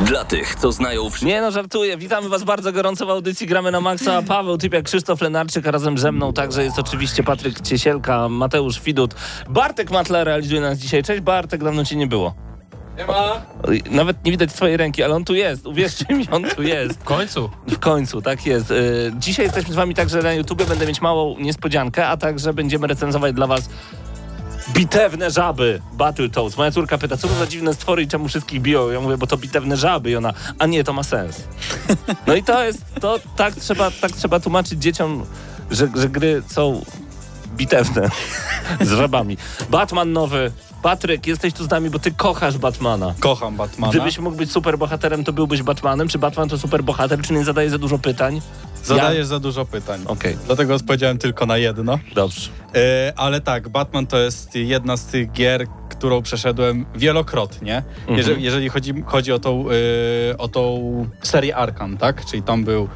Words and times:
Dla 0.00 0.24
tych, 0.24 0.54
co 0.54 0.72
znają 0.72 1.10
wszystko. 1.10 1.26
Nie 1.26 1.40
no, 1.40 1.50
żartuję. 1.50 1.96
Witamy 1.96 2.28
was 2.28 2.44
bardzo 2.44 2.72
gorąco 2.72 3.06
w 3.06 3.10
audycji 3.10 3.46
Gramy 3.46 3.70
na 3.70 3.80
Maxa. 3.80 4.22
Paweł 4.22 4.58
Typiak, 4.58 4.84
Krzysztof 4.84 5.20
Lenarczyk, 5.20 5.66
a 5.66 5.70
razem 5.70 5.98
ze 5.98 6.12
mną 6.12 6.32
także 6.32 6.64
jest 6.64 6.78
oczywiście 6.78 7.22
Patryk 7.22 7.60
Ciesielka, 7.60 8.28
Mateusz 8.28 8.80
Widut. 8.80 9.14
Bartek 9.48 9.90
Matla 9.90 10.24
realizuje 10.24 10.60
nas 10.60 10.78
dzisiaj. 10.78 11.02
Cześć 11.02 11.20
Bartek, 11.20 11.64
dawno 11.64 11.84
cię 11.84 11.96
nie 11.96 12.06
było. 12.06 12.34
Nie 12.98 13.06
ma. 13.06 13.42
Nawet 13.90 14.24
nie 14.24 14.30
widać 14.30 14.52
twojej 14.52 14.76
ręki, 14.76 15.02
ale 15.02 15.14
on 15.14 15.24
tu 15.24 15.34
jest. 15.34 15.66
Uwierzcie 15.66 16.14
mi, 16.14 16.28
on 16.30 16.44
tu 16.44 16.62
jest. 16.62 17.00
W 17.00 17.04
końcu. 17.04 17.50
W 17.68 17.78
końcu, 17.78 18.22
tak 18.22 18.46
jest. 18.46 18.70
Y, 18.70 19.12
Dzisiaj 19.18 19.46
jesteśmy 19.46 19.72
z 19.72 19.76
wami 19.76 19.94
także 19.94 20.22
na 20.22 20.32
YouTubie. 20.32 20.64
Będę 20.64 20.86
mieć 20.86 21.00
małą 21.00 21.38
niespodziankę, 21.38 22.06
a 22.08 22.16
także 22.16 22.52
będziemy 22.54 22.86
recenzować 22.86 23.34
dla 23.34 23.46
was 23.46 23.68
bitewne 24.74 25.30
żaby 25.30 25.82
Battletoads. 25.92 26.56
Moja 26.56 26.70
córka 26.70 26.98
pyta, 26.98 27.16
co 27.16 27.28
to 27.28 27.34
za 27.34 27.46
dziwne 27.46 27.74
stwory 27.74 28.02
i 28.02 28.08
czemu 28.08 28.28
wszystkich 28.28 28.60
biją? 28.60 28.90
Ja 28.90 29.00
mówię, 29.00 29.18
bo 29.18 29.26
to 29.26 29.36
bitewne 29.36 29.76
żaby 29.76 30.10
i 30.10 30.16
ona, 30.16 30.32
a 30.58 30.66
nie, 30.66 30.84
to 30.84 30.92
ma 30.92 31.02
sens. 31.02 31.42
No 32.26 32.34
i 32.34 32.42
to 32.42 32.64
jest, 32.64 32.84
to 33.00 33.18
tak 33.36 33.54
trzeba, 33.54 33.90
tak 33.90 34.12
trzeba 34.12 34.40
tłumaczyć 34.40 34.82
dzieciom, 34.82 35.26
że, 35.70 35.88
że 35.94 36.08
gry 36.08 36.42
są 36.46 36.84
bitewne 37.56 38.08
z 38.80 38.88
żabami. 38.88 39.36
Batman 39.70 40.12
nowy. 40.12 40.52
Patryk, 40.82 41.26
jesteś 41.26 41.52
tu 41.52 41.64
z 41.64 41.70
nami, 41.70 41.90
bo 41.90 41.98
ty 41.98 42.10
kochasz 42.12 42.58
Batmana. 42.58 43.14
Kocham 43.20 43.56
Batmana. 43.56 43.92
Gdybyś 43.92 44.18
mógł 44.18 44.36
być 44.36 44.52
superbohaterem, 44.52 45.24
to 45.24 45.32
byłbyś 45.32 45.62
Batmanem? 45.62 46.08
Czy 46.08 46.18
Batman 46.18 46.48
to 46.48 46.58
superbohater? 46.58 47.22
Czy 47.22 47.32
nie 47.32 47.44
zadaje 47.44 47.70
za 47.70 47.78
dużo 47.78 47.98
pytań? 47.98 48.40
Zadajesz 48.84 49.26
za 49.26 49.40
dużo 49.40 49.64
pytań. 49.64 50.00
Okej. 50.06 50.36
Dlatego 50.46 50.74
odpowiedziałem 50.74 51.18
tylko 51.18 51.46
na 51.46 51.56
jedno. 51.56 51.98
Dobrze. 52.14 52.50
E, 52.74 53.12
ale 53.16 53.40
tak, 53.40 53.68
Batman 53.68 54.06
to 54.06 54.18
jest 54.18 54.54
jedna 54.54 54.96
z 54.96 55.06
tych 55.06 55.32
gier, 55.32 55.66
którą 55.90 56.22
przeszedłem 56.22 56.86
wielokrotnie. 56.96 57.82
Mhm. 58.00 58.18
Jeżeli, 58.18 58.42
jeżeli 58.42 58.68
chodzi, 58.68 58.94
chodzi 59.06 59.32
o, 59.32 59.38
tą, 59.38 59.64
e, 60.30 60.38
o 60.38 60.48
tą 60.48 60.80
serię 61.22 61.56
Arkham, 61.56 61.96
tak? 61.96 62.24
Czyli 62.24 62.42
tam 62.42 62.64
był 62.64 62.88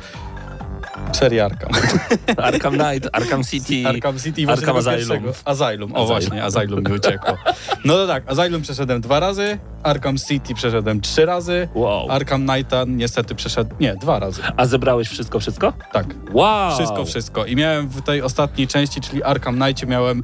seria 1.13 1.45
Arkham. 1.45 1.71
Arkham 2.37 2.73
Knight, 2.79 3.09
Arkham 3.13 3.45
City, 3.45 3.89
Arkham 3.89 4.19
City 4.19 4.43
i 4.43 4.47
Arkham 4.49 4.73
właśnie 4.73 4.93
Asylum. 4.93 5.33
Asylum. 5.45 5.93
O 5.93 5.97
Asylum. 5.97 6.07
właśnie, 6.07 6.45
Asylum 6.45 6.85
mi 6.85 6.93
uciekło. 6.93 7.37
No 7.85 7.95
to 7.95 8.07
tak, 8.07 8.23
Asylum 8.27 8.63
przeszedłem 8.63 9.01
dwa 9.01 9.21
razy, 9.21 9.59
Arkham 9.83 10.17
City 10.19 10.55
przeszedłem 10.55 11.01
trzy 11.01 11.27
razy, 11.27 11.69
Wow. 11.75 12.11
Arkham 12.11 12.47
Knighta 12.49 12.85
niestety 12.87 13.35
przeszedł, 13.35 13.75
nie, 13.81 13.95
dwa 13.97 14.19
razy. 14.19 14.43
A 14.57 14.67
zebrałeś 14.67 15.09
wszystko, 15.09 15.41
wszystko? 15.41 15.73
Tak. 15.93 16.07
Wow! 16.33 16.75
Wszystko, 16.75 17.05
wszystko. 17.05 17.45
I 17.47 17.57
miałem 17.57 17.89
w 17.89 18.03
tej 18.03 18.23
ostatniej 18.23 18.69
części, 18.69 19.01
czyli 19.01 19.23
Arkham 19.23 19.57
Knightie, 19.61 19.87
miałem 19.87 20.23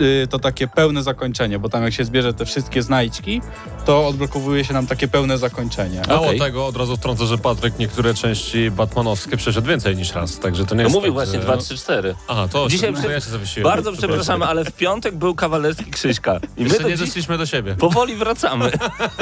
y, 0.00 0.26
to 0.30 0.38
takie 0.38 0.68
pełne 0.68 1.02
zakończenie, 1.02 1.58
bo 1.58 1.68
tam 1.68 1.82
jak 1.82 1.92
się 1.92 2.04
zbierze 2.04 2.34
te 2.34 2.44
wszystkie 2.46 2.82
znajdźki, 2.82 3.40
to 3.84 4.06
odblokowuje 4.06 4.64
się 4.64 4.72
nam 4.74 4.86
takie 4.86 5.08
pełne 5.08 5.38
zakończenie. 5.38 6.02
Mało 6.08 6.26
Okej. 6.26 6.38
tego, 6.38 6.66
od 6.66 6.76
razu 6.76 6.96
wtrącę, 6.96 7.26
że 7.26 7.38
Patryk 7.38 7.78
niektóre 7.78 8.14
części 8.14 8.70
batmanowskie 8.70 9.36
przeszedł 9.36 9.68
więcej 9.68 9.96
niż 9.96 10.13
raz, 10.14 10.38
także 10.38 10.66
to 10.66 10.74
nie 10.74 10.82
No 10.82 10.88
jest 10.88 10.94
mówił 10.94 11.08
tak, 11.10 11.14
właśnie 11.14 11.38
że... 11.38 11.44
2, 11.44 11.56
3, 11.56 11.76
4. 11.76 12.14
Aha, 12.28 12.48
to 12.52 12.68
Dzisiaj 12.68 12.94
to 12.94 13.00
przy- 13.00 13.12
ja 13.12 13.20
się 13.20 13.30
zawiesiłem. 13.30 13.64
Bardzo 13.70 13.92
przepraszamy, 13.92 14.44
ale 14.46 14.64
w 14.64 14.72
piątek 14.72 15.14
był 15.16 15.34
kawalerski 15.34 15.90
Krzyśka. 15.90 16.40
I 16.56 16.64
my 16.64 16.78
do 16.78 16.88
nie 16.88 16.96
dziś 16.96 17.06
doszliśmy 17.06 17.38
do 17.38 17.46
siebie. 17.46 17.74
powoli 17.74 18.16
wracamy. 18.16 18.70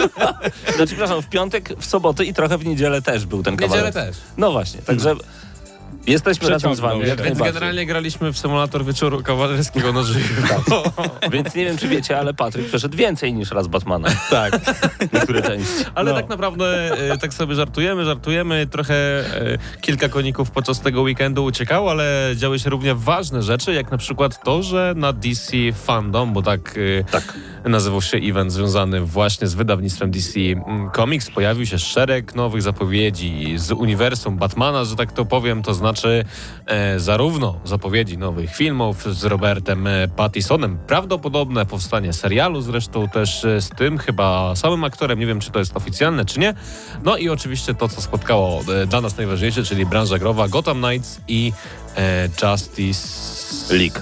no, 0.79 0.87
przepraszam, 0.87 1.23
w 1.23 1.29
piątek, 1.29 1.69
w 1.79 1.85
sobotę 1.87 2.25
i 2.25 2.35
trochę 2.35 2.59
w 2.59 2.67
niedzielę 2.67 3.03
też 3.03 3.27
był 3.27 3.43
ten 3.43 3.57
W 3.57 3.61
niedzielę 3.61 3.83
kawalerski. 3.93 4.21
też. 4.23 4.33
No 4.37 4.53
właśnie, 4.53 4.83
także 4.83 5.15
jesteśmy 6.07 6.49
razem 6.51 6.75
z 6.75 6.81
wami. 6.81 7.07
Się. 7.07 7.17
Więc 7.17 7.39
generalnie 7.39 7.87
graliśmy 7.87 8.33
w 8.33 8.39
symulator 8.39 8.85
wieczoru 8.85 9.23
kawalerskiego 9.23 9.93
na 9.93 10.03
żywo. 10.03 10.83
Więc 11.33 11.55
nie 11.55 11.65
wiem, 11.65 11.79
czy 11.79 11.89
wiecie, 11.89 12.19
ale 12.19 12.35
Patryk 12.35 12.67
przeszedł 12.67 12.97
więcej 12.97 13.35
niż 13.35 13.51
raz 13.51 13.67
Batmana. 13.69 14.09
Tak. 14.31 14.61
Niektóre 15.13 15.43
części. 15.43 15.85
Ale 15.95 16.11
No. 16.11 16.17
tak 16.17 16.29
naprawdę 16.29 16.93
e, 17.13 17.19
tak 17.19 17.35
sobie 17.35 17.55
żartujemy, 17.55 18.05
żartujemy. 18.05 18.67
Trochę 18.67 18.95
e, 18.95 19.59
kilka 19.81 20.09
koników 20.09 20.51
podczas 20.51 20.81
tego 20.81 21.03
weekendu 21.03 21.45
uciekało, 21.45 21.91
ale 21.91 22.33
działy 22.37 22.59
się 22.59 22.71
równie 22.71 22.95
ważne 22.95 23.43
rzeczy, 23.43 23.73
jak 23.75 23.91
na 23.91 23.99
przykład 23.99 24.45
to, 24.45 24.63
że 24.63 24.95
na 24.97 25.13
DC 25.13 25.53
Fandom, 25.75 26.33
bo 26.33 26.43
tak, 26.43 26.79
e, 27.01 27.05
Tak. 27.05 27.35
nazywał 27.65 28.03
się 28.03 28.19
event 28.19 28.53
związany 28.53 29.01
właśnie 29.01 29.47
z 29.47 29.55
wydawnictwem 29.55 30.11
DC 30.11 30.41
mm, 30.41 30.91
Comics, 30.97 31.31
pojawił 31.31 31.67
się 31.67 31.79
szereg 31.79 32.35
nowych 32.35 32.63
zapowiedzi 32.63 33.53
z 33.57 33.73
uniwersum 33.73 34.37
Batmana, 34.37 34.85
że 34.85 34.97
tak 34.97 35.13
to 35.13 35.25
powiem, 35.25 35.63
to 35.63 35.75
znaczy 35.75 35.92
e, 36.67 36.99
zarówno 37.01 37.61
zapowiedzi 37.65 38.19
nowych 38.19 38.57
filmów 38.57 39.05
z 39.15 39.25
Robertem 39.25 39.87
e, 39.87 40.09
Pattisonem, 40.09 40.79
prawdopodobne 40.87 41.67
powstanie 41.67 42.13
serialu 42.13 42.61
zresztą 42.61 43.09
też 43.09 43.45
e, 43.45 43.61
z 43.61 43.69
tym 43.69 43.99
chyba 43.99 44.57
samym 44.57 44.85
aktorem, 44.85 45.19
nie 45.19 45.27
wiem 45.27 45.41
czy 45.41 45.51
to 45.51 45.59
jest 45.59 45.77
oficjalne 45.77 46.25
czy 46.25 46.41
nie, 46.41 46.55
no 47.05 47.17
i 47.17 47.29
oczywiście 47.29 47.75
to, 47.75 47.89
co 47.89 48.01
spotkało 48.03 48.61
e, 48.83 48.87
dla 48.87 49.01
nas 49.01 49.17
najważniejsze, 49.17 49.65
czyli 49.65 49.87
branża 49.87 50.19
growa 50.19 50.49
Gotham 50.49 50.83
Knights 50.83 51.21
i 51.29 51.53
e, 51.97 52.29
Justice 52.43 53.75
League. 53.77 53.99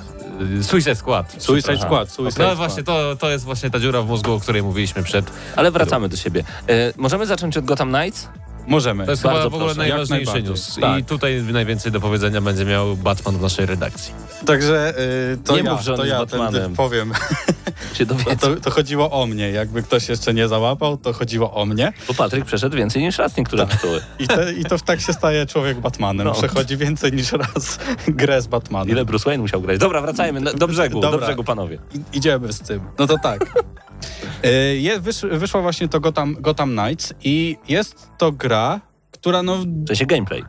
Suicide 0.62 0.94
Squad. 0.94 1.34
Suicide. 1.38 1.78
Squad, 1.78 2.10
Suicide 2.10 2.24
No 2.24 2.30
Squad. 2.50 2.56
właśnie, 2.56 2.82
to, 2.82 3.16
to 3.16 3.30
jest 3.30 3.44
właśnie 3.44 3.70
ta 3.70 3.80
dziura 3.80 4.02
w 4.02 4.06
mózgu, 4.06 4.32
o 4.32 4.40
której 4.40 4.62
mówiliśmy 4.62 5.02
przed. 5.02 5.30
Ale 5.56 5.70
wracamy 5.70 6.08
do 6.08 6.16
siebie. 6.16 6.44
E, 6.68 6.92
możemy 6.96 7.26
zacząć 7.26 7.56
od 7.56 7.64
Gotham 7.64 7.88
Knights? 7.92 8.28
Możemy. 8.70 9.04
To 9.04 9.10
jest 9.10 9.22
Bardzo 9.22 9.38
chyba 9.38 9.50
w 9.50 9.54
ogóle 9.54 9.74
proszę, 9.74 9.88
najważniejszy 9.88 10.42
news. 10.42 10.78
I 10.78 10.80
Tak. 10.80 11.04
tutaj 11.06 11.42
najwięcej 11.42 11.92
do 11.92 12.00
powiedzenia 12.00 12.40
będzie 12.40 12.64
miał 12.64 12.96
Batman 12.96 13.38
w 13.38 13.42
naszej 13.42 13.66
redakcji. 13.66 14.12
Także 14.46 14.94
y, 15.32 15.38
to 15.44 15.56
Nie 15.56 15.62
ja, 15.62 15.72
mów, 15.72 15.80
że 15.82 15.90
on 15.92 15.96
to 15.96 16.04
jest 16.04 16.12
ja 16.18 16.26
ten, 16.26 16.38
Batmanem. 16.40 16.62
ten 16.62 16.74
powiem. 16.76 17.12
Się 17.94 18.06
dowiedzą. 18.06 18.36
To, 18.36 18.56
to 18.56 18.70
chodziło 18.70 19.10
o 19.10 19.26
mnie. 19.26 19.50
Jakby 19.50 19.82
ktoś 19.82 20.08
jeszcze 20.08 20.34
nie 20.34 20.48
załapał, 20.48 20.96
to 20.96 21.12
chodziło 21.12 21.54
o 21.54 21.66
mnie. 21.66 21.92
Bo 22.08 22.14
Patryk 22.14 22.44
przeszedł 22.44 22.76
więcej 22.76 23.02
niż 23.02 23.18
raz 23.18 23.36
niektóre 23.36 23.66
tytuły. 23.66 24.00
I, 24.18 24.28
te, 24.28 24.52
i 24.52 24.64
to 24.64 24.78
tak 24.78 25.00
się 25.00 25.12
staje 25.12 25.46
człowiek 25.46 25.80
Batmanem. 25.80 26.26
No. 26.26 26.32
Przechodzi 26.32 26.76
więcej 26.76 27.12
niż 27.12 27.32
raz 27.32 27.78
grę 28.08 28.42
z 28.42 28.46
Batmanem. 28.46 28.88
Ile 28.90 29.04
Bruce 29.04 29.24
Wayne 29.24 29.42
musiał 29.42 29.62
grać? 29.62 29.78
Dobra, 29.78 30.00
wracajmy 30.00 30.40
do 30.40 30.68
brzegu, 30.68 31.00
do 31.00 31.10
Dobra. 31.10 31.26
brzegu, 31.26 31.44
panowie. 31.44 31.78
I, 31.94 32.16
idziemy 32.16 32.52
z 32.52 32.60
tym. 32.60 32.80
No 32.98 33.06
to 33.06 33.18
tak. 33.22 33.64
Je, 34.78 35.00
wysz, 35.00 35.22
wyszła 35.32 35.60
właśnie 35.62 35.88
to 35.88 36.00
Gotham, 36.00 36.36
Gotham 36.40 36.76
Knights 36.76 37.14
i 37.24 37.56
jest 37.68 38.08
to 38.18 38.32
gra, 38.32 38.80
która 39.10 39.42
no... 39.42 39.56
W 39.56 39.86
sensie 39.88 40.06
gameplay, 40.06 40.42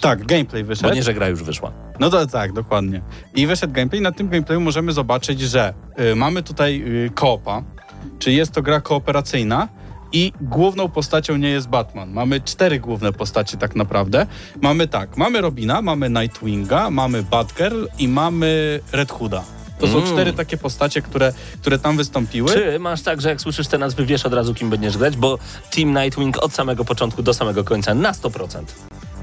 Tak, 0.00 0.26
gameplay 0.26 0.62
bo 0.62 0.68
wyszedł. 0.68 0.94
nie, 0.94 1.02
że 1.02 1.14
gra 1.14 1.28
już 1.28 1.42
wyszła. 1.42 1.72
No 2.00 2.10
to 2.10 2.26
tak, 2.26 2.52
dokładnie. 2.52 3.02
I 3.34 3.46
wyszedł 3.46 3.72
gameplay. 3.72 4.00
Na 4.00 4.12
tym 4.12 4.28
gameplayu 4.28 4.60
możemy 4.60 4.92
zobaczyć, 4.92 5.40
że 5.40 5.74
y, 6.12 6.16
mamy 6.16 6.42
tutaj 6.42 6.82
y, 6.86 7.10
koopa, 7.14 7.62
czyli 8.18 8.36
jest 8.36 8.52
to 8.52 8.62
gra 8.62 8.80
kooperacyjna 8.80 9.68
i 10.12 10.32
główną 10.40 10.88
postacią 10.88 11.36
nie 11.36 11.48
jest 11.48 11.68
Batman. 11.68 12.12
Mamy 12.12 12.40
cztery 12.40 12.80
główne 12.80 13.12
postacie 13.12 13.56
tak 13.56 13.76
naprawdę. 13.76 14.26
Mamy 14.62 14.88
tak, 14.88 15.16
mamy 15.16 15.40
Robina, 15.40 15.82
mamy 15.82 16.10
Nightwinga, 16.10 16.90
mamy 16.90 17.22
Batgirl 17.22 17.84
i 17.98 18.08
mamy 18.08 18.80
Red 18.92 19.12
Hooda. 19.12 19.44
To 19.86 19.92
są 19.92 19.98
Mm. 19.98 20.12
cztery 20.12 20.32
takie 20.32 20.56
postacie, 20.56 21.02
które, 21.02 21.32
które 21.60 21.78
tam 21.78 21.96
wystąpiły. 21.96 22.52
Czy 22.52 22.78
masz 22.78 23.02
tak, 23.02 23.20
że 23.20 23.28
jak 23.28 23.40
słyszysz 23.40 23.66
te 23.68 23.78
nazwy, 23.78 24.06
wiesz 24.06 24.26
od 24.26 24.32
razu, 24.34 24.54
kim 24.54 24.70
będziesz 24.70 24.98
grać? 24.98 25.16
Bo 25.16 25.38
Team 25.70 25.94
Nightwing 25.94 26.42
od 26.42 26.52
samego 26.54 26.84
początku 26.84 27.22
do 27.22 27.34
samego 27.34 27.64
końca 27.64 27.94
na 27.94 28.12
100%. 28.12 28.64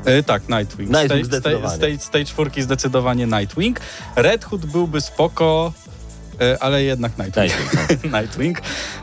E, 0.05 0.23
tak, 0.23 0.49
Nightwing. 0.49 0.89
Nightwing 0.89 1.25
z, 1.25 1.29
tej, 1.29 1.41
z, 1.69 1.79
tej, 1.79 1.99
z, 1.99 2.09
tej, 2.09 2.25
czwórki 2.25 2.61
zdecydowanie 2.61 3.25
Nightwing. 3.27 3.79
Red 4.15 4.45
Hood 4.45 4.65
byłby 4.65 5.01
spoko, 5.01 5.73
e, 6.41 6.63
ale 6.63 6.83
jednak 6.83 7.17
Nightwing. 7.17 7.53
Nightwing. 7.73 8.03
no. 8.13 8.19
Nightwing. 8.19 8.61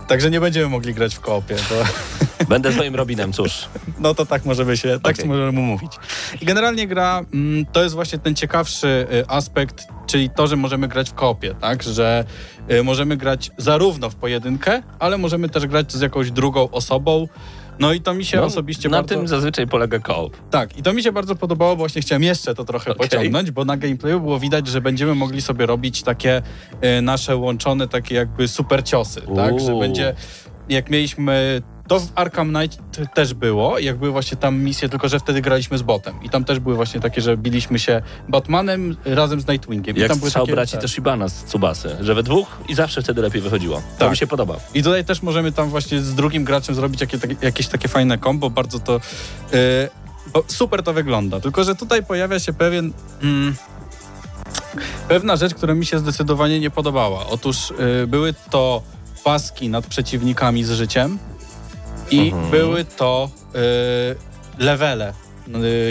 Także 0.08 0.30
nie 0.30 0.40
będziemy 0.40 0.68
mogli 0.68 0.94
grać 0.94 1.14
w 1.14 1.20
koopie. 1.20 1.56
To, 1.56 1.74
Będę 2.48 2.70
twoim 2.72 2.94
Robinem, 2.94 3.32
cóż. 3.32 3.68
no 4.00 4.14
to 4.14 4.26
tak 4.26 4.44
możemy 4.44 4.76
się, 4.76 5.00
tak 5.02 5.14
Okej. 5.16 5.28
możemy 5.28 5.52
mówić. 5.52 5.92
I 6.40 6.46
generalnie 6.46 6.86
gra 6.88 7.20
mm, 7.34 7.66
to 7.66 7.82
jest 7.82 7.94
właśnie 7.94 8.18
ten 8.18 8.34
ciekawszy 8.34 9.06
y, 9.12 9.28
aspekt, 9.28 9.86
czyli 10.08 10.30
to, 10.30 10.46
że 10.46 10.56
możemy 10.56 10.88
grać 10.88 11.10
w 11.10 11.14
koopie, 11.14 11.54
tak? 11.54 11.82
Że 11.82 12.24
y, 12.72 12.82
możemy 12.82 13.16
grać 13.16 13.50
zarówno 13.58 14.10
w 14.10 14.14
pojedynkę, 14.14 14.82
ale 14.98 15.18
możemy 15.18 15.48
też 15.48 15.66
grać 15.66 15.92
z 15.92 16.00
jakąś 16.00 16.30
drugą 16.30 16.70
osobą. 16.70 17.28
No 17.78 17.92
i 17.92 18.00
to 18.00 18.14
mi 18.14 18.24
się 18.24 18.36
No, 18.36 18.44
osobiście 18.44 18.88
na 18.88 18.96
bardzo... 18.96 19.14
tym 19.14 19.28
zazwyczaj 19.28 19.66
polega 19.66 19.98
koop. 19.98 20.36
Tak, 20.50 20.78
i 20.78 20.82
to 20.82 20.92
mi 20.92 21.02
się 21.02 21.12
bardzo 21.12 21.34
podobało, 21.36 21.70
bo 21.76 21.78
właśnie 21.78 22.02
chciałem 22.02 22.22
jeszcze 22.22 22.54
to 22.54 22.64
trochę 22.64 22.90
Okej. 22.90 23.08
pociągnąć, 23.08 23.50
bo 23.50 23.64
na 23.64 23.76
gameplayu 23.76 24.20
było 24.20 24.38
widać, 24.38 24.66
że 24.66 24.80
będziemy 24.80 25.14
mogli 25.14 25.42
sobie 25.42 25.66
robić 25.66 26.02
takie 26.02 26.42
e, 26.80 27.00
nasze 27.02 27.36
łączone, 27.36 27.88
takie 27.88 28.14
jakby 28.14 28.48
super 28.48 28.84
ciosy, 28.84 29.20
tak? 29.36 29.60
Że 29.60 29.72
Uuu. 29.72 29.80
będzie, 29.80 30.14
jak 30.68 30.90
mieliśmy, 30.90 31.62
to 31.88 32.00
w 32.00 32.08
Arkham 32.14 32.54
Knight 32.54 32.78
też 33.14 33.34
było, 33.34 33.78
jak 33.78 33.96
były 33.96 34.10
właśnie 34.10 34.36
tam 34.36 34.58
misje, 34.58 34.88
tylko 34.88 35.08
że 35.08 35.20
wtedy 35.20 35.40
graliśmy 35.42 35.78
z 35.78 35.82
botem 35.82 36.22
i 36.22 36.30
tam 36.30 36.44
też 36.44 36.60
były 36.60 36.74
właśnie 36.74 37.00
takie, 37.00 37.20
że 37.20 37.36
biliśmy 37.36 37.78
się 37.78 38.02
Batmanem 38.28 38.96
razem 39.04 39.40
z 39.40 39.48
Nightwingiem. 39.48 39.96
I 39.96 40.00
Jak 40.00 40.08
tam 40.08 40.18
były 40.18 40.30
takie, 40.30 40.52
braci 40.52 40.72
tak. 40.72 40.80
też 40.80 40.98
Ibana 40.98 41.28
z 41.28 41.44
Tsubasy, 41.44 41.96
że 42.00 42.14
we 42.14 42.22
dwóch 42.22 42.58
i 42.68 42.74
zawsze 42.74 43.02
wtedy 43.02 43.22
lepiej 43.22 43.42
wychodziło. 43.42 43.76
To 43.76 43.98
Tak. 43.98 44.10
mi 44.10 44.16
się 44.16 44.26
podoba. 44.26 44.56
I 44.74 44.82
tutaj 44.82 45.04
też 45.04 45.22
możemy 45.22 45.52
tam 45.52 45.68
właśnie 45.68 46.00
z 46.00 46.14
drugim 46.14 46.44
graczem 46.44 46.74
zrobić 46.74 47.00
jakie, 47.00 47.18
takie, 47.18 47.36
jakieś 47.42 47.68
takie 47.68 47.88
fajne 47.88 48.18
kombo, 48.18 48.50
bardzo 48.50 48.78
to... 48.80 48.92
Yy, 49.52 49.58
bo 50.32 50.44
super 50.46 50.82
to 50.82 50.92
wygląda, 50.92 51.40
tylko 51.40 51.64
że 51.64 51.74
tutaj 51.74 52.04
pojawia 52.04 52.38
się 52.38 52.52
pewien... 52.52 52.92
Mm, 53.22 53.54
pewna 55.08 55.36
rzecz, 55.36 55.54
która 55.54 55.74
mi 55.74 55.86
się 55.86 55.98
zdecydowanie 55.98 56.60
nie 56.60 56.70
podobała. 56.70 57.26
Otóż 57.26 57.72
yy, 57.78 58.06
były 58.06 58.34
to 58.50 58.82
paski 59.24 59.68
nad 59.68 59.86
przeciwnikami 59.86 60.64
z 60.64 60.70
życiem 60.70 61.18
i 62.10 62.32
Mhm. 62.32 62.50
były 62.50 62.84
to 62.84 63.30
yy, 63.54 63.60
levele, 64.58 65.12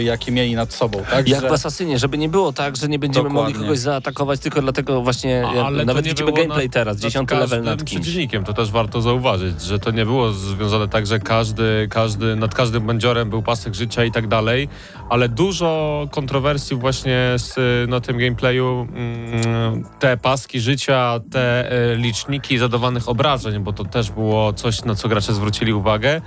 jakie 0.04 0.32
mieli 0.32 0.56
nad 0.56 0.74
sobą. 0.74 1.04
Tak? 1.12 1.28
Jak 1.28 1.42
Że- 1.42 1.50
w 1.50 1.54
Asasynie, 1.54 2.00
żeby 2.00 2.18
nie 2.18 2.30
było 2.30 2.54
tak, 2.54 2.76
że 2.78 2.88
nie 2.88 3.00
będziemy 3.00 3.30
mogli 3.30 3.54
Dokładnie. 3.54 3.68
kogoś 3.68 3.80
zaatakować 3.80 4.40
tylko 4.40 4.62
dlatego 4.62 5.02
właśnie, 5.02 5.48
Ale 5.66 5.80
to 5.80 5.86
nawet 5.86 6.06
widzimy 6.06 6.32
gameplay 6.32 6.66
nad- 6.66 6.74
teraz, 6.74 6.98
dziesiąty 6.98 7.36
level 7.36 7.64
nad 7.64 7.84
kimś. 7.86 8.02
przeciwnikiem, 8.02 8.44
to 8.44 8.54
też 8.54 8.72
warto 8.72 9.02
zauważyć, 9.02 9.62
że 9.62 9.80
to 9.80 9.92
nie 9.92 10.06
było 10.06 10.32
związane 10.32 10.88
tak, 10.88 11.08
że 11.08 11.20
każdy, 11.20 11.88
każdy, 11.90 12.36
nad 12.36 12.56
każdym 12.56 12.86
bandziorem 12.88 13.30
był 13.30 13.42
pasek 13.42 13.76
życia 13.76 14.04
i 14.06 14.12
tak 14.12 14.28
dalej, 14.28 14.70
ale 15.10 15.30
dużo 15.30 16.08
kontrowersji 16.12 16.76
właśnie 16.78 17.18
z, 17.38 17.56
na 17.90 18.02
tym 18.02 18.18
gameplayu, 18.18 18.88
mm, 18.94 19.84
te 20.00 20.18
paski 20.18 20.60
życia, 20.60 21.20
te 21.32 21.72
e, 21.72 21.96
liczniki 21.96 22.58
zadawanych 22.58 23.10
obrażeń, 23.10 23.60
bo 23.60 23.74
to 23.74 23.86
też 23.86 24.12
było 24.12 24.54
coś, 24.54 24.84
na 24.84 24.96
co 24.96 25.08
gracze 25.10 25.34
zwrócili 25.34 25.74
uwagę, 25.74 26.10
e, 26.16 26.22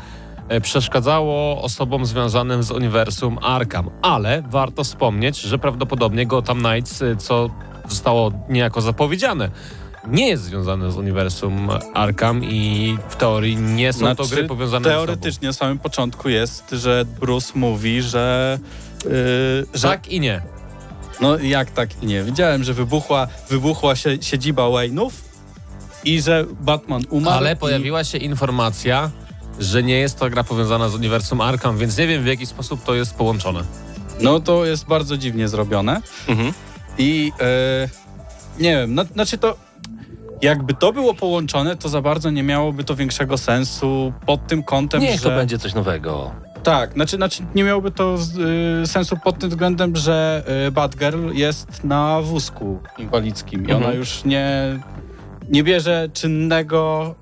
przeszkadzało 0.60 1.62
osobom 1.62 2.06
związanym 2.06 2.62
z 2.62 2.70
uniwersum 2.70 3.38
Arkham. 3.42 3.90
Ale 4.02 4.42
warto 4.50 4.84
wspomnieć, 4.84 5.40
że 5.40 5.58
prawdopodobnie 5.58 6.26
Gotham 6.26 6.58
Knights, 6.58 7.02
e, 7.02 7.16
co 7.16 7.50
zostało 7.88 8.32
niejako 8.48 8.80
zapowiedziane, 8.80 9.50
nie 10.08 10.28
jest 10.28 10.42
związane 10.42 10.92
z 10.92 10.96
uniwersum 10.96 11.68
Arkham 11.94 12.44
i 12.44 12.96
w 13.08 13.16
teorii 13.16 13.56
nie 13.56 13.92
są 13.92 13.98
to 14.16 14.24
Znaczy, 14.24 14.34
gry 14.34 14.48
powiązane 14.48 14.84
ze 14.84 14.90
sobą. 14.90 15.06
Teoretycznie 15.06 15.48
na 15.48 15.52
samym 15.52 15.78
początku 15.78 16.28
jest, 16.28 16.70
że 16.72 17.04
Bruce 17.20 17.52
mówi, 17.54 18.02
że... 18.02 18.58
Yy, 19.04 19.10
że 19.74 19.88
Tak 19.88 20.08
i 20.08 20.20
nie. 20.20 20.42
No 21.20 21.38
jak 21.38 21.70
tak 21.70 22.02
i 22.02 22.06
nie. 22.06 22.22
Widziałem, 22.22 22.64
że 22.64 22.74
wybuchła, 22.74 23.26
wybuchła 23.48 23.96
się, 23.96 24.18
siedziba 24.22 24.62
Wayne'ów 24.62 25.10
i 26.04 26.22
że 26.22 26.44
Batman 26.60 27.02
umarł. 27.10 27.36
Ale 27.36 27.52
i- 27.52 27.56
pojawiła 27.56 28.04
się 28.04 28.18
informacja, 28.18 29.10
że 29.60 29.82
nie 29.82 29.98
jest 29.98 30.18
to 30.18 30.30
gra 30.30 30.44
powiązana 30.44 30.88
z 30.88 30.94
uniwersum 30.94 31.40
Arkham, 31.40 31.78
więc 31.78 31.98
nie 31.98 32.06
wiem 32.06 32.22
w 32.22 32.26
jaki 32.26 32.46
sposób 32.46 32.84
to 32.84 32.94
jest 32.94 33.14
połączone. 33.14 33.60
No 34.20 34.40
to 34.40 34.64
jest 34.64 34.86
bardzo 34.86 35.16
dziwnie 35.16 35.48
zrobione. 35.48 36.00
Mhm. 36.28 36.52
I 36.98 37.32
e, 37.40 37.88
nie 38.62 38.72
wiem, 38.72 38.94
no, 38.94 39.04
znaczy 39.04 39.38
to 39.38 39.56
jakby 40.42 40.74
to 40.74 40.92
było 40.92 41.14
połączone, 41.14 41.76
to 41.76 41.88
za 41.88 42.02
bardzo 42.02 42.30
nie 42.30 42.42
miałoby 42.42 42.84
to 42.84 42.96
większego 42.96 43.38
sensu 43.38 44.12
pod 44.26 44.46
tym 44.46 44.62
kątem, 44.62 45.00
Niech 45.00 45.20
że... 45.20 45.30
to 45.30 45.36
będzie 45.36 45.58
coś 45.58 45.74
nowego. 45.74 46.30
Tak, 46.62 46.92
znaczy, 46.92 47.16
znaczy 47.16 47.42
nie 47.54 47.64
miałoby 47.64 47.90
to 47.90 48.16
y, 48.82 48.86
sensu 48.86 49.16
pod 49.24 49.38
tym 49.38 49.50
względem, 49.50 49.96
że 49.96 50.44
y, 50.68 50.70
Batgirl 50.70 51.32
jest 51.32 51.84
na 51.84 52.20
wózku 52.22 52.80
inwalidzkim 52.98 53.60
i 53.60 53.64
Mhm. 53.72 53.82
ona 53.84 53.92
już 53.94 54.24
nie, 54.24 54.78
nie 55.50 55.64
bierze 55.64 56.08
czynnego, 56.12 57.14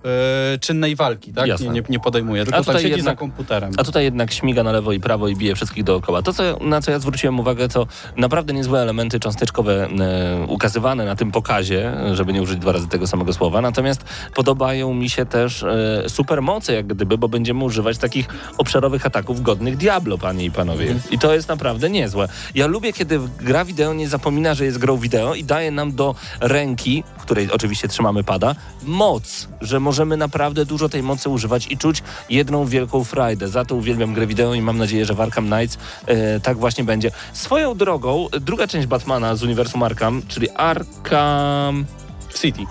y, 0.54 0.58
czynnej 0.58 0.96
walki, 0.96 1.32
tak? 1.32 1.46
Jasne. 1.46 1.68
Nie, 1.68 1.82
nie, 1.88 2.00
podejmuje, 2.00 2.42
A 2.42 2.44
tylko 2.44 2.56
tam 2.56 2.64
tutaj 2.64 2.82
siedzi 2.82 2.96
jednak- 2.96 3.14
za 3.14 3.18
komputerem. 3.18 3.72
A 3.76 3.84
tutaj 3.84 4.04
jednak 4.04 4.32
śmiga 4.32 4.62
na 4.62 4.72
lewo 4.72 4.92
i 4.92 5.00
prawo 5.00 5.28
i 5.28 5.36
bije 5.36 5.54
wszystkich 5.54 5.84
dookoła. 5.84 6.22
To, 6.22 6.32
co, 6.32 6.42
na 6.60 6.80
co 6.80 6.90
ja 6.90 6.98
zwróciłem 6.98 7.40
uwagę, 7.40 7.68
to 7.68 7.86
naprawdę 8.16 8.52
niezłe 8.52 8.80
elementy 8.82 9.20
cząsteczkowe 9.20 9.86
e, 9.86 10.46
ukazywane 10.48 11.04
na 11.04 11.16
tym 11.16 11.30
pokazie, 11.32 11.92
żeby 12.12 12.32
nie 12.32 12.42
użyć 12.42 12.58
dwa 12.58 12.72
razy 12.72 12.88
tego 12.88 13.06
samego 13.06 13.32
słowa. 13.32 13.60
Natomiast 13.60 14.04
podobają 14.34 14.94
mi 14.94 15.10
się 15.10 15.26
też 15.26 15.62
e, 15.62 16.02
supermoce, 16.08 16.74
jak 16.74 16.86
gdyby, 16.86 17.18
bo 17.18 17.28
będziemy 17.28 17.64
używać 17.64 17.98
takich 17.98 18.26
obszarowych 18.58 19.06
ataków 19.06 19.42
godnych 19.42 19.76
Diablo, 19.76 20.18
panie 20.18 20.44
i 20.44 20.50
panowie. 20.50 20.94
I 21.10 21.18
to 21.18 21.34
jest 21.34 21.48
naprawdę 21.48 21.90
niezłe. 21.90 22.28
Ja 22.54 22.66
lubię, 22.66 22.92
kiedy 22.92 23.20
gra 23.40 23.64
wideo 23.64 23.94
nie 23.94 24.08
zapomina, 24.08 24.54
że 24.54 24.64
jest 24.64 24.78
grą 24.78 24.96
wideo 24.96 25.34
i 25.34 25.44
daje 25.44 25.70
nam 25.70 25.92
do 25.94 26.14
ręki, 26.40 27.04
w 27.18 27.22
której 27.22 27.52
oczywiście 27.52 27.88
trzymamy 27.88 28.17
pada, 28.24 28.54
moc, 28.82 29.48
że 29.60 29.80
możemy 29.80 30.16
naprawdę 30.16 30.64
dużo 30.64 30.88
tej 30.88 31.02
mocy 31.02 31.28
używać 31.28 31.66
i 31.70 31.78
czuć 31.78 32.02
jedną 32.30 32.66
wielką 32.66 33.04
frajdę. 33.04 33.48
Za 33.48 33.64
to 33.64 33.74
uwielbiam 33.74 34.14
grę 34.14 34.26
wideo 34.26 34.54
i 34.54 34.62
mam 34.62 34.78
nadzieję, 34.78 35.04
że 35.04 35.14
w 35.14 35.20
Arkham 35.20 35.46
Knights 35.46 35.78
e, 36.06 36.40
tak 36.40 36.58
właśnie 36.58 36.84
będzie. 36.84 37.10
Swoją 37.32 37.76
drogą, 37.76 38.28
druga 38.40 38.66
część 38.66 38.86
Batmana 38.86 39.36
z 39.36 39.42
uniwersum 39.42 39.82
Arkham, 39.82 40.22
czyli 40.28 40.50
Arkham... 40.50 41.86
City. 42.34 42.62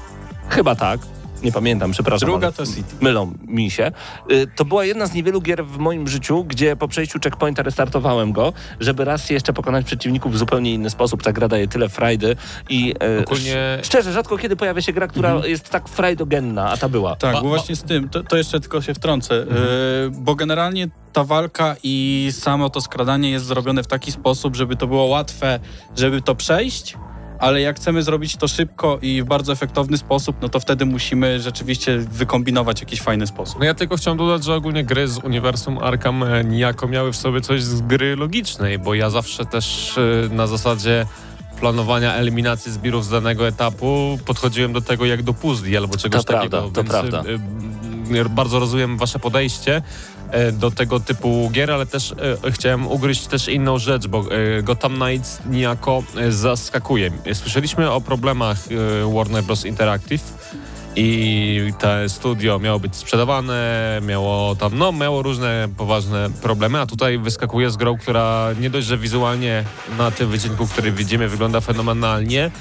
Chyba 0.49 0.75
tak. 0.75 0.99
Nie 1.43 1.51
pamiętam, 1.51 1.91
przepraszam. 1.91 2.29
Druga 2.29 2.51
to 2.51 2.65
City. 2.65 2.95
Mylą 3.01 3.33
mi 3.47 3.71
się. 3.71 3.91
Y, 4.31 4.47
To 4.55 4.65
była 4.65 4.85
jedna 4.85 5.05
z 5.07 5.13
niewielu 5.13 5.41
gier 5.41 5.65
w 5.65 5.77
moim 5.77 6.07
życiu, 6.07 6.43
gdzie 6.43 6.75
po 6.75 6.87
przejściu 6.87 7.19
checkpointa 7.23 7.63
restartowałem 7.63 8.31
go, 8.31 8.53
żeby 8.79 9.05
raz 9.05 9.29
jeszcze 9.29 9.53
pokonać 9.53 9.85
przeciwników 9.85 10.33
w 10.33 10.37
zupełnie 10.37 10.73
inny 10.73 10.89
sposób. 10.89 11.23
Ta 11.23 11.33
gra 11.33 11.47
daje 11.47 11.67
tyle 11.67 11.89
frajdy 11.89 12.35
i 12.69 12.93
y, 13.19 13.23
Ogólnie- 13.25 13.51
sz- 13.51 13.85
szczerze, 13.85 14.13
rzadko 14.13 14.37
kiedy 14.37 14.55
pojawia 14.55 14.81
się 14.81 14.93
gra, 14.93 15.07
która 15.07 15.45
jest 15.45 15.69
tak 15.69 15.89
frajdogenna, 15.89 16.69
a 16.69 16.77
ta 16.77 16.89
była. 16.89 17.15
Tak, 17.15 17.33
Ba- 17.33 17.41
bo 17.41 17.43
ba- 17.49 17.55
właśnie 17.55 17.75
z 17.75 17.83
tym, 17.83 18.09
to, 18.09 18.23
to 18.23 18.37
jeszcze 18.37 18.59
tylko 18.59 18.81
się 18.81 18.93
wtrącę, 18.93 19.35
y, 19.35 19.45
bo 20.11 20.35
generalnie 20.35 20.87
ta 21.13 21.23
walka 21.23 21.75
i 21.83 22.29
samo 22.31 22.69
to 22.69 22.81
skradanie 22.81 23.31
jest 23.31 23.45
zrobione 23.45 23.83
w 23.83 23.87
taki 23.87 24.11
sposób, 24.11 24.55
żeby 24.55 24.75
to 24.75 24.87
było 24.87 25.05
łatwe, 25.05 25.59
żeby 25.97 26.21
to 26.21 26.35
przejść, 26.35 26.97
ale 27.39 27.61
jak 27.61 27.75
chcemy 27.75 28.03
zrobić 28.03 28.35
to 28.35 28.47
szybko 28.47 28.99
i 29.01 29.21
w 29.21 29.25
bardzo 29.25 29.53
efektowny 29.53 29.97
sposób, 29.97 30.35
no 30.41 30.49
to 30.49 30.59
wtedy 30.59 30.85
musimy 30.85 31.39
rzeczywiście 31.39 31.97
wykombinować 31.97 32.81
jakiś 32.81 33.01
fajny 33.01 33.27
sposób. 33.27 33.59
No 33.59 33.65
ja 33.65 33.73
tylko 33.73 33.97
chciałem 33.97 34.17
dodać, 34.17 34.43
że 34.43 34.55
ogólnie 34.55 34.83
gry 34.83 35.07
z 35.07 35.17
uniwersum 35.17 35.77
Arkham 35.77 36.23
e, 36.23 36.43
niejako 36.43 36.87
miały 36.87 37.11
w 37.11 37.15
sobie 37.15 37.41
coś 37.41 37.63
z 37.63 37.81
gry 37.81 38.15
logicznej, 38.15 38.79
bo 38.79 38.93
ja 38.93 39.09
zawsze 39.09 39.45
też 39.45 39.97
e, 39.97 40.35
na 40.35 40.47
zasadzie 40.47 41.05
planowania 41.59 42.13
eliminacji 42.13 42.71
zbirów 42.71 43.05
z 43.05 43.09
danego 43.09 43.47
etapu 43.47 44.19
podchodziłem 44.25 44.73
do 44.73 44.81
tego 44.81 45.05
jak 45.05 45.23
do 45.23 45.33
puzli 45.33 45.77
albo 45.77 45.97
czegoś 45.97 46.25
To 46.25 46.33
takiego. 46.33 46.49
prawda, 46.57 46.73
to 46.73 46.83
więc, 46.83 46.89
prawda. 46.89 47.23
e, 48.15 48.19
e, 48.21 48.29
bardzo 48.29 48.59
rozumiem 48.59 48.97
wasze 48.97 49.19
podejście 49.19 49.81
e, 50.31 50.51
do 50.51 50.71
tego 50.71 50.99
typu 50.99 51.49
gier, 51.53 51.71
ale 51.71 51.85
też 51.85 52.11
e, 52.45 52.51
chciałem 52.51 52.87
ugryźć 52.87 53.27
też 53.27 53.47
inną 53.47 53.77
rzecz, 53.77 54.07
bo 54.07 54.23
e, 54.59 54.63
Gotham 54.63 54.95
Knights 54.95 55.39
niejako 55.49 56.03
e, 56.17 56.31
zaskakuje. 56.31 57.11
Słyszeliśmy 57.33 57.91
o 57.91 58.01
problemach 58.01 58.57
e, 59.07 59.13
Warner 59.15 59.43
Bros. 59.43 59.65
Interactive, 59.65 60.23
i 60.99 61.73
to 61.79 61.87
studio 62.09 62.59
miało 62.59 62.79
być 62.79 62.95
sprzedawane, 62.95 63.99
miało 64.07 64.55
tam, 64.55 64.77
no 64.77 64.91
miało 64.91 65.21
różne 65.21 65.67
poważne 65.77 66.29
problemy, 66.41 66.79
a 66.79 66.85
tutaj 66.85 67.17
wyskakuje 67.19 67.69
z 67.69 67.77
grą, 67.77 67.97
która 67.97 68.49
nie 68.59 68.69
dość, 68.69 68.87
że 68.87 68.97
wizualnie 68.97 69.63
na 69.97 70.11
tym 70.11 70.29
wycinku, 70.29 70.67
który 70.67 70.91
widzimy 70.91 71.27
wygląda 71.27 71.61
fenomenalnie, 71.61 72.51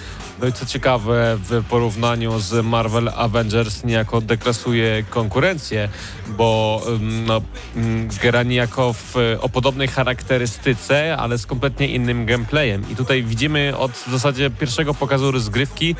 no 0.40 0.46
i 0.46 0.52
co 0.52 0.66
ciekawe 0.66 1.38
w 1.50 1.64
porównaniu 1.64 2.38
z 2.38 2.66
Marvel 2.66 3.08
Avengers 3.16 3.84
niejako 3.84 4.20
deklasuje 4.20 5.04
konkurencję, 5.10 5.88
bo 6.28 6.82
ym, 6.88 7.24
no, 7.26 7.40
ym, 7.76 8.08
gra 8.22 8.42
niejako 8.42 8.92
w, 8.92 9.14
o 9.40 9.48
podobnej 9.48 9.88
charakterystyce, 9.88 11.16
ale 11.16 11.38
z 11.38 11.46
kompletnie 11.46 11.88
innym 11.88 12.26
gameplayem. 12.26 12.90
I 12.90 12.96
tutaj 12.96 13.22
widzimy 13.22 13.76
od 13.76 13.92
w 13.92 14.10
zasadzie 14.10 14.50
pierwszego 14.50 14.94
pokazu 14.94 15.30
rozgrywki, 15.30 15.96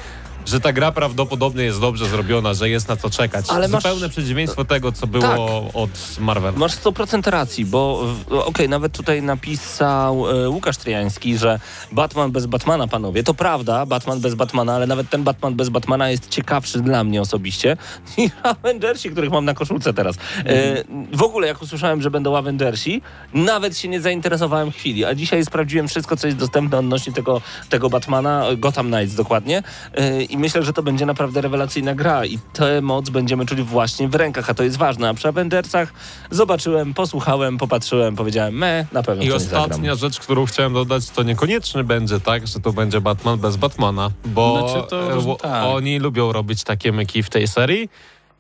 że 0.47 0.61
ta 0.61 0.73
gra 0.73 0.93
prawdopodobnie 0.93 1.65
jest 1.65 1.81
dobrze 1.81 2.09
zrobiona, 2.09 2.55
że 2.55 2.69
jest 2.69 2.88
na 2.88 2.97
co 2.97 3.11
czekać. 3.11 3.47
Ale 3.49 3.69
masz- 3.69 3.83
Zupełne 3.83 4.09
przeciwieństwo 4.09 4.65
tego, 4.65 4.93
co 4.93 5.07
było 5.07 5.23
Tak. 5.23 5.41
od 5.75 5.91
Marvel. 6.21 6.55
Masz 6.57 6.73
100% 6.73 7.31
racji, 7.31 7.65
bo 7.65 8.05
okej, 8.31 8.69
nawet 8.69 8.93
tutaj 8.93 9.23
napisał 9.23 10.31
e, 10.31 10.49
Łukasz 10.49 10.76
Tryjański, 10.76 11.38
że 11.38 11.61
Batman 11.93 12.33
bez 12.33 12.47
Batmana, 12.47 12.88
panowie. 12.88 13.23
To 13.23 13.35
prawda, 13.35 13.87
Batman 13.87 14.21
bez 14.21 14.35
Batmana, 14.35 14.75
ale 14.75 14.87
nawet 14.87 15.11
ten 15.11 15.23
Batman 15.25 15.55
bez 15.55 15.69
Batmana 15.69 16.11
jest 16.11 16.29
ciekawszy 16.29 16.81
dla 16.81 17.05
mnie 17.05 17.21
osobiście 17.21 17.76
niż 18.19 18.31
Avengersi, 18.43 19.11
których 19.11 19.31
mam 19.31 19.45
na 19.45 19.55
koszulce 19.55 19.95
teraz. 19.95 20.17
E, 20.45 20.85
w 21.12 21.23
ogóle, 21.23 21.47
jak 21.47 21.62
usłyszałem, 21.62 22.03
że 22.03 22.11
będą 22.11 22.37
Avengersi, 22.37 23.03
nawet 23.35 23.79
się 23.79 23.88
nie 23.88 24.00
zainteresowałem 24.00 24.71
chwili, 24.71 25.05
a 25.05 25.15
dzisiaj 25.15 25.45
sprawdziłem 25.45 25.88
wszystko, 25.88 26.17
co 26.17 26.26
jest 26.26 26.38
dostępne 26.38 26.79
odnośnie 26.79 27.12
tego, 27.12 27.41
tego 27.69 27.91
Batmana, 27.91 28.45
Gotham 28.57 28.87
Knights 28.87 29.15
dokładnie. 29.15 29.62
E, 29.95 30.23
I 30.37 30.38
myślę, 30.38 30.62
że 30.62 30.73
to 30.73 30.83
będzie 30.83 31.07
naprawdę 31.07 31.40
rewelacyjna 31.40 31.95
gra 31.95 32.25
i 32.25 32.38
tę 32.52 32.81
moc 32.81 33.11
będziemy 33.11 33.47
czuli 33.47 33.62
właśnie 33.62 34.09
w 34.09 34.14
rękach, 34.14 34.50
a 34.50 34.55
to 34.55 34.62
jest 34.62 34.76
ważne. 34.76 35.09
A 35.09 35.14
przy 35.14 35.28
Avengersach 35.28 35.93
zobaczyłem, 36.31 36.95
posłuchałem, 36.95 37.59
popatrzyłem, 37.59 38.16
powiedziałem, 38.16 38.55
me, 38.55 38.87
na 38.93 39.02
pewno 39.02 39.25
I 39.25 39.33
ostatnia 39.33 39.95
rzecz, 39.95 40.21
którą 40.21 40.47
chciałem 40.47 40.73
dodać, 40.73 41.11
to 41.11 41.23
niekoniecznie 41.23 41.85
będzie 41.85 42.21
tak, 42.21 42.47
że 42.47 42.61
to 42.61 42.73
będzie 42.73 43.00
Batman 43.00 43.38
bez 43.38 43.57
Batmana, 43.57 44.11
bo 44.25 44.69
Znaczy, 44.69 44.88
to 44.88 45.35
e, 45.35 45.37
tak. 45.37 45.64
oni 45.64 45.99
lubią 45.99 46.33
robić 46.33 46.64
takie 46.64 46.93
myki 46.93 47.23
w 47.23 47.31
tej 47.31 47.49
serii. 47.49 47.88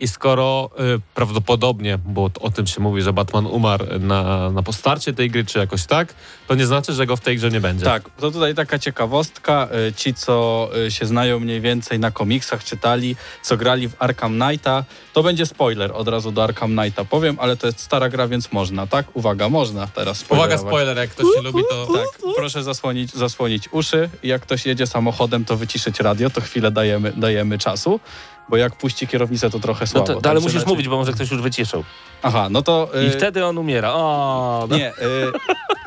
I 0.00 0.08
skoro 0.08 0.70
y, 0.96 1.00
prawdopodobnie, 1.14 1.98
bo 2.04 2.30
o 2.40 2.50
tym 2.50 2.66
się 2.66 2.80
mówi, 2.80 3.02
że 3.02 3.12
Batman 3.12 3.46
umarł 3.46 3.86
na, 4.00 4.50
na 4.50 4.62
postarcie 4.62 5.12
tej 5.12 5.30
gry, 5.30 5.44
czy 5.44 5.58
jakoś 5.58 5.86
tak, 5.86 6.14
to 6.48 6.54
nie 6.54 6.66
znaczy, 6.66 6.92
że 6.92 7.06
go 7.06 7.16
w 7.16 7.20
tej 7.20 7.36
grze 7.36 7.50
nie 7.50 7.60
będzie. 7.60 7.84
Tak, 7.84 8.10
to 8.20 8.30
tutaj 8.30 8.54
taka 8.54 8.78
ciekawostka. 8.78 9.68
Y, 9.88 9.92
Ci, 9.92 10.14
co 10.14 10.68
y, 10.86 10.90
się 10.90 11.06
znają 11.06 11.40
mniej 11.40 11.60
więcej 11.60 11.98
na 11.98 12.10
komiksach, 12.10 12.64
czytali, 12.64 13.16
co 13.42 13.56
grali 13.56 13.88
w 13.88 13.96
Arkham 13.98 14.40
Knighta, 14.40 14.84
to 15.12 15.22
będzie 15.22 15.46
spoiler 15.46 15.92
od 15.94 16.08
razu 16.08 16.32
do 16.32 16.44
Arkham 16.44 16.76
Knighta. 16.76 17.04
Powiem, 17.04 17.36
ale 17.40 17.56
to 17.56 17.66
jest 17.66 17.80
stara 17.80 18.08
gra, 18.08 18.28
więc 18.28 18.52
można, 18.52 18.86
tak? 18.86 19.06
Uwaga, 19.14 19.48
można 19.48 19.86
teraz 19.86 20.24
Uwaga, 20.28 20.58
spoiler, 20.58 20.96
jak 20.96 21.10
ktoś 21.10 21.26
nie 21.36 21.42
lubi, 21.42 21.62
to... 21.70 21.86
Tak, 21.86 22.34
proszę 22.36 22.62
zasłonić, 22.62 23.12
zasłonić 23.12 23.68
uszy. 23.72 24.10
Jak 24.22 24.42
ktoś 24.42 24.66
jedzie 24.66 24.86
samochodem, 24.86 25.44
to 25.44 25.56
wyciszyć 25.56 26.00
radio, 26.00 26.30
to 26.30 26.40
chwilę 26.40 26.70
dajemy, 26.70 27.12
dajemy 27.16 27.58
czasu, 27.58 28.00
bo 28.48 28.56
jak 28.56 28.76
puści 28.76 29.06
kierownicę, 29.08 29.50
to 29.50 29.58
trochę 29.60 29.80
No 29.84 29.86
słabo. 29.86 30.20
to, 30.20 30.30
ale 30.30 30.40
musisz 30.40 30.54
raczej- 30.54 30.68
mówić, 30.68 30.88
bo 30.88 30.96
może 30.96 31.12
ktoś 31.12 31.30
już 31.30 31.42
wyciszył. 31.42 31.84
Aha, 32.22 32.48
no 32.50 32.62
to... 32.62 32.88
I 33.04 33.06
y, 33.06 33.10
wtedy 33.10 33.44
on 33.46 33.58
umiera. 33.58 33.92
O, 33.94 34.66
no. 34.70 34.76
Nie, 34.76 34.90
y, 34.90 34.94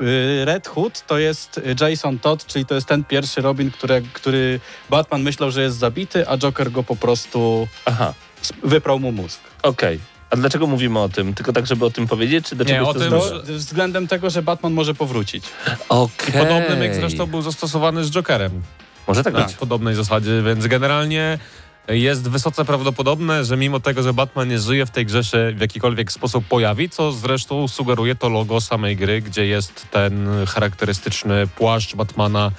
y, 0.06 0.46
Red 0.46 0.68
Hood 0.68 1.06
to 1.08 1.18
jest 1.18 1.62
Jason 1.82 2.20
Todd, 2.20 2.46
czyli 2.46 2.66
to 2.66 2.76
jest 2.76 2.88
ten 2.88 3.04
pierwszy 3.04 3.42
Robin, 3.42 3.72
który, 3.72 4.02
który 4.14 4.60
Batman 4.90 5.22
myślał, 5.22 5.52
że 5.52 5.62
jest 5.62 5.78
zabity, 5.78 6.28
a 6.30 6.38
Joker 6.38 6.72
go 6.72 6.84
po 6.84 6.96
prostu 6.96 7.68
Aha, 7.86 8.14
wyprał 8.64 9.00
mu 9.00 9.12
mózg. 9.12 9.40
okej. 9.64 10.00
A 10.30 10.36
dlaczego 10.36 10.68
mówimy 10.68 11.00
o 11.00 11.10
tym? 11.10 11.34
Tylko 11.34 11.54
tak, 11.54 11.68
żeby 11.68 11.86
o 11.86 11.90
tym 11.90 12.08
powiedzieć, 12.08 12.46
czy 12.46 12.56
do 12.56 12.64
Nie, 12.64 12.84
o 12.84 12.94
to 12.94 13.00
tym, 13.00 13.10
To 13.12 13.42
względem 13.44 14.08
tego, 14.08 14.30
że 14.30 14.42
Batman 14.42 14.74
może 14.74 14.94
powrócić. 14.94 15.44
Okej. 15.90 16.34
Podobny 16.34 16.76
myk 16.76 16.96
zresztą 16.96 17.26
był 17.26 17.42
zastosowany 17.42 18.04
z 18.04 18.12
Jokerem. 18.12 18.62
Może 19.08 19.24
tak 19.24 19.34
Na 19.34 19.46
być. 19.46 19.54
podobnej 19.56 19.96
zasadzie, 19.96 20.42
więc 20.46 20.68
generalnie 20.68 21.40
jest 21.90 22.30
wysoce 22.30 22.66
prawdopodobne, 22.66 23.46
że 23.46 23.58
mimo 23.58 23.80
tego, 23.80 24.04
że 24.04 24.14
Batman 24.14 24.48
nie 24.48 24.60
żyje 24.60 24.86
w 24.86 24.92
tej 24.92 25.06
grze 25.06 25.24
się 25.24 25.52
w 25.56 25.62
jakikolwiek 25.62 26.12
sposób 26.12 26.46
pojawi, 26.46 26.90
co 26.90 27.12
zresztą 27.12 27.68
sugeruje 27.68 28.16
to 28.16 28.30
logo 28.30 28.62
samej 28.62 28.96
gry, 28.96 29.22
gdzie 29.22 29.46
jest 29.46 29.88
ten 29.92 30.28
charakterystyczny 30.48 31.48
płaszcz 31.48 31.96
Batmana 31.96 32.52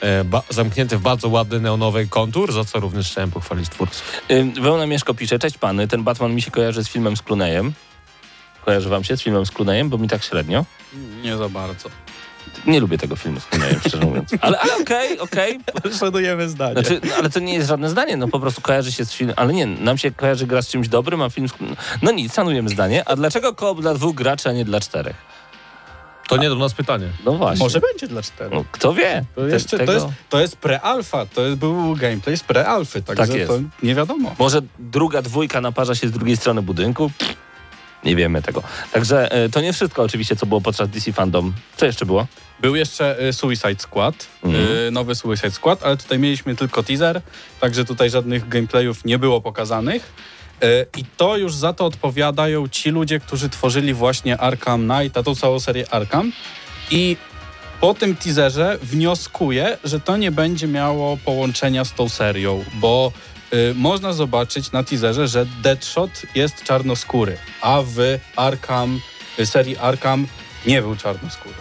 e, 0.00 0.24
ba- 0.24 0.42
zamknięty 0.50 0.98
w 0.98 1.00
bardzo 1.00 1.28
ładny 1.28 1.60
neonowy 1.60 2.06
kontur, 2.06 2.52
za 2.52 2.64
co 2.64 2.80
również 2.80 3.10
chciałem 3.10 3.30
pochwalić 3.30 3.68
twórców. 3.68 4.12
Ym, 4.30 4.52
Wełna 4.52 4.86
Mieszko 4.86 5.14
pisze, 5.14 5.38
cześć 5.38 5.58
pany, 5.58 5.88
ten 5.88 6.02
Batman 6.02 6.34
mi 6.34 6.42
się 6.42 6.50
kojarzy 6.50 6.84
z 6.84 6.88
filmem 6.88 7.16
z 7.16 7.22
Clooneyem. 7.22 7.72
Kojarzy 8.64 8.88
wam 8.88 9.04
się 9.04 9.16
z 9.16 9.22
filmem 9.22 9.46
z 9.46 9.50
Clooneyem, 9.50 9.88
bo 9.88 9.98
mi 9.98 10.08
tak 10.08 10.24
średnio. 10.24 10.64
Nie 11.22 11.36
za 11.36 11.48
bardzo. 11.48 11.88
Nie 12.66 12.80
lubię 12.80 12.98
tego 12.98 13.16
filmu 13.16 13.40
z 13.40 13.46
szczerze 13.88 14.04
mówiąc. 14.06 14.30
Ale 14.40 14.58
okej, 14.80 15.18
okej. 15.18 15.60
Szanujemy 15.98 16.48
zdanie. 16.48 16.72
Znaczy, 16.72 17.00
no, 17.04 17.14
ale 17.18 17.30
to 17.30 17.40
nie 17.40 17.54
jest 17.54 17.68
żadne 17.68 17.90
zdanie, 17.90 18.16
no 18.16 18.28
po 18.28 18.40
prostu 18.40 18.60
kojarzy 18.60 18.92
się 18.92 19.04
z 19.04 19.12
filmem, 19.12 19.36
ale 19.38 19.52
nie, 19.52 19.66
nam 19.66 19.98
się 19.98 20.10
kojarzy 20.10 20.46
gra 20.46 20.62
z 20.62 20.68
czymś 20.68 20.88
dobrym, 20.88 21.22
a 21.22 21.30
film 21.30 21.48
z... 21.48 21.52
No 22.02 22.10
nic, 22.10 22.34
szanujemy 22.34 22.68
zdanie. 22.68 23.08
A 23.08 23.16
dlaczego 23.16 23.54
koop 23.54 23.80
dla 23.80 23.94
dwóch 23.94 24.14
graczy, 24.14 24.48
a 24.48 24.52
nie 24.52 24.64
dla 24.64 24.80
czterech? 24.80 25.16
To 26.28 26.36
nie 26.36 26.48
do 26.48 26.54
nas 26.56 26.74
pytanie. 26.74 27.08
No 27.24 27.32
właśnie. 27.32 27.64
Może 27.64 27.80
będzie 27.80 28.08
dla 28.08 28.22
czterech. 28.22 28.52
No, 28.52 28.64
kto 28.72 28.94
wie? 28.94 29.24
To, 29.34 29.46
jeszcze, 29.46 29.78
tego- 29.78 29.92
to, 29.92 29.98
jest, 29.98 30.06
to 30.28 30.40
jest 30.40 30.56
pre-alfa, 30.60 31.26
to 31.34 31.42
jest, 31.42 31.56
był 31.56 31.94
gameplay 31.96 32.36
z 32.36 32.44
pre-alfy, 32.44 33.02
także 33.02 33.26
Tak 33.26 33.34
jest. 33.34 33.52
to 33.52 33.58
nie 33.82 33.94
wiadomo. 33.94 34.34
Może 34.38 34.60
druga 34.78 35.22
dwójka 35.22 35.60
naparza 35.60 35.94
się 35.94 36.08
z 36.08 36.12
drugiej 36.12 36.36
strony 36.36 36.62
budynku? 36.62 37.10
Nie 38.04 38.16
wiemy 38.16 38.42
tego. 38.42 38.62
Także 38.92 39.32
e, 39.32 39.48
to 39.48 39.60
nie 39.60 39.72
wszystko 39.72 40.02
oczywiście, 40.02 40.36
co 40.36 40.46
było 40.46 40.60
podczas 40.60 40.88
DC 40.88 41.12
Fandom. 41.12 41.52
Co 41.76 41.86
jeszcze 41.86 42.06
było? 42.06 42.26
Był 42.60 42.76
jeszcze 42.76 43.22
y, 43.28 43.32
Suicide 43.32 43.78
Squad, 43.78 44.26
Mhm. 44.42 44.66
y, 44.88 44.90
nowy 44.90 45.14
Suicide 45.14 45.50
Squad, 45.50 45.82
ale 45.84 45.96
tutaj 45.96 46.18
mieliśmy 46.18 46.56
tylko 46.56 46.82
teaser, 46.82 47.20
także 47.60 47.84
tutaj 47.84 48.10
żadnych 48.10 48.48
gameplayów 48.48 49.04
nie 49.04 49.18
było 49.18 49.40
pokazanych. 49.40 50.12
Y, 50.64 50.86
I 50.96 51.04
to 51.16 51.36
już 51.36 51.54
za 51.54 51.72
to 51.72 51.84
odpowiadają 51.86 52.68
ci 52.68 52.90
ludzie, 52.90 53.20
którzy 53.20 53.48
tworzyli 53.48 53.94
właśnie 53.94 54.38
Arkham 54.40 54.88
Knight, 54.88 55.16
a 55.16 55.22
tą 55.22 55.34
całą 55.34 55.60
serię 55.60 55.84
Arkham. 55.90 56.32
I 56.90 57.16
po 57.80 57.94
tym 57.94 58.16
teaserze 58.16 58.78
wnioskuję, 58.82 59.78
że 59.84 60.00
to 60.00 60.16
nie 60.16 60.30
będzie 60.30 60.66
miało 60.66 61.16
połączenia 61.24 61.84
z 61.84 61.92
tą 61.94 62.08
serią, 62.08 62.64
bo 62.74 63.12
y, 63.52 63.74
można 63.74 64.12
zobaczyć 64.12 64.72
na 64.72 64.82
teaserze, 64.84 65.28
że 65.28 65.46
Deadshot 65.62 66.10
jest 66.34 66.62
czarnoskóry, 66.64 67.36
a 67.60 67.82
w 67.84 68.18
Arkham, 68.36 69.00
serii 69.44 69.76
Arkham 69.76 70.26
nie 70.66 70.82
był 70.82 70.96
czarnoskóry. 70.96 71.54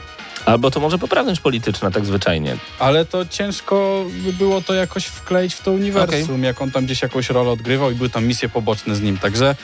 Albo 0.48 0.72
to 0.72 0.80
może 0.80 0.98
poprawność 0.98 1.42
polityczna, 1.42 1.92
tak 1.92 2.06
zwyczajnie. 2.06 2.58
Ale 2.80 3.06
to 3.06 3.26
ciężko 3.26 4.06
by 4.26 4.34
było 4.34 4.62
to 4.62 4.74
jakoś 4.74 5.06
wkleić 5.06 5.54
w 5.54 5.62
to 5.62 5.72
uniwersum, 5.72 6.44
jak 6.44 6.62
on 6.62 6.72
tam 6.72 6.86
gdzieś 6.86 7.02
jakąś 7.02 7.30
rolę 7.30 7.52
odgrywał 7.52 7.92
i 7.92 7.96
były 7.96 8.10
tam 8.10 8.26
misje 8.26 8.50
poboczne 8.50 8.96
z 8.96 9.02
nim. 9.02 9.18
Także, 9.18 9.56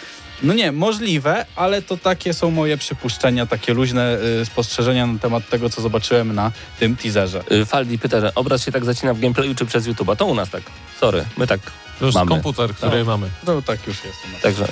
no 0.44 0.54
nie, 0.54 0.72
możliwe, 0.72 1.46
ale 1.56 1.82
to 1.82 1.98
takie 1.98 2.34
są 2.34 2.52
moje 2.52 2.78
przypuszczenia, 2.78 3.46
takie 3.46 3.74
luźne 3.74 4.18
y, 4.42 4.46
spostrzeżenia 4.46 5.08
na 5.08 5.20
temat 5.20 5.50
tego, 5.50 5.70
co 5.70 5.82
zobaczyłem 5.82 6.36
na 6.36 6.52
tym 6.80 6.96
teaserze. 6.96 7.44
Y, 7.52 7.66
Faldi 7.66 8.00
pyta, 8.00 8.22
że 8.22 8.36
obraz 8.36 8.66
się 8.66 8.72
tak 8.72 8.86
zacina 8.86 9.14
w 9.14 9.20
gameplayu 9.20 9.56
czy 9.56 9.66
przez 9.66 9.88
YouTube'a? 9.88 10.16
To 10.16 10.26
u 10.26 10.36
nas 10.36 10.50
tak. 10.50 10.64
Sorry, 11.00 11.26
my 11.38 11.48
tak 11.48 11.60
To 12.00 12.06
jest 12.06 12.16
Mamy. 12.16 12.30
komputer, 12.32 12.74
który 12.76 13.00
No. 13.00 13.06
mamy. 13.06 13.30
No 13.48 13.62
tak 13.62 13.88
już 13.88 14.04
jest. 14.04 14.18
Także 14.42 14.68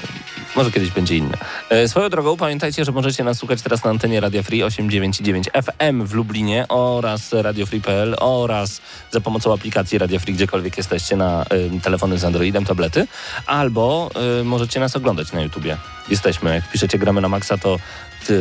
może 0.56 0.72
kiedyś 0.72 0.92
będzie 0.92 1.18
inne. 1.18 1.38
E, 1.70 1.88
swoją 1.88 2.10
drogą 2.10 2.38
pamiętajcie, 2.38 2.86
że 2.86 2.92
możecie 2.92 3.24
nas 3.24 3.38
słuchać 3.38 3.62
teraz 3.62 3.84
na 3.84 3.90
antenie 3.90 4.20
Radio 4.20 4.44
Free 4.44 4.63
899 4.63 5.50
FM 5.54 6.06
w 6.06 6.13
Lublinie 6.13 6.66
oraz 6.70 7.34
Radio 7.34 7.66
Free.pl 7.66 8.16
oraz 8.20 8.82
za 9.12 9.22
pomocą 9.22 9.54
aplikacji 9.54 9.98
Radio 9.98 10.20
Free, 10.20 10.34
gdziekolwiek 10.34 10.78
jesteście 10.78 11.16
na 11.16 11.44
e, 11.44 11.80
telefony 11.82 12.18
z 12.18 12.24
Androidem, 12.24 12.66
tablety, 12.66 13.08
albo 13.46 14.10
e, 14.40 14.44
możecie 14.44 14.80
nas 14.80 14.96
oglądać 14.96 15.32
na 15.32 15.42
YouTubie. 15.42 15.78
Jesteśmy, 16.10 16.54
jak 16.56 16.72
piszecie 16.72 16.98
gramy 17.00 17.22
na 17.22 17.30
maksa, 17.30 17.58
to 17.58 17.78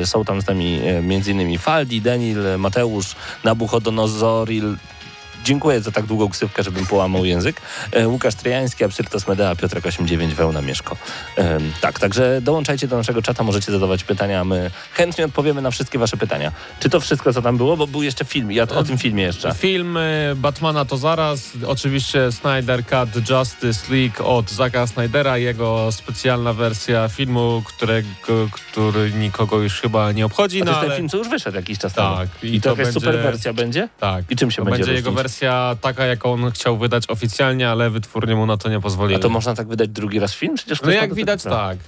są 0.04 0.24
tam 0.24 0.40
z 0.40 0.46
nami 0.46 0.80
e, 0.84 0.98
m.in. 0.98 1.58
Faldi, 1.58 2.00
Denil, 2.00 2.38
Mateusz, 2.58 3.16
Nabuchodonozoril, 3.44 4.76
Dziękuję 5.44 5.80
za 5.80 5.90
tak 5.90 6.06
długą 6.06 6.28
ksywkę, 6.28 6.62
żebym 6.62 6.86
połamał 6.86 7.24
język. 7.24 7.60
E, 7.92 8.08
Łukasz 8.08 8.34
Tryjański, 8.34 8.84
Absyrtos 8.84 9.26
Medea, 9.28 9.56
Piotrek 9.56 9.86
89, 9.86 10.34
Wełna 10.34 10.62
Mieszko. 10.62 10.96
Em, 11.36 11.72
tak, 11.80 11.98
także 11.98 12.40
dołączajcie 12.42 12.88
do 12.88 12.96
naszego 12.96 13.22
czata, 13.22 13.42
możecie 13.44 13.72
zadawać 13.72 14.04
pytania, 14.04 14.40
a 14.40 14.44
my 14.44 14.70
chętnie 14.92 15.24
odpowiemy 15.24 15.62
na 15.62 15.70
wszystkie 15.70 15.98
wasze 15.98 16.16
pytania. 16.16 16.52
Czy 16.80 16.90
to 16.90 17.00
wszystko, 17.00 17.32
co 17.32 17.42
tam 17.42 17.56
było? 17.56 17.76
Bo 17.76 17.86
był 17.86 18.02
jeszcze 18.02 18.24
film, 18.24 18.52
ja 18.52 18.62
o 18.62 18.84
tym 18.84 18.98
filmie 18.98 19.22
jeszcze. 19.22 19.54
Film 19.54 19.96
y, 19.96 20.32
Batmana 20.36 20.84
to 20.84 20.96
zaraz. 20.96 21.50
Oczywiście 21.66 22.32
Snyder 22.32 22.82
Cut 22.86 23.30
Justice 23.30 23.94
League 23.94 24.24
od 24.36 24.50
Zacka 24.50 24.86
Snydera. 24.86 25.38
Jego 25.38 25.92
specjalna 25.92 26.52
wersja 26.52 27.08
filmu, 27.08 27.62
którego, 27.66 28.08
który 28.52 29.12
nikogo 29.12 29.58
już 29.58 29.80
chyba 29.80 30.12
nie 30.12 30.26
obchodzi. 30.26 30.62
A 30.62 30.64
to 30.64 30.70
No, 30.70 30.70
jest 30.70 30.80
ten 30.80 30.90
ale... 30.90 30.96
film, 30.96 31.08
co 31.08 31.16
już 31.16 31.28
wyszedł 31.28 31.56
jakiś 31.56 31.78
czas 31.78 31.92
temu. 31.92 32.16
Tak. 32.16 32.28
I, 32.42 32.60
to 32.60 32.68
jakaś 32.70 32.84
będzie- 32.84 33.00
super 33.00 33.18
wersja 33.22 33.52
będzie? 33.52 33.88
Tak. 34.00 34.24
I 34.30 34.36
czym 34.36 34.50
się 34.50 34.56
To 34.56 34.64
będzie 34.64 34.78
będzie 34.78 34.92
jego 34.94 35.12
wersja 35.12 35.29
taka, 35.80 36.06
jaką 36.06 36.32
on 36.32 36.50
chciał 36.50 36.78
wydać 36.78 37.04
oficjalnie, 37.08 37.68
ale 37.70 37.90
wytwórnie 37.90 38.34
mu 38.36 38.46
na 38.46 38.56
to 38.56 38.68
nie 38.68 38.76
A 38.76 38.80
pozwoliły. 38.80 39.20
to 39.20 39.28
można 39.28 39.54
tak 39.54 39.68
wydać 39.68 39.88
drugi 39.88 40.18
raz 40.20 40.34
film? 40.34 40.54
Przecież 40.54 40.82
No 40.82 40.90
jak 40.90 41.14
widać, 41.14 41.42
tak. 41.42 41.78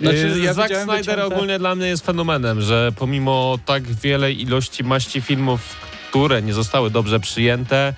Znaczy, 0.00 0.16
Yy, 0.16 0.38
ja 0.38 0.54
Zack 0.54 0.74
Snyder 0.76 1.18
wycięte- 1.18 1.24
ogólnie 1.34 1.58
dla 1.58 1.74
mnie 1.74 1.86
jest 1.86 2.06
fenomenem, 2.06 2.60
że 2.60 2.92
pomimo 2.96 3.58
tak 3.66 3.82
wielej 3.82 4.42
ilości 4.42 4.84
maści 4.84 5.20
filmów, 5.20 5.60
które 6.10 6.42
nie 6.42 6.52
zostały 6.54 6.90
dobrze 6.90 7.20
przyjęte, 7.20 7.94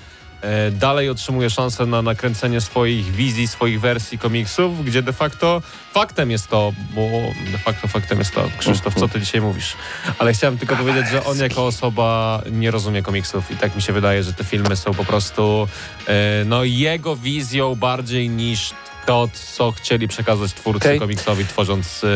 dalej 0.73 1.11
otrzymuje 1.11 1.51
szansę 1.51 1.87
na 1.87 2.03
nakręcenie 2.03 2.61
swoich 2.61 3.13
wizji, 3.13 3.49
swoich 3.49 3.81
wersji 3.81 4.19
komiksów, 4.19 4.85
gdzie 4.85 5.03
de 5.03 5.13
facto 5.13 5.63
faktem 5.93 6.31
jest 6.31 6.49
to, 6.49 6.73
bo 6.95 7.09
de 7.53 7.59
facto 7.59 7.89
faktem 7.89 8.19
jest 8.19 8.35
to, 8.35 8.49
Krzysztof, 8.59 8.95
co 8.95 9.09
ty 9.09 9.21
dzisiaj 9.21 9.41
mówisz? 9.41 9.77
Ale 10.19 10.33
chciałem 10.33 10.59
tylko 10.59 10.77
powiedzieć, 10.77 11.09
że 11.11 11.25
on 11.25 11.39
jako 11.39 11.67
osoba 11.67 12.43
nie 12.51 12.71
rozumie 12.71 13.03
komiksów 13.03 13.51
i 13.51 13.57
tak 13.57 13.77
mi 13.77 13.83
się 13.83 13.93
wydaje, 13.93 14.23
że 14.23 14.33
te 14.33 14.45
filmy 14.45 14.77
są 14.77 14.95
po 14.95 15.05
prostu 15.05 15.69
e, 16.07 16.45
no 16.45 16.65
jego 16.65 17.17
wizją 17.17 17.75
bardziej 17.75 18.29
niż 18.29 18.73
to, 19.07 19.29
co 19.57 19.73
chcieli 19.73 20.09
przekazać 20.09 20.53
twórcy 20.55 20.89
Okej. 20.89 20.99
komiksowi, 20.99 21.47
tworząc 21.47 22.05
e, 22.05 22.09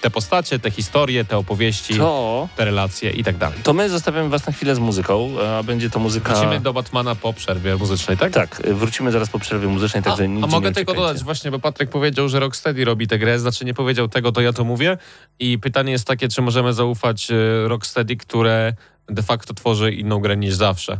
te 0.00 0.10
postacie, 0.10 0.58
te 0.58 0.70
historie, 0.70 1.24
te 1.24 1.36
opowieści, 1.38 1.94
To, 1.94 2.48
te 2.56 2.64
relacje 2.64 3.10
i 3.10 3.24
tak 3.24 3.36
dalej. 3.36 3.58
to 3.62 3.72
my 3.72 3.90
zostawiamy 3.90 4.28
was 4.28 4.46
na 4.46 4.52
chwilę 4.52 4.74
z 4.74 4.78
muzyką, 4.78 5.30
a 5.58 5.62
będzie 5.62 5.90
to 5.90 5.98
muzyka... 5.98 6.32
Wrócimy 6.34 6.60
do 6.60 6.72
Batmana 6.72 7.14
po 7.14 7.32
przerwie 7.32 7.76
muzycznej, 7.76 8.16
tak? 8.16 8.32
Tak, 8.32 8.60
y, 8.66 8.74
wrócimy 8.74 9.12
zaraz 9.12 9.30
po 9.30 9.38
przerwie 9.38 9.68
muzycznej, 9.68 10.00
A, 10.00 10.02
także 10.02 10.24
a 10.24 10.26
nigdzie 10.26 10.50
mogę 10.50 10.72
tylko 10.72 10.94
dodać 10.94 11.24
właśnie, 11.24 11.50
bo 11.50 11.58
Patryk 11.58 11.90
powiedział, 11.90 12.28
że 12.28 12.40
Rocksteady 12.40 12.84
robi 12.84 13.06
tę 13.08 13.18
grę, 13.18 13.38
znaczy 13.38 13.64
nie 13.64 13.74
powiedział 13.74 14.08
tego, 14.08 14.32
to 14.32 14.40
ja 14.40 14.52
to 14.52 14.64
mówię 14.64 14.98
i 15.38 15.58
pytanie 15.58 15.92
jest 15.92 16.06
takie, 16.06 16.28
czy 16.28 16.42
możemy 16.42 16.72
zaufać 16.72 17.30
e, 17.30 17.34
Rocksteady, 17.68 18.16
które 18.16 18.72
de 19.08 19.22
facto 19.22 19.54
tworzy 19.54 19.92
inną 19.92 20.20
grę 20.20 20.36
niż 20.36 20.54
zawsze. 20.54 20.98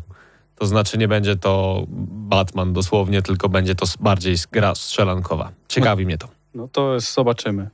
To 0.59 0.67
znaczy 0.67 0.99
nie 0.99 1.09
będzie 1.09 1.37
to 1.37 1.85
Batman 2.09 2.73
dosłownie, 2.73 3.23
tylko 3.23 3.49
będzie 3.49 3.75
to 3.75 3.87
bardziej 4.01 4.37
gra 4.53 4.75
strzelankowa. 4.75 5.51
Ciekawi 5.69 6.07
mnie 6.07 6.19
to. 6.19 6.29
No 6.55 6.69
to 6.73 6.95
jest- 6.95 7.15
zobaczymy. 7.15 7.71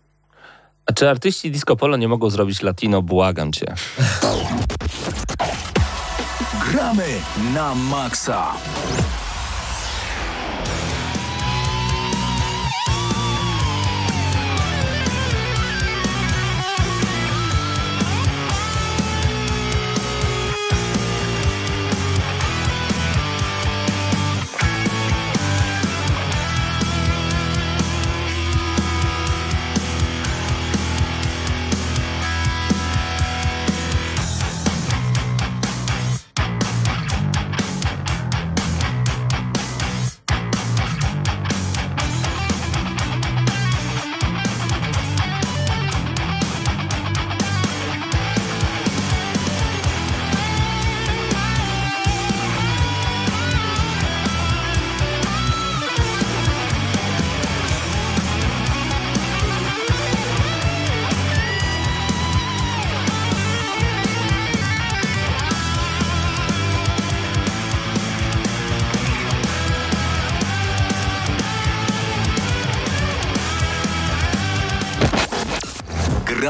A 0.87 0.93
czy 0.93 1.11
artyści 1.11 1.51
disco 1.51 1.77
polo 1.77 1.97
nie 1.97 2.09
mogą 2.09 2.31
zrobić 2.31 2.63
latino? 2.63 3.03
Błagam 3.03 3.53
cię. 3.53 3.75
Gramy 6.71 7.07
na 7.55 7.75
maksa. 7.75 8.53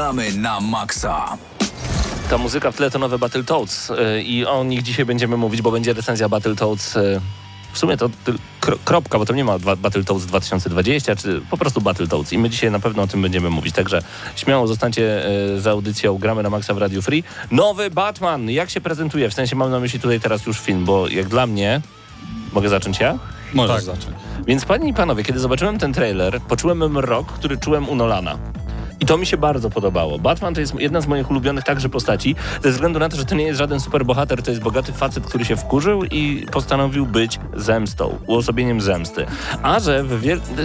Gramy 0.05 0.31
na 0.37 0.59
maksa. 0.61 1.37
Ta 2.29 2.37
muzyka 2.37 2.71
w 2.71 2.75
tle 2.75 2.91
to 2.91 2.99
nowe 2.99 3.17
Battletoads 3.17 3.89
y, 3.89 4.21
i 4.23 4.45
o 4.45 4.63
nich 4.63 4.81
dzisiaj 4.83 5.05
będziemy 5.05 5.37
mówić, 5.37 5.61
bo 5.61 5.71
będzie 5.71 5.93
recenzja 5.93 6.29
Battletoads. 6.29 6.95
y, 6.95 7.21
W 7.73 7.77
sumie 7.77 7.97
to 7.97 8.09
kro, 8.59 8.75
kropka, 8.85 9.17
bo 9.19 9.25
to 9.25 9.33
nie 9.33 9.43
ma 9.43 9.57
dwa- 9.59 9.75
Battletoads 9.75 10.25
2020, 10.25 11.15
czy 11.15 11.41
po 11.49 11.57
prostu 11.57 11.81
Battletoads. 11.81 12.33
I 12.33 12.37
my 12.37 12.49
dzisiaj 12.49 12.71
na 12.71 12.79
pewno 12.79 13.03
o 13.03 13.07
tym 13.07 13.21
będziemy 13.21 13.49
mówić. 13.49 13.75
Także 13.75 14.01
śmiało 14.35 14.67
zostańcie 14.67 15.27
y, 15.55 15.61
za 15.61 15.71
audycją 15.71 16.17
Gramy 16.17 16.43
na 16.43 16.49
Maxa 16.49 16.73
w 16.73 16.77
Radio 16.77 17.01
Free. 17.01 17.23
Nowy 17.51 17.89
Batman, 17.89 18.49
jak 18.49 18.69
się 18.69 18.81
prezentuje? 18.81 19.29
W 19.29 19.33
sensie 19.33 19.55
mam 19.55 19.71
na 19.71 19.79
myśli 19.79 19.99
tutaj 19.99 20.19
teraz 20.19 20.45
już 20.45 20.59
film, 20.59 20.85
bo 20.85 21.07
jak 21.07 21.27
dla 21.27 21.47
mnie... 21.47 21.81
Mogę 22.53 22.69
zacząć 22.69 22.99
ja? 22.99 23.17
Możesz 23.53 23.75
Tak. 23.75 23.85
zacząć. 23.95 24.15
Więc 24.47 24.65
panie 24.65 24.89
i 24.89 24.93
panowie, 24.93 25.23
kiedy 25.23 25.39
zobaczyłem 25.39 25.77
ten 25.79 25.93
trailer, 25.93 26.41
poczułem 26.41 26.91
mrok, 26.91 27.31
który 27.33 27.57
czułem 27.57 27.89
u 27.89 27.95
Nolana. 27.95 28.37
To 29.05 29.17
mi 29.17 29.25
się 29.25 29.37
bardzo 29.37 29.69
podobało. 29.69 30.19
Batman 30.19 30.53
to 30.53 30.61
jest 30.61 30.79
jedna 30.79 31.01
z 31.01 31.07
moich 31.07 31.31
ulubionych 31.31 31.63
także 31.63 31.89
postaci, 31.89 32.35
ze 32.63 32.71
względu 32.71 32.99
na 32.99 33.09
to, 33.09 33.17
że 33.17 33.25
to 33.25 33.35
nie 33.35 33.43
jest 33.43 33.57
żaden 33.57 33.79
superbohater, 33.79 34.43
to 34.43 34.51
jest 34.51 34.63
bogaty 34.63 34.93
facet, 34.93 35.25
który 35.25 35.45
się 35.45 35.55
wkurzył 35.55 36.03
i 36.03 36.45
postanowił 36.51 37.05
być 37.05 37.39
zemstą, 37.53 38.17
uosobieniem 38.27 38.81
zemsty. 38.81 39.25
A 39.61 39.79
że 39.79 40.03
w 40.03 40.23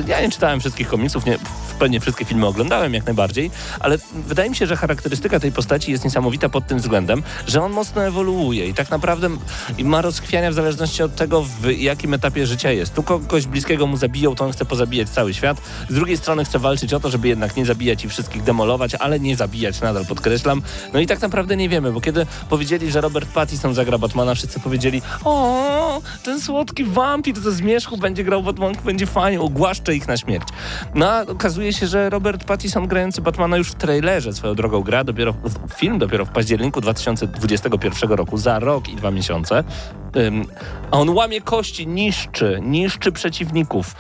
ja 0.08 0.20
nie 0.20 0.30
czytałem 0.30 0.60
wszystkich 0.60 0.88
komiksów, 0.88 1.26
nie, 1.26 1.38
pewnie 1.78 2.00
wszystkie 2.00 2.24
filmy 2.24 2.46
oglądałem 2.46 2.94
jak 2.94 3.06
najbardziej, 3.06 3.50
ale 3.80 3.98
wydaje 4.26 4.50
mi 4.50 4.56
się, 4.56 4.66
że 4.66 4.76
charakterystyka 4.76 5.40
tej 5.40 5.52
postaci 5.52 5.92
jest 5.92 6.04
niesamowita 6.04 6.48
pod 6.48 6.66
tym 6.66 6.78
względem, 6.78 7.22
że 7.46 7.62
on 7.62 7.72
mocno 7.72 8.04
ewoluuje 8.04 8.68
i 8.68 8.74
tak 8.74 8.90
naprawdę 8.90 9.28
ma 9.84 10.02
rozchwiania 10.02 10.50
w 10.50 10.54
zależności 10.54 11.02
od 11.02 11.16
tego, 11.16 11.42
w 11.42 11.70
jakim 11.78 12.14
etapie 12.14 12.46
życia 12.46 12.70
jest. 12.70 12.94
Tu 12.94 13.02
kogoś 13.02 13.46
bliskiego 13.46 13.86
mu 13.86 13.96
zabiją, 13.96 14.34
to 14.34 14.44
on 14.44 14.52
chce 14.52 14.64
pozabijać 14.64 15.08
cały 15.08 15.34
świat. 15.34 15.62
Z 15.88 15.94
drugiej 15.94 16.16
strony 16.16 16.44
chce 16.44 16.58
walczyć 16.58 16.94
o 16.94 17.00
to, 17.00 17.10
żeby 17.10 17.28
jednak 17.28 17.56
nie 17.56 17.66
zabijać 17.66 18.04
i 18.04 18.08
wszystkich 18.08 18.29
demolować, 18.38 18.94
ale 18.94 19.20
nie 19.20 19.36
zabijać, 19.36 19.80
nadal 19.80 20.06
podkreślam. 20.06 20.62
No 20.92 21.00
i 21.00 21.06
tak 21.06 21.20
naprawdę 21.20 21.56
nie 21.56 21.68
wiemy, 21.68 21.92
bo 21.92 22.00
kiedy 22.00 22.26
powiedzieli, 22.48 22.90
że 22.90 23.00
Robert 23.00 23.28
Pattinson 23.32 23.74
zagra 23.74 23.98
Batmana, 23.98 24.34
wszyscy 24.34 24.60
powiedzieli 24.60 25.02
o, 25.24 26.00
ten 26.24 26.40
słodki 26.40 26.84
wampir 26.84 27.40
ze 27.40 27.52
zmierzchu 27.52 27.96
będzie 27.96 28.24
grał 28.24 28.42
Batman, 28.42 28.72
będzie 28.84 29.06
fajnie, 29.06 29.40
ogłaszcze 29.40 29.94
ich 29.94 30.08
na 30.08 30.16
śmierć. 30.16 30.48
No 30.94 31.10
a 31.10 31.22
okazuje 31.22 31.72
się, 31.72 31.86
że 31.86 32.10
Robert 32.10 32.44
Pattinson 32.44 32.88
grający 32.88 33.20
Batmana 33.20 33.56
już 33.56 33.68
w 33.68 33.74
trailerze 33.74 34.32
swoją 34.32 34.54
drogą 34.54 34.82
gra, 34.82 35.04
dopiero 35.04 35.34
film 35.76 35.98
dopiero 35.98 36.24
w 36.24 36.30
październiku 36.30 36.80
2021 36.80 38.10
roku, 38.10 38.36
za 38.36 38.58
rok 38.58 38.88
i 38.88 38.96
dwa 38.96 39.10
miesiące. 39.10 39.64
Ym, 40.16 40.44
a 40.90 40.98
on 40.98 41.10
łamie 41.10 41.40
kości, 41.40 41.86
niszczy, 41.86 42.58
niszczy 42.62 43.12
przeciwników. 43.12 43.94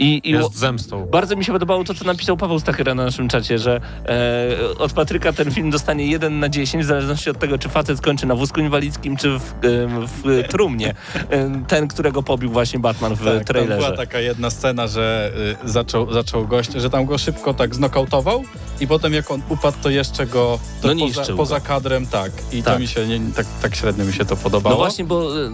I, 0.00 0.20
i 0.24 0.30
Jest 0.30 0.54
zemstą. 0.58 1.06
bardzo 1.06 1.36
mi 1.36 1.44
się 1.44 1.52
podobało 1.52 1.84
to, 1.84 1.94
co 1.94 2.04
napisał 2.04 2.36
Paweł 2.36 2.60
Stachyra 2.60 2.94
na 2.94 3.04
naszym 3.04 3.28
czacie, 3.28 3.58
że 3.58 3.80
e, 4.08 4.78
od 4.78 4.92
Patryka 4.92 5.32
ten 5.32 5.50
film 5.50 5.70
dostanie 5.70 6.06
1 6.06 6.40
na 6.40 6.48
10, 6.48 6.84
w 6.84 6.86
zależności 6.86 7.30
od 7.30 7.38
tego, 7.38 7.58
czy 7.58 7.68
facet 7.68 7.98
skończy 7.98 8.26
na 8.26 8.34
wózku 8.34 8.60
inwalidzkim, 8.60 9.16
czy 9.16 9.38
w, 9.38 9.52
em, 9.64 10.06
w 10.06 10.48
trumnie. 10.48 10.94
Em, 11.30 11.64
Ten, 11.64 11.88
którego 11.88 12.22
pobił 12.22 12.50
właśnie 12.50 12.78
Batman 12.78 13.14
w 13.14 13.24
Tak, 13.24 13.34
tam 13.34 13.44
trailerze. 13.44 13.76
była 13.86 13.96
taka 13.96 14.18
jedna 14.20 14.50
scena, 14.50 14.86
że 14.86 15.32
y, 15.64 15.68
zaczął, 15.70 16.12
zaczął 16.12 16.46
gość, 16.46 16.72
że 16.72 16.90
tam 16.90 17.06
go 17.06 17.18
szybko 17.18 17.54
tak 17.54 17.74
znokautował 17.74 18.44
i 18.80 18.86
potem 18.86 19.12
jak 19.12 19.30
on 19.30 19.42
upadł, 19.48 19.76
to 19.82 19.90
jeszcze 19.90 20.26
go 20.26 20.58
to 20.82 20.94
No 20.94 21.06
poza, 21.06 21.32
poza 21.36 21.60
kadrem, 21.60 22.06
tak. 22.06 22.32
I 22.52 22.62
Tak. 22.62 22.74
to 22.74 22.80
mi 22.80 22.86
się 22.88 23.06
nie, 23.06 23.20
tak, 23.36 23.46
tak 23.62 23.76
średnio 23.76 24.04
mi 24.04 24.12
się 24.12 24.24
to 24.24 24.36
podobało. 24.36 24.74
No 24.76 24.78
właśnie, 24.82 25.04
bo 25.04 25.40
y, 25.46 25.50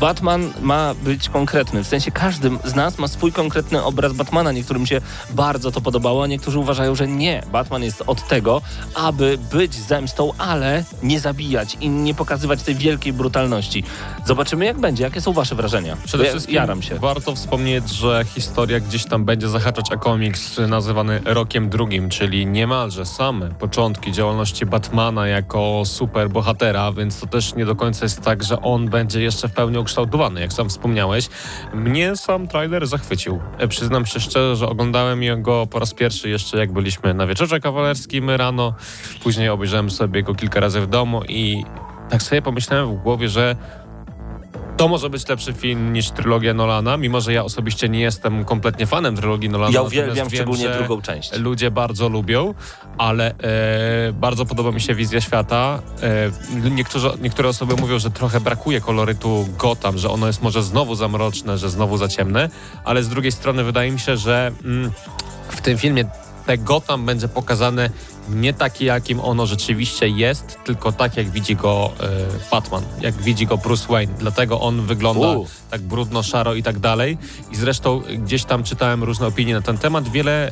Batman 0.00 0.52
ma 0.60 0.94
być 0.94 1.28
konkretny. 1.28 1.84
W 1.84 1.86
sensie 1.88 2.10
każdy 2.10 2.50
z 2.64 2.74
nas 2.74 2.98
ma 2.98 3.08
swój 3.08 3.32
konkretny 3.32 3.82
obraz 3.84 4.12
Batmana. 4.12 4.52
Niektórym 4.52 4.86
się 4.86 5.00
bardzo 5.30 5.72
to 5.72 5.80
podobało, 5.80 6.22
a 6.22 6.26
niektórzy 6.26 6.58
uważają, 6.58 6.94
że 6.94 7.08
nie. 7.08 7.42
Batman 7.52 7.82
jest 7.82 8.02
od 8.06 8.28
tego, 8.28 8.62
aby 8.94 9.38
być 9.52 9.74
zemstą, 9.74 10.30
ale 10.38 10.84
nie 11.02 11.20
zabijać 11.20 11.76
i 11.80 11.88
nie 11.88 12.14
pokazywać 12.14 12.62
tej 12.62 12.74
wielkiej 12.74 13.12
brutalności. 13.12 13.84
Zobaczymy, 14.26 14.64
jak 14.64 14.80
będzie. 14.80 15.04
Jakie 15.04 15.20
są 15.20 15.32
wasze 15.32 15.54
wrażenia? 15.54 15.96
Przede 16.04 16.24
Ja- 16.24 16.30
wszystkim 16.30 16.54
Jaram 16.54 16.82
się. 16.82 16.94
warto 16.98 17.34
wspomnieć, 17.34 17.90
że 17.90 18.24
historia 18.34 18.80
gdzieś 18.80 19.04
tam 19.06 19.24
będzie 19.24 19.48
zahaczać 19.48 19.92
o 19.92 19.98
komiks 19.98 20.58
nazywany 20.68 21.20
Rokiem 21.24 21.68
Drugim, 21.70 22.08
czyli 22.08 22.46
niemalże 22.46 23.06
same 23.06 23.48
początki 23.48 24.12
działalności 24.12 24.66
Batmana 24.66 25.26
jako 25.26 25.82
superbohatera, 25.84 26.92
więc 26.92 27.20
to 27.20 27.26
też 27.26 27.54
nie 27.54 27.66
do 27.66 27.76
końca 27.76 28.04
jest 28.04 28.20
tak, 28.20 28.42
że 28.44 28.62
on 28.62 28.88
będzie 28.88 29.22
jeszcze 29.22 29.48
w 29.48 29.52
pełni 29.52 29.78
ukształtowany, 29.92 30.40
jak 30.40 30.52
sam 30.52 30.68
wspomniałeś. 30.68 31.28
Mnie 31.74 32.16
sam 32.16 32.48
trailer 32.48 32.86
zachwycił. 32.86 33.40
E, 33.58 33.68
Przyznam 33.68 34.06
się 34.06 34.20
szczerze, 34.20 34.56
że 34.56 34.68
oglądałem 34.68 35.42
go 35.42 35.66
po 35.66 35.78
raz 35.78 35.94
pierwszy 35.94 36.28
jeszcze 36.28 36.58
jak 36.58 36.72
byliśmy 36.72 37.14
na 37.14 37.26
wieczorze 37.26 37.60
kawalerskim 37.60 38.30
rano, 38.30 38.74
później 39.22 39.48
obejrzałem 39.48 39.90
sobie 39.90 40.22
go 40.22 40.34
kilka 40.34 40.60
razy 40.60 40.80
w 40.80 40.86
domu 40.86 41.22
i 41.28 41.64
tak 42.10 42.22
sobie 42.22 42.42
pomyślałem 42.42 42.96
w 42.96 43.02
głowie, 43.02 43.28
że 43.28 43.56
to 44.82 44.88
może 44.88 45.10
być 45.10 45.28
lepszy 45.28 45.52
film 45.52 45.92
niż 45.92 46.10
trylogia 46.10 46.54
Nolana, 46.54 46.96
mimo 46.96 47.20
że 47.20 47.32
ja 47.32 47.44
osobiście 47.44 47.88
nie 47.88 48.00
jestem 48.00 48.44
kompletnie 48.44 48.86
fanem 48.86 49.16
trylogii 49.16 49.48
Nolana. 49.48 49.72
Ja 49.74 49.82
uwielbiam 49.82 50.16
wiem, 50.16 50.30
szczególnie 50.30 50.62
że 50.64 50.78
drugą 50.78 51.02
część. 51.02 51.38
Ludzie 51.38 51.70
bardzo 51.70 52.08
lubią, 52.08 52.54
ale 52.98 53.34
e, 53.38 54.12
bardzo 54.12 54.46
podoba 54.46 54.70
mi 54.72 54.80
się 54.80 54.94
wizja 54.94 55.20
świata. 55.20 55.82
E, 56.02 56.70
niektórzy, 56.70 57.10
niektóre 57.20 57.48
osoby 57.48 57.76
mówią, 57.76 57.98
że 57.98 58.10
trochę 58.10 58.40
brakuje 58.40 58.80
kolorytu 58.80 59.48
Gotham, 59.58 59.98
że 59.98 60.10
ono 60.10 60.26
jest 60.26 60.42
może 60.42 60.62
znowu 60.62 60.94
za 60.94 61.08
mroczne, 61.08 61.58
że 61.58 61.70
znowu 61.70 61.96
za 61.96 62.08
ciemne, 62.08 62.48
ale 62.84 63.02
z 63.02 63.08
drugiej 63.08 63.32
strony 63.32 63.64
wydaje 63.64 63.90
mi 63.90 64.00
się, 64.00 64.16
że 64.16 64.52
mm, 64.64 64.90
w 65.48 65.60
tym 65.60 65.78
filmie 65.78 66.04
te 66.46 66.58
Gotham 66.58 67.06
będzie 67.06 67.28
pokazane 67.28 67.90
nie 68.30 68.54
takie, 68.54 68.84
jakim 68.84 69.20
ono 69.20 69.46
rzeczywiście 69.46 70.08
jest, 70.08 70.58
tylko 70.64 70.92
tak, 70.92 71.16
jak 71.16 71.30
widzi 71.30 71.56
go 71.56 71.92
e, 72.00 72.08
Batman, 72.50 72.82
jak 73.00 73.14
widzi 73.14 73.46
go 73.46 73.58
Bruce 73.58 73.88
Wayne. 73.88 74.14
Dlatego 74.18 74.60
on 74.60 74.82
wygląda 74.82 75.28
U. 75.28 75.46
tak 75.70 75.80
brudno, 75.80 76.22
szaro 76.22 76.54
i 76.54 76.62
tak 76.62 76.78
dalej. 76.78 77.18
I 77.50 77.56
zresztą 77.56 78.02
gdzieś 78.18 78.44
tam 78.44 78.64
czytałem 78.64 79.04
różne 79.04 79.26
opinie 79.26 79.54
na 79.54 79.62
ten 79.62 79.78
temat. 79.78 80.08
Wiele 80.08 80.50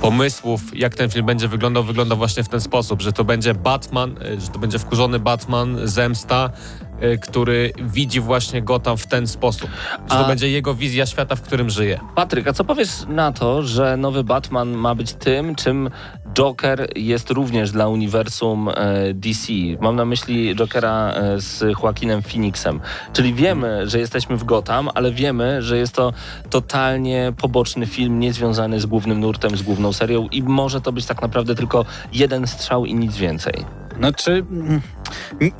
pomysłów, 0.00 0.78
jak 0.78 0.94
ten 0.94 1.10
film 1.10 1.26
będzie 1.26 1.48
wyglądał, 1.48 1.84
wygląda 1.84 2.16
właśnie 2.16 2.44
w 2.44 2.48
ten 2.48 2.60
sposób, 2.60 3.02
że 3.02 3.12
to 3.12 3.24
będzie 3.24 3.54
Batman, 3.54 4.16
e, 4.22 4.40
że 4.40 4.48
to 4.48 4.58
będzie 4.58 4.78
wkurzony 4.78 5.18
Batman, 5.18 5.78
zemsta 5.84 6.50
y, 6.50 6.87
który 7.20 7.72
widzi 7.82 8.20
właśnie 8.20 8.62
Gotham 8.62 8.96
w 8.96 9.06
ten 9.06 9.26
sposób. 9.26 9.70
Że 9.92 10.16
to 10.16 10.24
A- 10.24 10.28
będzie 10.28 10.50
jego 10.50 10.74
wizja 10.74 11.06
świata, 11.06 11.36
w 11.36 11.42
którym 11.42 11.70
żyje. 11.70 12.00
Patryk, 12.14 12.48
a 12.48 12.52
co 12.52 12.64
powiesz 12.64 12.88
na 13.08 13.32
to, 13.32 13.62
że 13.62 13.96
nowy 13.96 14.24
Batman 14.24 14.68
ma 14.68 14.94
być 14.94 15.12
tym, 15.12 15.54
czym 15.54 15.90
Joker 16.34 16.88
jest 16.96 17.30
również 17.30 17.70
dla 17.70 17.88
uniwersum 17.88 18.68
e, 18.68 18.74
DC? 19.14 19.52
Mam 19.80 19.96
na 19.96 20.04
myśli 20.04 20.56
Jokera 20.56 21.12
e, 21.12 21.40
z 21.40 21.60
Joaquinem 21.82 22.22
Phoenixem. 22.22 22.80
Czyli 23.12 23.34
wiemy, 23.34 23.88
że 23.88 23.98
jesteśmy 23.98 24.36
w 24.36 24.44
Gotham, 24.44 24.88
ale 24.94 25.12
wiemy, 25.12 25.62
że 25.62 25.78
jest 25.78 25.94
to 25.94 26.12
totalnie 26.50 27.32
poboczny 27.36 27.86
film, 27.86 28.18
niezwiązany 28.20 28.80
z 28.80 28.86
głównym 28.86 29.20
nurtem, 29.20 29.56
z 29.56 29.62
główną 29.62 29.92
serią 29.92 30.28
i 30.32 30.42
może 30.42 30.80
to 30.80 30.92
być 30.92 31.06
tak 31.06 31.22
naprawdę 31.22 31.54
tylko 31.54 31.84
jeden 32.12 32.46
strzał 32.46 32.86
i 32.86 32.94
nic 32.94 33.16
więcej. 33.16 33.64
Znaczy, 33.98 34.44
mm, 34.50 34.80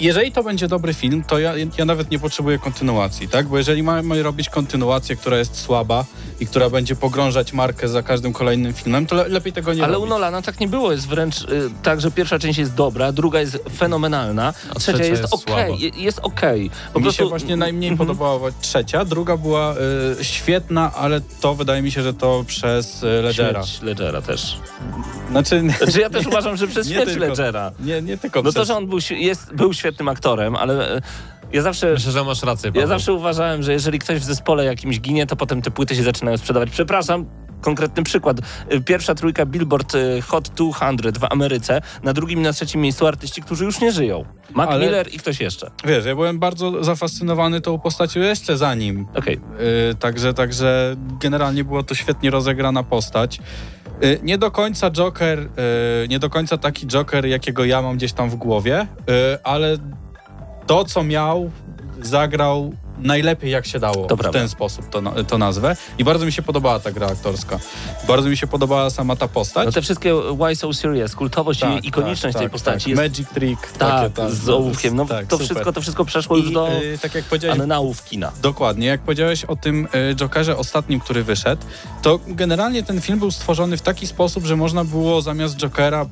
jeżeli 0.01 0.33
to 0.33 0.43
będzie 0.43 0.69
dobry 0.69 0.95
film, 0.95 1.25
to 1.29 1.39
ja, 1.39 1.53
ja 1.79 1.85
nawet 1.85 2.11
nie 2.11 2.19
potrzebuję 2.19 2.59
kontynuacji, 2.59 3.29
tak? 3.29 3.47
Bo 3.47 3.59
jeżeli 3.59 3.83
mamy 3.83 4.23
robić 4.23 4.49
kontynuację, 4.49 5.17
która 5.17 5.39
jest 5.39 5.57
słaba 5.61 6.05
i 6.41 6.47
która 6.47 6.71
będzie 6.71 6.97
pogrążać 6.97 7.53
markę 7.53 7.89
za 7.89 8.03
każdym 8.03 8.33
kolejnym 8.33 8.73
filmem, 8.73 9.07
to 9.07 9.15
le, 9.15 9.29
lepiej 9.29 9.53
tego 9.53 9.75
nie 9.75 9.85
Ale 9.85 9.93
u 9.93 10.01
robić. 10.01 10.11
Nolana 10.11 10.43
tak 10.43 10.61
nie 10.61 10.69
było. 10.69 10.93
Jest 10.93 11.09
wręcz 11.09 11.41
y, 11.43 11.71
tak, 11.83 12.01
że 12.01 12.11
pierwsza 12.11 12.39
część 12.39 12.59
jest 12.59 12.75
dobra, 12.75 13.13
druga 13.13 13.41
jest 13.41 13.59
fenomenalna, 13.79 14.55
a 14.71 14.75
trzecia, 14.75 14.99
trzecia 14.99 15.05
jest 15.11 15.23
jest 15.23 15.35
okej. 15.35 15.93
Jest 15.97 16.19
okej. 16.23 16.71
Po 16.93 16.99
Mi 16.99 17.03
prostu 17.03 17.23
się 17.23 17.29
właśnie 17.29 17.57
najmniej 17.57 17.91
Mhm. 17.91 18.09
podobała 18.09 18.51
trzecia, 18.61 19.05
druga 19.05 19.37
była 19.37 19.75
y, 20.21 20.25
świetna, 20.25 20.93
ale 20.95 21.21
to 21.41 21.55
wydaje 21.55 21.83
mi 21.83 21.91
się, 21.91 22.03
że 22.03 22.15
to 22.15 22.45
przez 22.47 23.03
y, 23.03 23.07
Ledgera. 23.07 23.53
Śmierć 23.63 23.83
Ledgera 23.83 24.23
też. 24.23 24.59
Znaczy, 25.31 25.63
Znaczy 25.79 26.01
ja 26.01 26.11
też 26.11 26.27
uważam, 26.27 26.57
że 26.57 26.69
przez 26.69 26.89
śmierć. 26.89 27.17
Ledgera. 27.17 27.73
nie, 27.81 28.03
nie 28.03 28.19
tylko 28.19 28.28
No 28.45 28.53
to, 28.53 28.65
że 28.65 28.77
on 28.77 28.87
był, 28.87 28.99
jest, 29.11 29.55
był 29.55 29.73
świetnym 29.73 30.09
aktorem, 30.09 30.57
ale 30.57 30.97
e, 30.97 31.01
ja 31.53 31.63
zawsze... 31.63 31.93
Myślę, 31.93 32.13
że 32.13 32.25
masz 32.25 32.43
rację, 32.43 32.69
Ja 32.69 32.73
Paweł. 32.73 32.89
zawsze 32.89 33.13
uważałem, 33.13 33.63
że 33.63 33.73
jeżeli 33.73 33.99
ktoś 33.99 34.19
w 34.19 34.25
zespole 34.25 34.65
jakimś 34.65 35.01
ginie, 35.01 35.27
to 35.27 35.37
potem 35.37 35.63
te 35.63 35.71
płyty 35.71 35.97
się 35.97 36.03
zaczynają 36.03 36.37
sprzedawać. 36.37 36.71
Przepraszam, 36.71 37.27
konkretny 37.61 38.03
przykład. 38.03 38.39
Y, 38.73 38.81
Pierwsza 38.81 39.15
trójka 39.15 39.47
Billboard 39.47 39.95
y, 39.95 40.21
Hot 40.23 40.49
200 40.49 41.21
w 41.21 41.25
Ameryce, 41.31 41.81
na 42.03 42.13
drugim 42.13 42.39
i 42.41 42.43
na 42.43 42.53
trzecim 42.53 42.81
miejscu 42.81 43.07
artyści, 43.07 43.43
którzy 43.43 43.65
już 43.65 43.81
nie 43.81 43.93
żyją. 43.93 44.25
Mac 44.55 44.71
Ale- 44.71 44.85
Miller 44.87 45.15
i 45.15 45.19
ktoś 45.19 45.41
jeszcze. 45.41 45.71
Wiesz, 45.85 46.05
ja 46.05 46.15
byłem 46.15 46.39
bardzo 46.39 46.85
zafascynowany 46.85 47.61
tą 47.61 47.79
postacią 47.79 48.21
jeszcze 48.21 48.57
zanim 48.57 49.07
Okej. 49.15 49.41
Yy, 49.89 49.95
także, 49.95 50.35
także 50.35 50.97
generalnie 51.21 51.65
była 51.65 51.83
to 51.83 51.95
świetnie 51.95 52.31
rozegrana 52.31 52.83
postać. 52.83 53.39
Yy, 54.03 54.19
nie 54.23 54.39
do 54.39 54.51
końca 54.51 54.91
Joker, 54.91 55.39
yy, 55.39 56.09
nie 56.09 56.19
do 56.19 56.31
końca 56.31 56.59
taki 56.59 56.87
Joker, 56.87 57.27
jakiego 57.27 57.65
ja 57.65 57.83
mam 57.83 57.97
gdzieś 57.97 58.13
tam 58.13 58.31
w 58.31 58.37
głowie, 58.37 58.87
yy, 59.07 59.15
ale 59.45 59.77
to, 60.67 60.85
co 60.85 61.05
miał, 61.05 61.51
zagrał 62.03 62.73
najlepiej 63.03 63.51
jak 63.51 63.67
się 63.67 63.79
dało 63.79 64.07
To 64.07 64.17
w 64.17 64.19
prawda. 64.19 64.39
ten 64.39 64.49
sposób 64.49 64.89
to, 64.91 65.03
to 65.25 65.39
nazwę. 65.39 65.77
I 65.99 66.05
bardzo 66.05 66.27
mi 66.27 66.33
się 66.33 66.43
podobała 66.43 66.81
ta 66.81 66.93
gra 66.93 67.07
aktorska. 67.07 67.59
Bardzo 68.09 68.29
mi 68.29 68.37
się 68.37 68.47
podobała 68.47 68.91
sama 68.91 69.17
ta 69.17 69.29
postać. 69.29 69.67
No 69.67 69.73
te 69.73 69.83
wszystkie 69.83 70.15
Why 70.15 70.57
So 70.57 70.73
Serious, 70.73 71.15
kultowość 71.15 71.61
Tak, 71.61 71.85
i 71.85 71.89
ikoniczność 71.89 72.33
tak, 72.35 72.41
tej 72.41 72.47
tak, 72.47 72.53
postaci 72.53 72.87
tak. 72.87 72.97
Magic 72.97 73.29
Trick. 73.29 73.73
Tak, 73.73 74.13
takie, 74.13 74.31
z 74.31 74.49
ołówkiem. 74.49 74.97
No 74.97 75.07
tak, 75.07 75.27
to, 75.27 75.39
super. 75.39 75.47
wszystko, 75.47 75.73
to 75.73 75.81
wszystko 75.81 76.05
przeszło 76.05 76.37
już 76.37 76.51
I, 76.51 76.53
do 76.53 76.69
yy, 76.83 76.99
tak 76.99 77.15
jak 77.15 77.25
powiedziałeś, 77.25 77.61
anałów 77.61 78.05
kina. 78.05 78.33
Dokładnie. 78.43 78.87
Jak 78.87 79.01
powiedziałeś 79.01 79.45
o 79.45 79.57
tym 79.57 79.89
y, 80.11 80.15
Jokerze 80.15 80.57
ostatnim, 80.57 81.01
który 81.01 81.25
wyszedł, 81.25 81.63
to 82.03 82.21
generalnie 82.27 82.83
ten 82.83 83.01
film 83.01 83.19
był 83.19 83.31
stworzony 83.31 83.77
w 83.77 83.83
taki 83.83 84.07
sposób, 84.07 84.47
że 84.47 84.57
można 84.57 84.85
było 84.85 85.23
zamiast 85.23 85.57
Jokera 85.57 86.07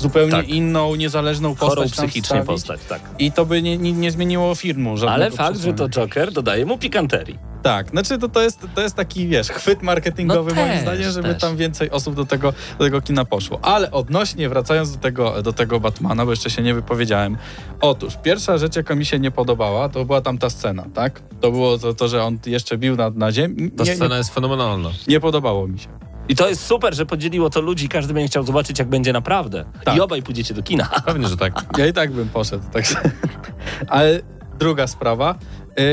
zupełnie 0.00 0.30
Tak. 0.32 0.48
inną, 0.48 0.94
niezależną 0.94 1.54
postać 1.54 1.68
Chorą 1.78 1.88
psychicznie 1.90 2.42
postać, 2.42 2.80
tak. 2.88 3.00
I 3.18 3.32
to 3.32 3.46
by 3.46 3.62
nie, 3.62 3.78
nie, 3.78 3.92
nie 3.92 4.10
zmieniło 4.10 4.54
filmu 4.54 4.96
żadnego 4.96 5.14
Ale 5.14 5.30
fakt, 5.30 5.58
że 5.60 5.74
to. 5.74 5.88
Joker 5.88 6.32
dodaje 6.32 6.66
mu 6.66 6.78
pikanterii. 6.78 7.38
Tak, 7.62 7.90
znaczy 7.90 8.18
to, 8.18 8.28
to, 8.28 8.42
jest, 8.42 8.60
to 8.74 8.80
jest 8.80 8.94
taki, 8.96 9.28
wiesz, 9.28 9.48
chwyt 9.48 9.82
marketingowy 9.82 10.50
No 10.54 10.60
moim 10.60 10.72
też, 10.72 10.82
zdaniem, 10.82 11.10
żeby 11.10 11.28
też. 11.28 11.40
tam 11.40 11.56
więcej 11.56 11.90
osób 11.90 12.14
do 12.14 12.26
tego, 12.26 12.52
do 12.78 12.84
tego 12.84 13.00
kina 13.00 13.24
poszło. 13.24 13.58
Ale 13.62 13.90
odnośnie, 13.90 14.48
wracając 14.48 14.92
do 14.92 14.98
tego, 14.98 15.42
do 15.42 15.52
tego 15.52 15.80
Batmana, 15.80 16.24
bo 16.24 16.30
jeszcze 16.32 16.50
się 16.50 16.62
nie 16.62 16.74
wypowiedziałem. 16.74 17.36
Otóż, 17.80 18.14
pierwsza 18.22 18.58
rzecz, 18.58 18.76
jaka 18.76 18.94
mi 18.94 19.04
się 19.06 19.18
nie 19.18 19.30
podobała, 19.30 19.88
to 19.88 20.04
była 20.04 20.20
tam 20.20 20.38
ta 20.38 20.50
scena, 20.50 20.84
tak? 20.94 21.22
To 21.40 21.50
było 21.50 21.78
to, 21.78 21.94
to 21.94 22.08
że 22.08 22.22
on 22.24 22.38
jeszcze 22.46 22.78
bił 22.78 22.96
na, 22.96 23.10
na 23.10 23.32
ziemi. 23.32 23.70
Ta 23.70 23.84
Nie, 23.84 23.94
scena 23.94 24.10
nie, 24.14 24.18
jest 24.18 24.34
fenomenalna. 24.34 24.90
nie 25.08 25.20
podobało 25.20 25.68
mi 25.68 25.78
się. 25.78 25.88
I 26.28 26.36
to 26.36 26.48
jest 26.48 26.64
super, 26.66 26.94
że 26.94 27.06
podzieliło 27.06 27.50
to 27.50 27.60
ludzi, 27.60 27.88
każdy 27.88 28.14
będzie 28.14 28.28
chciał 28.28 28.42
zobaczyć, 28.42 28.78
jak 28.78 28.88
będzie 28.88 29.12
naprawdę. 29.12 29.64
Tak. 29.84 29.96
I 29.96 30.00
obaj 30.00 30.22
pójdziecie 30.22 30.54
do 30.54 30.62
kina. 30.62 30.88
Pewnie, 31.06 31.28
że 31.28 31.36
tak. 31.36 31.64
Ja 31.78 31.86
i 31.86 31.92
tak 31.92 32.12
bym 32.12 32.28
poszedł. 32.28 32.64
Także. 32.72 32.94
Ale 33.88 34.20
druga 34.58 34.86
sprawa. 34.86 35.34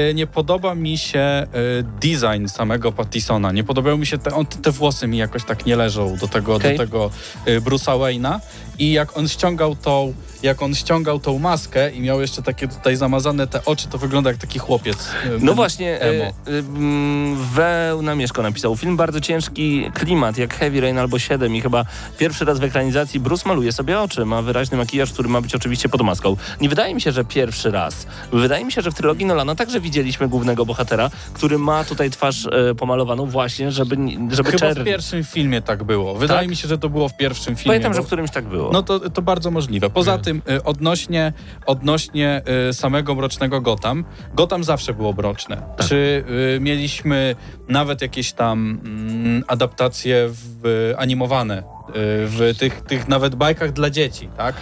y, 0.10 0.14
Nie 0.14 0.28
podoba 0.28 0.76
mi 0.76 0.98
się 0.98 1.48
y, 1.80 1.84
design 2.02 2.48
samego 2.48 2.92
Pattisona. 2.92 3.52
Nie 3.52 3.64
podobają 3.64 3.98
mi 3.98 4.06
się 4.06 4.18
te, 4.18 4.36
on, 4.36 4.46
te 4.46 4.72
włosy 4.72 5.08
mi 5.08 5.18
jakoś 5.18 5.44
tak 5.44 5.66
nie 5.66 5.76
leżą 5.76 6.18
do 6.18 6.28
tego, 6.28 6.56
Okej. 6.56 6.78
do 6.78 6.84
tego 6.84 7.10
y, 7.48 7.62
Bruce'a 7.62 8.00
Wayne'a. 8.00 8.40
I 8.80 8.92
jak 8.92 9.18
on 9.18 9.28
ściągał 9.28 9.76
tą, 9.76 10.14
jak 10.44 10.62
on 10.62 10.76
ściągał 10.76 11.20
tą 11.20 11.40
maskę 11.40 11.92
i 11.92 12.02
miał 12.02 12.22
jeszcze 12.22 12.42
takie 12.42 12.68
tutaj 12.68 12.96
zamazane 12.96 13.48
te 13.48 13.66
oczy, 13.66 13.88
to 13.88 13.98
wygląda 13.98 14.30
jak 14.30 14.40
taki 14.40 14.60
chłopiec. 14.60 14.98
y, 15.26 15.30
No 15.40 15.54
właśnie, 15.54 16.00
emo. 16.02 16.24
e, 16.24 16.28
e, 16.28 16.34
mm, 16.60 17.36
Wełna 17.54 18.16
Mieszko 18.16 18.42
napisał. 18.42 18.76
Film 18.78 18.98
bardzo 18.98 19.22
ciężki 19.22 19.92
klimat, 19.94 20.38
jak 20.38 20.54
Heavy 20.58 20.82
Rain 20.82 20.98
albo 20.98 21.20
7 21.20 21.56
i 21.56 21.62
chyba 21.62 21.86
pierwszy 22.18 22.46
raz 22.46 22.60
w 22.60 22.64
ekranizacji 22.64 23.20
Bruce 23.20 23.50
maluje 23.50 23.72
sobie 23.72 24.00
oczy. 24.00 24.26
Ma 24.26 24.42
wyraźny 24.42 24.78
makijaż, 24.78 25.12
który 25.14 25.30
ma 25.30 25.42
być 25.42 25.56
oczywiście 25.56 25.90
pod 25.90 26.02
maską. 26.02 26.38
Nie 26.62 26.70
wydaje 26.70 26.96
mi 26.96 27.02
się, 27.02 27.12
że 27.12 27.26
pierwszy 27.26 27.72
raz. 27.72 28.08
Wydaje 28.32 28.66
mi 28.66 28.72
się, 28.72 28.82
że 28.82 28.92
w 28.92 28.94
trylogii 28.94 29.26
Nolana 29.26 29.56
także 29.56 29.80
widzieliśmy 29.80 30.28
głównego 30.28 30.66
bohatera, 30.66 31.10
który 31.34 31.58
ma 31.58 31.84
tutaj 31.84 32.10
twarz 32.10 32.46
e, 32.46 32.76
pomalowaną 32.76 33.26
właśnie, 33.26 33.72
żeby, 33.72 33.98
żeby 34.32 34.52
Chyba 34.52 34.74
w 34.74 34.84
pierwszym 34.84 35.24
filmie 35.24 35.62
tak 35.62 35.84
było. 35.84 36.16
Wydaje 36.16 36.40
Tak? 36.40 36.50
mi 36.50 36.56
się, 36.56 36.68
że 36.68 36.78
to 36.78 36.90
było 36.90 37.10
w 37.10 37.18
pierwszym 37.18 37.56
filmie. 37.56 37.70
Pamiętam, 37.70 37.94
że 37.94 38.00
bo- 38.00 38.04
w 38.04 38.08
którymś 38.08 38.32
tak 38.32 38.46
było. 38.46 38.63
No 38.74 38.84
to, 38.84 39.10
to 39.10 39.22
bardzo 39.22 39.52
możliwe. 39.52 39.90
Poza 39.90 40.18
tym 40.18 40.42
y, 40.50 40.64
odnośnie, 40.64 41.34
odnośnie 41.66 42.42
y, 42.70 42.74
samego 42.74 43.16
mrocznego 43.16 43.62
Gotham, 43.62 44.06
Gotham 44.34 44.64
zawsze 44.64 44.94
było 44.94 45.14
mroczne. 45.14 45.58
Tak. 45.78 45.88
Czy 45.88 46.24
y, 46.56 46.60
mieliśmy 46.60 47.36
nawet 47.68 48.02
jakieś 48.02 48.34
tam 48.34 48.80
mm, 48.86 49.44
adaptacje 49.48 50.30
w, 50.30 50.66
y, 50.92 50.98
animowane 50.98 51.60
y, 51.60 51.64
w 51.96 52.54
tych, 52.60 52.82
tych 52.82 53.08
nawet 53.08 53.36
bajkach 53.36 53.72
dla 53.72 53.90
dzieci, 53.90 54.30
tak? 54.38 54.56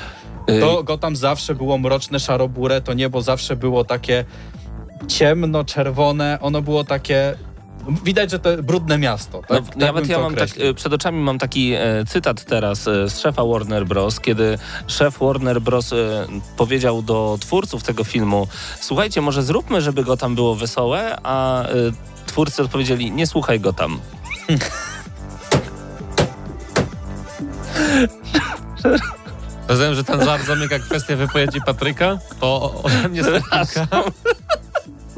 To 0.60 0.84
Gotham 0.84 1.16
zawsze 1.16 1.56
było 1.56 1.78
mroczne, 1.78 2.20
szarobure, 2.20 2.82
to 2.82 2.94
niebo 2.94 3.22
zawsze 3.22 3.56
było 3.56 3.84
takie 3.84 4.26
ciemno-czerwone, 5.08 6.38
ono 6.42 6.62
było 6.62 6.84
takie... 6.84 7.36
Widać, 8.04 8.32
że 8.32 8.40
to 8.40 8.64
brudne 8.64 8.98
miasto, 8.98 9.42
tak? 9.42 9.50
No, 9.50 9.62
tak 9.62 9.76
nawet 9.76 10.10
ja 10.10 10.20
mam 10.20 10.36
tak, 10.36 10.50
przed 10.76 10.94
oczami 10.94 11.20
mam 11.20 11.40
taki 11.40 11.74
e, 11.74 12.06
cytat 12.08 12.46
teraz 12.46 12.88
e, 12.88 13.10
z 13.10 13.20
szefa 13.20 13.46
Warner 13.46 13.86
Bros., 13.86 14.20
kiedy 14.20 14.58
szef 14.88 15.20
Warner 15.20 15.62
Bros. 15.62 15.94
E, 15.94 16.28
powiedział 16.58 17.02
do 17.02 17.38
twórców 17.42 17.84
tego 17.84 18.04
filmu, 18.04 18.48
słuchajcie, 18.80 19.22
może 19.22 19.44
zróbmy, 19.44 19.82
żeby 19.82 20.04
go 20.04 20.18
tam 20.18 20.36
było 20.36 20.56
wesołe, 20.56 21.18
a 21.24 21.64
e, 21.64 21.74
twórcy 22.26 22.64
odpowiedzieli, 22.64 23.12
nie 23.12 23.28
słuchaj 23.28 23.60
go 23.60 23.74
tam. 23.74 24.00
Rozumiem, 29.68 29.96
że 29.96 30.04
ten 30.04 30.26
żart 30.26 30.46
zamyka 30.46 30.80
kwestię 30.80 31.16
wypowiedzi 31.16 31.62
Patryka. 31.66 32.18
To 32.40 32.82
ode 32.84 33.10
mnie. 33.10 33.22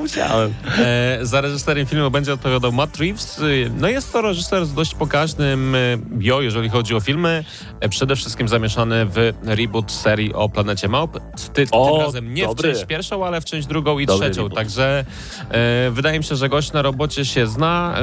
Musiałem. 0.07 0.53
E, 0.79 1.19
za 1.21 1.41
reżyserem 1.41 1.85
filmu 1.85 2.11
będzie 2.11 2.33
odpowiadał 2.33 2.71
Matt 2.71 2.97
Reeves. 2.97 3.39
Y, 3.39 3.71
No 3.79 3.87
jest 3.89 4.13
to 4.13 4.21
reżyser 4.21 4.65
z 4.65 4.73
dość 4.73 4.95
pokaźnym 4.95 5.75
y, 5.75 5.97
bio, 6.11 6.41
jeżeli 6.41 6.69
chodzi 6.69 6.95
o 6.95 6.99
filmy. 6.99 7.43
E, 7.79 7.89
Przede 7.89 8.15
wszystkim 8.15 8.47
zamieszany 8.47 9.05
w 9.05 9.33
reboot 9.43 9.91
serii 9.91 10.33
o 10.33 10.49
Planecie 10.49 10.87
Małp. 10.87 11.19
Ty, 11.53 11.65
O, 11.71 11.91
tym 11.91 12.01
razem 12.05 12.33
nie 12.33 12.45
dobry. 12.45 12.69
w 12.69 12.73
część 12.73 12.85
pierwszą, 12.87 13.25
ale 13.25 13.41
w 13.41 13.45
część 13.45 13.67
drugą 13.67 13.99
i 13.99 14.05
Dobry 14.05 14.25
trzecią. 14.29 14.43
reboot. 14.43 14.55
Także 14.57 15.05
e, 15.51 15.91
wydaje 15.91 16.17
mi 16.17 16.23
się, 16.23 16.35
że 16.35 16.49
gość 16.49 16.71
na 16.71 16.81
robocie 16.81 17.25
się 17.25 17.47
zna. 17.47 17.95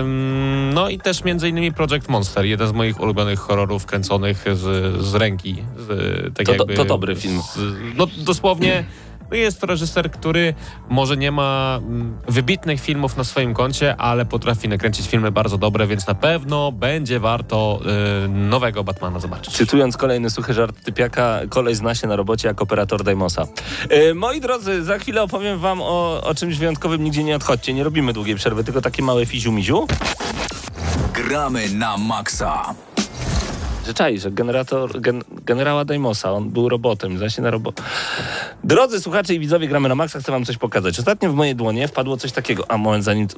No 0.74 0.88
i 0.88 0.98
też 0.98 1.24
między 1.24 1.48
innymi 1.48 1.72
Project 1.72 2.08
Monster, 2.08 2.44
jeden 2.44 2.68
z 2.68 2.72
moich 2.72 3.00
ulubionych 3.00 3.38
horrorów 3.38 3.86
kręconych 3.86 4.44
z, 4.52 4.96
z 5.04 5.14
ręki. 5.14 5.56
Z, 5.78 5.88
tak 6.36 6.46
To- 6.46 6.52
to- 6.52 6.58
jakby 6.58 6.74
to 6.74 6.84
dobry 6.84 7.16
film. 7.16 7.40
Z, 7.42 7.58
no 7.96 8.06
dosłownie 8.18 8.84
jest 9.38 9.60
to 9.60 9.66
reżyser, 9.66 10.10
który 10.10 10.54
może 10.88 11.16
nie 11.16 11.32
ma 11.32 11.78
mm, 11.82 12.18
wybitnych 12.28 12.80
filmów 12.80 13.16
na 13.16 13.24
swoim 13.24 13.54
koncie, 13.54 13.96
ale 13.96 14.24
potrafi 14.24 14.68
nakręcić 14.68 15.08
filmy 15.08 15.30
bardzo 15.32 15.58
dobre, 15.58 15.86
więc 15.86 16.06
na 16.06 16.14
pewno 16.14 16.72
będzie 16.72 17.20
warto 17.20 17.80
y, 18.24 18.28
nowego 18.28 18.84
Batmana 18.84 19.20
zobaczyć. 19.20 19.54
Cytując 19.54 19.96
kolejny 19.96 20.30
suchy 20.30 20.54
żart 20.54 20.84
typiaka, 20.84 21.40
kolej 21.48 21.74
zna 21.74 21.94
się 21.94 22.06
na 22.06 22.16
robocie 22.16 22.48
jako 22.48 22.64
operator 22.64 23.04
Daimosa. 23.04 23.46
E, 23.88 24.14
moi 24.14 24.40
drodzy, 24.40 24.84
za 24.84 24.98
chwilę 24.98 25.22
opowiem 25.22 25.58
wam 25.58 25.80
o, 25.82 26.20
o 26.24 26.34
czymś 26.34 26.58
wyjątkowym, 26.58 27.04
nigdzie 27.04 27.24
nie 27.24 27.36
odchodźcie, 27.36 27.74
nie 27.74 27.84
robimy 27.84 28.12
długiej 28.12 28.36
przerwy, 28.36 28.64
tylko 28.64 28.80
takie 28.80 29.02
małe 29.02 29.26
fiziu-miziu. 29.26 29.86
Gramy 31.14 31.68
na 31.74 31.96
maksa. 31.96 32.74
Że 33.86 33.94
czai, 33.94 34.18
że 34.18 34.30
generator, 34.30 35.00
gen, 35.00 35.22
generała 35.30 35.84
Daimosa, 35.84 36.32
on 36.32 36.50
był 36.50 36.68
robotem, 36.68 37.18
zna 37.18 37.30
się 37.30 37.42
na 37.42 37.50
robot. 37.50 37.82
Drodzy 38.64 39.00
słuchacze 39.00 39.34
i 39.34 39.40
widzowie, 39.40 39.68
gramy 39.68 39.88
na 39.88 39.94
maksa, 39.94 40.20
chcę 40.20 40.32
wam 40.32 40.44
coś 40.44 40.56
pokazać. 40.56 40.98
Ostatnio 40.98 41.32
w 41.32 41.34
moje 41.34 41.54
dłonie 41.54 41.88
wpadło 41.88 42.16
coś 42.16 42.32
takiego, 42.32 42.64
a 42.70 42.78
moment 42.78 43.04
zanim, 43.04 43.28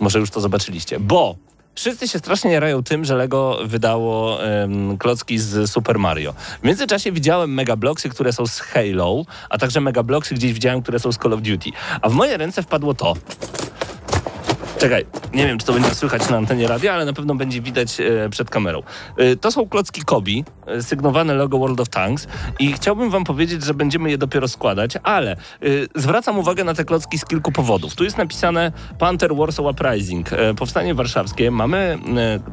może 0.00 0.18
już 0.18 0.30
to 0.30 0.40
zobaczyliście, 0.40 1.00
bo 1.00 1.36
Wszyscy 1.74 2.08
się 2.08 2.18
strasznie 2.18 2.52
jarają 2.52 2.82
tym, 2.82 3.04
że 3.04 3.16
Lego 3.16 3.58
wydało 3.64 4.44
em, 4.44 4.98
klocki 4.98 5.38
z 5.38 5.70
Super 5.70 5.98
Mario. 5.98 6.32
W 6.62 6.64
międzyczasie 6.64 7.12
widziałem 7.12 7.54
megabloksy, 7.54 8.08
które 8.08 8.32
są 8.32 8.46
z 8.46 8.60
Halo, 8.60 9.24
a 9.50 9.58
także 9.58 9.80
megabloksy 9.80 10.34
gdzieś 10.34 10.52
widziałem, 10.52 10.82
które 10.82 10.98
są 10.98 11.12
z 11.12 11.18
Call 11.18 11.32
of 11.32 11.42
Duty. 11.42 11.70
A 12.02 12.08
w 12.08 12.12
moje 12.12 12.36
ręce 12.36 12.62
wpadło 12.62 12.94
to. 12.94 13.14
Czekaj, 14.82 15.06
nie 15.34 15.46
wiem, 15.46 15.58
czy 15.58 15.66
to 15.66 15.72
będzie 15.72 15.94
słychać 15.94 16.30
na 16.30 16.36
antenie 16.36 16.68
radia, 16.68 16.94
ale 16.94 17.04
na 17.04 17.12
pewno 17.12 17.34
będzie 17.34 17.60
widać 17.60 18.00
e, 18.00 18.28
przed 18.30 18.50
kamerą. 18.50 18.82
E, 19.16 19.36
to 19.36 19.50
są 19.50 19.68
klocki 19.68 20.02
Kobi, 20.02 20.44
e, 20.66 20.82
sygnowane 20.82 21.34
logo 21.34 21.58
World 21.58 21.80
of 21.80 21.88
Tanks 21.88 22.28
i 22.58 22.72
chciałbym 22.72 23.10
wam 23.10 23.24
powiedzieć, 23.24 23.64
że 23.64 23.74
będziemy 23.74 24.10
je 24.10 24.18
dopiero 24.18 24.48
składać, 24.48 24.92
ale 25.02 25.36
zwracam 25.94 26.38
uwagę 26.38 26.64
na 26.64 26.74
te 26.74 26.84
klocki 26.84 27.18
z 27.18 27.24
kilku 27.24 27.52
powodów. 27.52 27.94
Tu 27.94 28.04
jest 28.04 28.18
napisane 28.18 28.72
Panther 28.98 29.36
Warsaw 29.36 29.66
Uprising, 29.66 30.30
powstanie 30.56 30.94
warszawskie, 30.94 31.50
mamy 31.50 31.98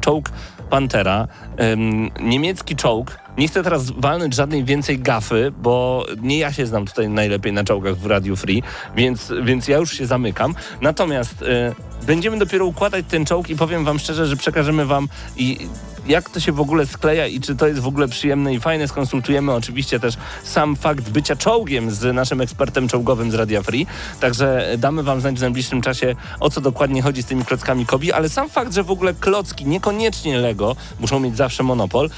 czołg 0.00 0.30
Pantera, 0.70 1.28
em, 1.56 2.10
niemiecki 2.20 2.76
czołg, 2.76 3.18
nie 3.38 3.48
chcę 3.48 3.62
teraz 3.62 3.90
walnąć 3.90 4.34
żadnej 4.34 4.64
więcej 4.64 4.98
gafy, 4.98 5.52
bo 5.62 6.06
nie 6.22 6.38
ja 6.38 6.52
się 6.52 6.66
znam 6.66 6.86
tutaj 6.86 7.08
najlepiej 7.08 7.52
na 7.52 7.64
czołgach 7.64 7.96
w 7.96 8.06
Radio 8.06 8.36
Free, 8.36 8.62
więc, 8.96 9.32
więc 9.42 9.68
ja 9.68 9.78
już 9.78 9.92
się 9.92 10.06
zamykam. 10.06 10.54
Natomiast 10.80 11.42
e, 11.42 11.74
będziemy 12.06 12.38
dopiero 12.38 12.66
układać 12.66 13.04
ten 13.08 13.24
czołg 13.24 13.50
i 13.50 13.56
powiem 13.56 13.84
wam 13.84 13.98
szczerze, 13.98 14.26
że 14.26 14.36
przekażemy 14.36 14.86
wam 14.86 15.08
i 15.36 15.58
jak 16.06 16.30
to 16.30 16.40
się 16.40 16.52
w 16.52 16.60
ogóle 16.60 16.86
skleja 16.86 17.26
i 17.26 17.40
czy 17.40 17.56
to 17.56 17.66
jest 17.66 17.80
w 17.80 17.86
ogóle 17.86 18.08
przyjemne 18.08 18.54
i 18.54 18.60
fajne. 18.60 18.88
Skonsultujemy 18.88 19.52
oczywiście 19.52 20.00
też 20.00 20.14
sam 20.44 20.76
fakt 20.76 21.10
bycia 21.10 21.36
czołgiem 21.36 21.90
z 21.90 22.14
naszym 22.14 22.40
ekspertem 22.40 22.88
czołgowym 22.88 23.30
z 23.30 23.34
Radia 23.34 23.62
Free. 23.62 23.86
Także 24.20 24.74
damy 24.78 25.02
wam 25.02 25.20
znać 25.20 25.36
w 25.36 25.40
najbliższym 25.40 25.82
czasie, 25.82 26.14
o 26.40 26.50
co 26.50 26.60
dokładnie 26.60 27.02
chodzi 27.02 27.22
z 27.22 27.26
tymi 27.26 27.44
klockami 27.44 27.86
Kobi, 27.86 28.12
ale 28.12 28.28
sam 28.28 28.48
fakt, 28.48 28.74
że 28.74 28.82
w 28.82 28.90
ogóle 28.90 29.14
klocki, 29.14 29.66
niekoniecznie 29.66 30.38
Lego, 30.38 30.76
muszą 31.00 31.20
mieć 31.20 31.36
zawsze 31.36 31.62
monopol, 31.62 32.10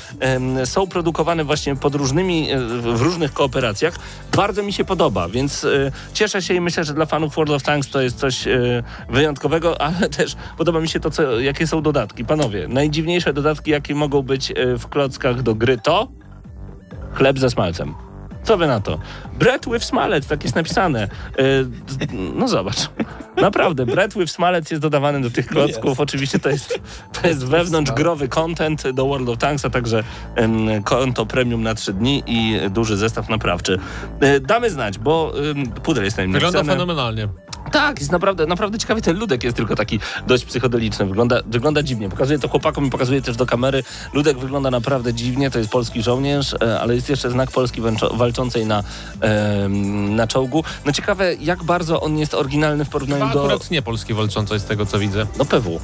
są 0.65 0.87
produkowane 0.87 1.45
właśnie 1.45 1.77
pod 1.77 1.95
różnymi, 1.95 2.51
e, 2.51 2.59
w 2.97 3.03
różnych 3.03 3.33
kooperacjach, 3.33 3.95
bardzo 4.37 4.63
mi 4.63 4.73
się 4.73 4.85
podoba, 4.85 5.29
więc 5.29 5.65
e, 5.65 5.93
cieszę 6.15 6.43
się 6.43 6.55
i 6.55 6.61
myślę, 6.61 6.85
że 6.85 6.95
dla 6.95 7.07
fanów 7.07 7.35
World 7.35 7.53
of 7.53 7.63
Tanks 7.63 7.89
to 7.89 8.01
jest 8.01 8.19
coś 8.19 8.47
e, 8.47 8.83
wyjątkowego, 9.09 9.81
ale 9.81 10.09
też 10.09 10.37
podoba 10.59 10.81
mi 10.81 10.89
się 10.89 11.01
to, 11.01 11.11
co, 11.11 11.41
jakie 11.41 11.67
są 11.67 11.83
dodatki. 11.83 12.25
Panowie, 12.25 12.69
najdziwniejsze 12.69 13.33
dodatki, 13.33 13.71
jakie 13.73 13.95
mogą 13.95 14.23
być 14.23 14.51
e, 14.51 14.55
w 14.79 14.89
klockach 14.89 15.43
do 15.43 15.55
gry 15.55 15.79
to 15.79 16.09
chleb 17.13 17.39
ze 17.39 17.51
smalcem. 17.51 17.95
Co 18.43 18.57
wy 18.57 18.67
na 18.67 18.81
to? 18.81 18.99
Bread 19.39 19.65
with 19.69 19.85
smalec, 19.85 20.27
tak 20.27 20.43
jest 20.43 20.57
napisane. 20.57 21.03
E, 21.03 21.09
no 22.35 22.49
zobacz. 22.49 22.91
Naprawdę, 23.37 23.87
bread 23.87 24.15
with 24.15 24.33
smalec 24.33 24.71
jest 24.71 24.83
dodawany 24.83 25.21
do 25.21 25.31
tych 25.31 25.47
klocków. 25.47 26.01
Oczywiście 26.01 26.39
to 26.39 26.49
jest, 26.51 26.81
to 27.23 27.29
jest 27.29 27.45
wewnątrzgrowy 27.47 28.29
content 28.29 28.91
do 28.91 29.07
World 29.07 29.29
of 29.29 29.39
Tanks, 29.39 29.65
a 29.65 29.71
także 29.71 30.05
konto 30.85 31.27
premium 31.27 31.63
na 31.63 31.75
3 31.75 31.93
dni 31.93 32.23
i 32.27 32.61
duży 32.71 32.97
zestaw 32.97 33.29
naprawczy. 33.29 33.79
E, 34.21 34.41
damy 34.41 34.71
znać, 34.71 34.99
bo 34.99 35.33
pudel 35.83 36.05
jest 36.05 36.17
na 36.17 36.23
nim 36.23 36.33
Wygląda 36.33 36.59
napisane. 36.59 36.79
fenomenalnie. 36.79 37.29
Tak, 37.73 37.99
jest 37.99 38.13
naprawdę, 38.13 38.47
naprawdę 38.47 38.79
ciekawy. 38.79 39.03
Ten 39.03 39.19
ludek 39.19 39.45
jest 39.45 39.57
tylko 39.57 39.77
taki 39.77 40.01
dość 40.27 40.45
psychodeliczny. 40.45 41.07
Wygląda, 41.07 41.41
wygląda 41.47 41.83
dziwnie. 41.83 42.09
Pokazuję 42.09 42.39
to 42.39 42.49
chłopakom 42.49 42.87
i 42.87 42.91
pokazuję 42.91 43.23
też 43.23 43.37
do 43.37 43.47
kamery. 43.47 43.83
Ludek 44.13 44.39
wygląda 44.39 44.71
naprawdę 44.71 45.15
dziwnie. 45.15 45.51
To 45.51 45.59
jest 45.59 45.71
polski 45.71 46.03
żołnierz, 46.03 46.55
e, 46.55 46.81
ale 46.81 46.95
jest 46.95 47.09
jeszcze 47.09 47.31
znak 47.31 47.51
Polski 47.51 47.83
walczącej 48.15 48.67
na, 48.67 48.83
na 50.09 50.27
czołgu. 50.27 50.65
No 50.87 50.93
ciekawe, 50.93 51.35
jak 51.35 51.65
bardzo 51.65 52.01
on 52.01 52.19
jest 52.19 52.35
oryginalny 52.35 52.85
w 52.85 52.89
porównaniu 52.89 53.33
do... 53.33 53.41
akurat 53.45 53.71
nie 53.71 53.83
Polski 53.83 54.15
walczącej 54.15 54.61
z 54.61 54.65
tego, 54.65 54.87
co 54.87 54.99
widzę. 54.99 55.27
No 55.39 55.45
PW. 55.45 55.81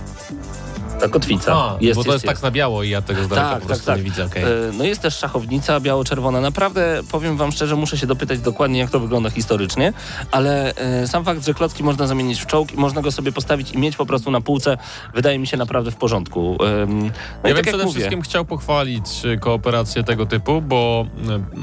Ta 1.00 1.08
kotwica. 1.08 1.52
A, 1.54 1.78
bo 1.94 2.04
to 2.04 2.12
jest, 2.12 2.24
tak 2.24 2.42
na 2.42 2.50
biało 2.50 2.82
i 2.82 2.90
ja 2.90 3.02
tego 3.02 3.24
z 3.24 3.28
daleka 3.28 3.56
po 3.60 3.66
prostu 3.66 3.92
nie 3.96 4.02
widzę. 4.02 4.24
okej. 4.24 4.42
E, 4.42 4.46
No 4.78 4.84
jest 4.84 5.00
też 5.02 5.16
szachownica 5.16 5.80
biało-czerwona. 5.80 6.40
Naprawdę, 6.40 7.00
powiem 7.10 7.36
wam 7.36 7.52
szczerze, 7.52 7.76
muszę 7.76 7.98
się 7.98 8.06
dopytać 8.06 8.40
dokładnie, 8.40 8.78
jak 8.78 8.90
to 8.90 9.00
wygląda 9.00 9.30
historycznie, 9.30 9.92
ale 10.30 10.74
e, 10.74 11.06
sam 11.06 11.24
fakt, 11.24 11.44
że 11.46 11.54
klocki 11.54 11.84
można 11.84 12.06
zamienić 12.06 12.40
w 12.40 12.46
czołg 12.46 12.72
i 12.72 12.76
można 12.76 13.02
go 13.02 13.12
sobie 13.12 13.32
postawić 13.32 13.72
i 13.72 13.78
mieć 13.78 13.96
po 13.96 14.06
prostu 14.06 14.30
na 14.30 14.40
półce, 14.40 14.78
wydaje 15.14 15.38
mi 15.38 15.46
się 15.46 15.56
naprawdę 15.56 15.90
w 15.90 15.96
porządku. 15.96 16.56
No 16.58 17.04
Ja 17.44 17.50
i 17.50 17.54
bym 17.54 17.54
tak 17.56 17.62
przede 17.66 17.84
mówię, 17.84 17.94
wszystkim 17.94 18.22
chciał 18.22 18.44
pochwalić 18.44 19.24
y, 19.24 19.38
kooperację 19.38 20.04
tego 20.04 20.26
typu, 20.26 20.62
bo 20.62 21.06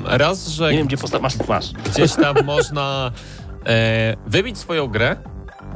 raz, 0.05 0.47
że 0.47 0.71
nie 0.71 0.77
wiem, 0.77 0.87
gdzie 0.87 0.97
postaw... 0.97 1.21
Masz, 1.21 1.47
masz. 1.47 1.71
gdzieś 1.73 2.13
tam 2.13 2.35
można 2.45 3.11
e, 3.65 4.15
wybić 4.27 4.57
swoją 4.57 4.87
grę, 4.87 5.15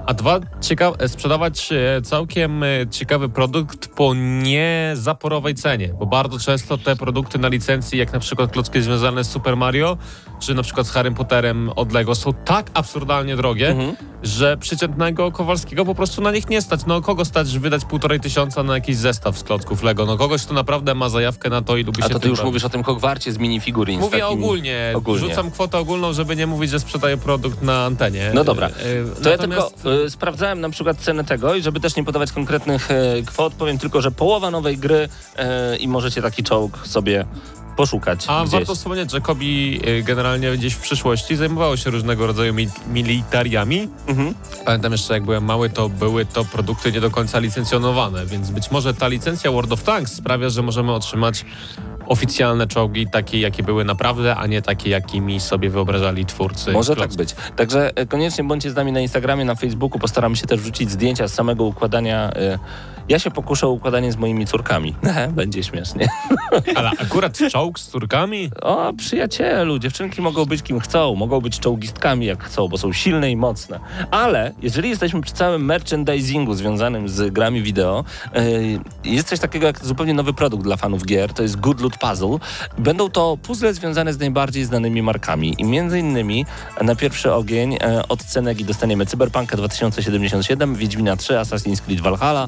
a 0.09 0.13
dwa, 0.13 0.39
cieka- 0.61 0.93
e, 0.99 1.07
sprzedawać 1.09 1.69
e, 1.71 2.01
całkiem 2.01 2.63
e, 2.63 2.67
ciekawy 2.91 3.29
produkt 3.29 3.87
po 3.87 4.13
niezaporowej 4.15 5.55
cenie, 5.55 5.87
bo 5.99 6.05
bardzo 6.05 6.39
często 6.39 6.77
te 6.77 6.95
produkty 6.95 7.39
na 7.39 7.47
licencji, 7.47 7.99
jak 7.99 8.13
na 8.13 8.19
przykład 8.19 8.51
klocki 8.51 8.81
związane 8.81 9.23
z 9.23 9.29
Super 9.29 9.57
Mario, 9.57 9.97
czy 10.39 10.53
na 10.53 10.63
przykład 10.63 10.87
z 10.87 10.91
Harrym 10.91 11.13
Potterem 11.15 11.69
od 11.75 11.91
Lego, 11.93 12.15
są 12.15 12.33
tak 12.33 12.69
absurdalnie 12.73 13.35
drogie, 13.35 13.67
Mhm. 13.67 13.95
że 14.23 14.57
przeciętnego 14.57 15.31
Kowalskiego 15.31 15.85
po 15.85 15.95
prostu 15.95 16.21
na 16.21 16.31
nich 16.31 16.49
nie 16.49 16.61
stać. 16.61 16.79
No 16.87 17.01
kogo 17.01 17.25
stać, 17.25 17.59
wydać 17.59 17.85
półtorej 17.85 18.19
tysiąca 18.19 18.63
na 18.63 18.73
jakiś 18.73 18.95
zestaw 18.97 19.37
z 19.37 19.43
klocków 19.43 19.83
Lego? 19.83 20.05
No 20.05 20.17
kogoś, 20.17 20.43
kto 20.45 20.53
naprawdę 20.53 20.95
ma 20.95 21.09
zajawkę 21.09 21.49
na 21.49 21.61
to 21.61 21.77
i 21.77 21.83
lubi 21.83 22.03
A 22.03 22.07
się 22.07 22.13
to 22.13 22.19
ty 22.19 22.27
już 22.29 22.37
bawić. 22.37 22.45
mówisz 22.45 22.63
o 22.65 22.69
tym 22.69 22.83
Hogwarcie 22.83 23.31
z 23.31 23.37
minifigurin. 23.37 23.99
Mówię 23.99 24.19
takimi- 24.19 24.43
ogólnie. 24.43 24.91
ogólnie. 24.95 25.27
Rzucam 25.29 25.51
kwotę 25.51 25.77
ogólną, 25.77 26.13
żeby 26.13 26.35
nie 26.35 26.47
mówić, 26.47 26.71
że 26.71 26.79
sprzedaję 26.79 27.17
produkt 27.17 27.61
na 27.61 27.85
antenie. 27.85 28.31
No 28.33 28.43
dobra. 28.43 28.69
To 29.23 29.29
ja 29.29 29.37
natomiast- 29.37 29.73
tylko 29.83 29.98
y, 29.98 29.98
sprawdzałem 30.09 30.61
na 30.61 30.69
przykład 30.69 30.97
cenę 30.97 31.23
tego 31.23 31.55
i 31.55 31.61
żeby 31.61 31.79
też 31.79 31.95
nie 31.95 32.03
podawać 32.03 32.31
konkretnych 32.31 32.91
y, 32.91 33.23
kwot, 33.25 33.53
powiem 33.53 33.77
tylko, 33.77 34.01
że 34.01 34.11
połowa 34.11 34.51
nowej 34.51 34.77
gry 34.77 35.09
y, 35.73 35.77
i 35.77 35.87
możecie 35.87 36.21
taki 36.21 36.43
czołg 36.43 36.87
sobie 36.87 37.25
poszukać 37.77 38.25
A 38.27 38.41
gdzieś. 38.41 38.51
warto 38.51 38.75
wspomnieć, 38.75 39.11
że 39.11 39.21
Kobi 39.21 39.81
generalnie 40.03 40.51
gdzieś 40.51 40.73
w 40.73 40.79
przyszłości 40.79 41.35
zajmowało 41.35 41.77
się 41.77 41.89
różnego 41.89 42.27
rodzaju 42.27 42.53
mi- 42.53 42.69
militariami. 42.87 43.87
Mhm. 44.07 44.33
Pamiętam 44.65 44.91
jeszcze, 44.91 45.13
jak 45.13 45.23
byłem 45.25 45.45
mały, 45.45 45.69
to 45.69 45.89
były 45.89 46.25
to 46.25 46.45
produkty 46.45 46.91
nie 46.91 47.01
do 47.01 47.11
końca 47.11 47.39
licencjonowane, 47.39 48.25
więc 48.25 48.49
być 48.51 48.71
może 48.71 48.93
ta 48.93 49.07
licencja 49.07 49.51
World 49.51 49.71
of 49.71 49.83
Tanks 49.83 50.13
sprawia, 50.13 50.49
że 50.49 50.61
możemy 50.61 50.91
otrzymać 50.91 51.45
oficjalne 52.09 52.67
czołgi 52.67 53.07
takie, 53.11 53.39
jakie 53.39 53.63
były 53.63 53.85
naprawdę, 53.85 54.35
a 54.35 54.47
nie 54.47 54.61
takie, 54.61 54.89
jakimi 54.89 55.39
sobie 55.39 55.69
wyobrażali 55.69 56.25
twórcy. 56.25 56.71
Może 56.71 56.95
klocków. 56.95 57.17
tak 57.17 57.25
być. 57.25 57.55
Także 57.55 57.91
e, 57.95 58.05
koniecznie 58.05 58.43
bądźcie 58.43 58.71
z 58.71 58.75
nami 58.75 58.91
na 58.91 58.99
Instagramie, 58.99 59.45
na 59.45 59.55
Facebooku. 59.55 59.99
Postaramy 59.99 60.35
się 60.35 60.47
też 60.47 60.59
wrzucić 60.61 60.91
zdjęcia 60.91 61.27
z 61.27 61.33
samego 61.33 61.63
układania. 61.63 62.31
e, 62.35 62.59
Ja 63.09 63.19
się 63.19 63.31
pokuszę 63.31 63.67
o 63.67 63.69
układanie 63.69 64.11
z 64.11 64.17
moimi 64.17 64.45
córkami. 64.47 64.95
Będzie 65.29 65.63
śmiesznie. 65.63 66.07
Ale 66.75 66.89
akurat 66.89 67.37
czołg 67.51 67.79
z 67.79 67.87
córkami? 67.87 68.49
O, 68.61 68.93
przyjacielu, 68.93 69.79
dziewczynki 69.79 70.21
mogą 70.21 70.45
być 70.45 70.61
kim 70.63 70.79
chcą, 70.79 71.15
mogą 71.15 71.41
być 71.41 71.59
czołgistkami 71.59 72.25
jak 72.25 72.43
chcą, 72.43 72.67
bo 72.67 72.77
są 72.77 72.93
silne 72.93 73.31
i 73.31 73.35
mocne. 73.37 73.79
Ale 74.11 74.51
jeżeli 74.61 74.89
jesteśmy 74.89 75.21
przy 75.21 75.33
całym 75.33 75.65
merchandisingu 75.65 76.53
związanym 76.53 77.09
z 77.09 77.33
grami 77.33 77.61
wideo, 77.61 78.03
e, 78.35 78.41
jest 79.03 79.27
coś 79.27 79.39
takiego 79.39 79.67
jak 79.67 79.85
zupełnie 79.85 80.13
nowy 80.13 80.33
produkt 80.33 80.63
dla 80.63 80.77
fanów 80.77 81.05
gier, 81.05 81.33
to 81.33 81.43
jest 81.43 81.59
Good 81.59 81.81
Loot 81.81 81.97
Puzzle. 81.99 82.37
Będą 82.77 83.09
to 83.09 83.37
puzzle 83.43 83.73
związane 83.73 84.13
z 84.13 84.19
najbardziej 84.19 84.65
znanymi 84.65 85.01
markami 85.01 85.55
i 85.57 85.63
między 85.63 85.99
innymi 85.99 86.45
na 86.81 86.95
pierwszy 86.95 87.33
ogień 87.33 87.77
e, 87.81 88.07
od 88.07 88.23
Cenegi 88.23 88.65
dostaniemy 88.65 89.05
Cyberpunka 89.05 89.57
2077, 89.57 90.75
Wiedźmina 90.75 91.15
3, 91.15 91.33
Assassin's 91.33 91.81
Creed 91.81 92.01
Valhalla 92.01 92.47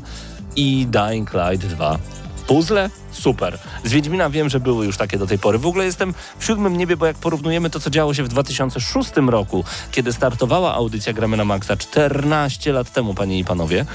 i 0.55 0.87
Dying 0.89 1.33
Light 1.33 1.67
2. 1.67 1.99
Puzzle? 2.47 2.89
Super. 3.11 3.59
Z 3.83 3.91
Wiedźmina 3.91 4.29
wiem, 4.29 4.49
że 4.49 4.59
były 4.59 4.85
już 4.85 4.97
takie 4.97 5.17
do 5.17 5.27
tej 5.27 5.39
pory. 5.39 5.57
W 5.57 5.67
ogóle 5.67 5.85
jestem 5.85 6.13
w 6.39 6.45
siódmym 6.45 6.77
niebie, 6.77 6.97
bo 6.97 7.05
jak 7.05 7.17
porównujemy 7.17 7.69
to, 7.69 7.79
co 7.79 7.89
działo 7.89 8.13
się 8.13 8.23
w 8.23 8.27
2006 8.27 9.11
roku, 9.27 9.63
kiedy 9.91 10.13
startowała 10.13 10.73
audycja 10.73 11.13
Gramy 11.13 11.37
na 11.37 11.45
Maxa 11.45 11.77
14 11.77 12.73
lat 12.73 12.91
temu, 12.91 13.13
panie 13.13 13.39
i 13.39 13.45
panowie. 13.45 13.85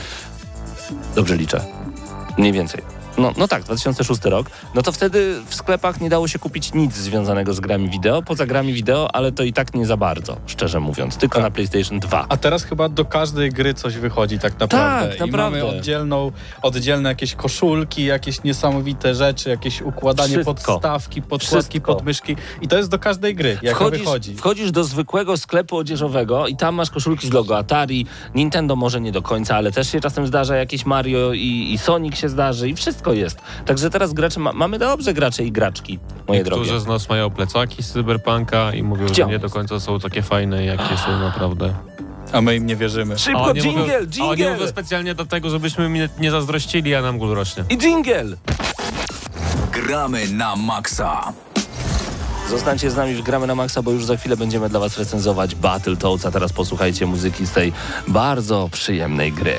Dobrze 1.14 1.36
liczę. 1.36 1.64
Mniej 2.38 2.52
więcej. 2.52 2.95
No, 3.18 3.32
no 3.36 3.48
tak, 3.48 3.62
2006 3.62 4.24
rok. 4.24 4.50
No 4.74 4.82
to 4.82 4.92
wtedy 4.92 5.40
w 5.48 5.54
sklepach 5.54 6.00
nie 6.00 6.10
dało 6.10 6.28
się 6.28 6.38
kupić 6.38 6.74
nic 6.74 6.94
związanego 6.94 7.54
z 7.54 7.60
grami 7.60 7.88
wideo, 7.90 8.22
poza 8.22 8.46
grami 8.46 8.72
wideo, 8.72 9.14
ale 9.14 9.32
to 9.32 9.42
i 9.42 9.52
tak 9.52 9.74
nie 9.74 9.86
za 9.86 9.96
bardzo, 9.96 10.36
szczerze 10.46 10.80
mówiąc. 10.80 11.16
Tylko 11.16 11.40
na 11.40 11.50
PlayStation 11.50 12.00
2. 12.00 12.26
A 12.28 12.36
teraz 12.36 12.64
chyba 12.64 12.88
do 12.88 13.04
każdej 13.04 13.50
gry 13.50 13.74
coś 13.74 13.94
wychodzi 13.96 14.38
tak 14.38 14.60
naprawdę. 14.60 15.08
Tak, 15.08 15.16
I 15.18 15.20
naprawdę. 15.20 15.60
mamy 15.60 15.64
oddzielną, 15.64 16.32
oddzielne 16.62 17.08
jakieś 17.08 17.34
koszulki, 17.34 18.04
jakieś 18.04 18.42
niesamowite 18.42 19.14
rzeczy, 19.14 19.50
jakieś 19.50 19.82
układanie 19.82 20.28
Wszystko. 20.28 20.54
podstawki, 20.54 21.22
podkładki, 21.22 21.70
Wszystko. 21.70 21.94
podmyszki. 21.94 22.36
I 22.62 22.68
to 22.68 22.76
jest 22.76 22.90
do 22.90 22.98
każdej 22.98 23.34
gry, 23.34 23.58
jak 23.62 23.74
wchodzisz, 23.76 24.00
wychodzi. 24.00 24.34
wchodzisz 24.34 24.70
do 24.72 24.84
zwykłego 24.84 25.36
sklepu 25.36 25.76
odzieżowego 25.76 26.46
i 26.46 26.56
tam 26.56 26.74
masz 26.74 26.90
koszulki 26.90 27.28
z 27.28 27.32
logo 27.32 27.58
Atari, 27.58 28.06
Nintendo 28.34 28.76
może 28.76 29.00
nie 29.00 29.12
do 29.12 29.22
końca, 29.22 29.56
ale 29.56 29.72
też 29.72 29.92
się 29.92 30.00
czasem 30.00 30.26
zdarza 30.26 30.56
jakieś 30.56 30.86
Mario 30.86 31.32
i, 31.32 31.72
i 31.72 31.78
Sonic 31.78 32.16
się 32.16 32.28
zdarzy 32.28 32.68
i 32.68 32.74
wszystko 32.74 33.05
wszystko 33.06 33.12
jest. 33.12 33.66
Także 33.66 33.90
teraz 33.90 34.12
gracze, 34.12 34.40
ma, 34.40 34.52
mamy 34.52 34.78
dobrze 34.78 35.14
gracze 35.14 35.44
i 35.44 35.52
graczki, 35.52 35.98
moje 36.28 36.44
drogie. 36.44 36.62
Niektórzy 36.62 36.80
z 36.80 36.86
nas 36.86 37.08
mają 37.08 37.30
plecaki 37.30 37.82
z 37.82 37.92
cyberpunka 37.92 38.72
i 38.72 38.82
mówią, 38.82 39.06
Gdzie 39.06 39.24
że 39.24 39.30
nie 39.30 39.38
do 39.38 39.50
końca 39.50 39.80
są 39.80 40.00
takie 40.00 40.22
fajne, 40.22 40.64
jakie 40.64 40.96
są 40.96 41.18
naprawdę. 41.18 41.74
A 42.32 42.40
my 42.40 42.56
im 42.56 42.66
nie 42.66 42.76
wierzymy. 42.76 43.18
Szybko, 43.18 43.54
jingle, 43.54 43.82
mówią, 43.82 43.94
a 43.94 44.24
oni 44.24 44.36
jingle! 44.36 44.52
mówią 44.52 44.66
specjalnie 44.66 45.14
do 45.14 45.26
tego, 45.26 45.50
żebyśmy 45.50 45.88
mi 45.88 46.00
nie 46.18 46.30
zazdrościli, 46.30 46.94
a 46.94 47.02
nam 47.02 47.18
gól 47.18 47.34
rośnie. 47.34 47.64
I 47.70 47.78
jingle! 47.78 48.36
Gramy 49.72 50.28
na 50.28 50.56
maksa. 50.56 51.32
Zostańcie 52.50 52.90
z 52.90 52.96
nami 52.96 53.14
w 53.14 53.22
Gramy 53.22 53.46
na 53.46 53.54
Maxa, 53.54 53.82
bo 53.82 53.90
już 53.90 54.04
za 54.04 54.16
chwilę 54.16 54.36
będziemy 54.36 54.68
dla 54.68 54.80
Was 54.80 54.98
recenzować 54.98 55.54
Battletoads, 55.54 56.26
a 56.26 56.30
teraz 56.30 56.52
posłuchajcie 56.52 57.06
muzyki 57.06 57.46
z 57.46 57.50
tej 57.50 57.72
bardzo 58.08 58.68
przyjemnej 58.72 59.32
gry. 59.32 59.56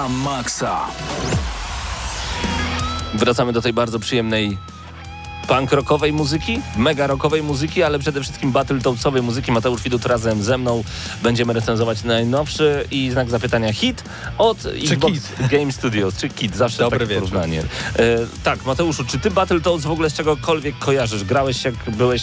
Na 0.00 0.08
maksa. 0.08 0.86
Wracamy 3.14 3.52
do 3.52 3.62
tej 3.62 3.72
bardzo 3.72 3.98
przyjemnej 3.98 4.58
punk 5.48 5.72
rockowej 5.72 6.12
muzyki, 6.12 6.60
mega 6.76 7.06
rockowej 7.06 7.42
muzyki, 7.42 7.82
ale 7.82 7.98
przede 7.98 8.20
wszystkim 8.22 8.52
battletoadsowej 8.52 9.22
muzyki. 9.22 9.52
Mateusz 9.52 9.82
Widut 9.82 10.06
razem 10.06 10.42
ze 10.42 10.58
mną 10.58 10.84
będziemy 11.22 11.52
recenzować 11.52 12.04
najnowszy 12.04 12.84
i 12.90 13.10
znak 13.10 13.30
zapytania 13.30 13.72
hit 13.72 14.04
od 14.38 14.58
Xbox 14.66 15.12
Game 15.50 15.72
Studios, 15.72 16.16
czy 16.16 16.28
kit, 16.28 16.56
zawsze 16.56 16.78
Dobry 16.78 16.98
takie 16.98 17.08
wieczór. 17.14 17.28
porównanie. 17.28 17.60
E, 17.60 17.64
tak, 18.44 18.64
Mateuszu, 18.64 19.04
czy 19.04 19.18
ty 19.18 19.30
Battletoads 19.30 19.84
w 19.84 19.90
ogóle 19.90 20.10
z 20.10 20.14
czegokolwiek 20.14 20.78
kojarzysz? 20.78 21.24
Grałeś 21.24 21.64
jak 21.64 21.74
byłeś, 21.90 22.22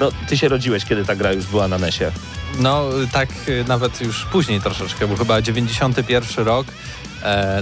no 0.00 0.10
ty 0.28 0.36
się 0.36 0.48
rodziłeś, 0.48 0.84
kiedy 0.84 1.04
ta 1.04 1.16
gra 1.16 1.32
już 1.32 1.46
była 1.46 1.68
na 1.68 1.78
NESie. 1.78 2.12
No 2.58 2.84
tak 3.12 3.28
y, 3.48 3.64
nawet 3.68 4.00
już 4.00 4.24
później 4.24 4.60
troszeczkę, 4.60 5.08
bo 5.08 5.16
chyba 5.16 5.42
91 5.42 6.44
rok 6.44 6.66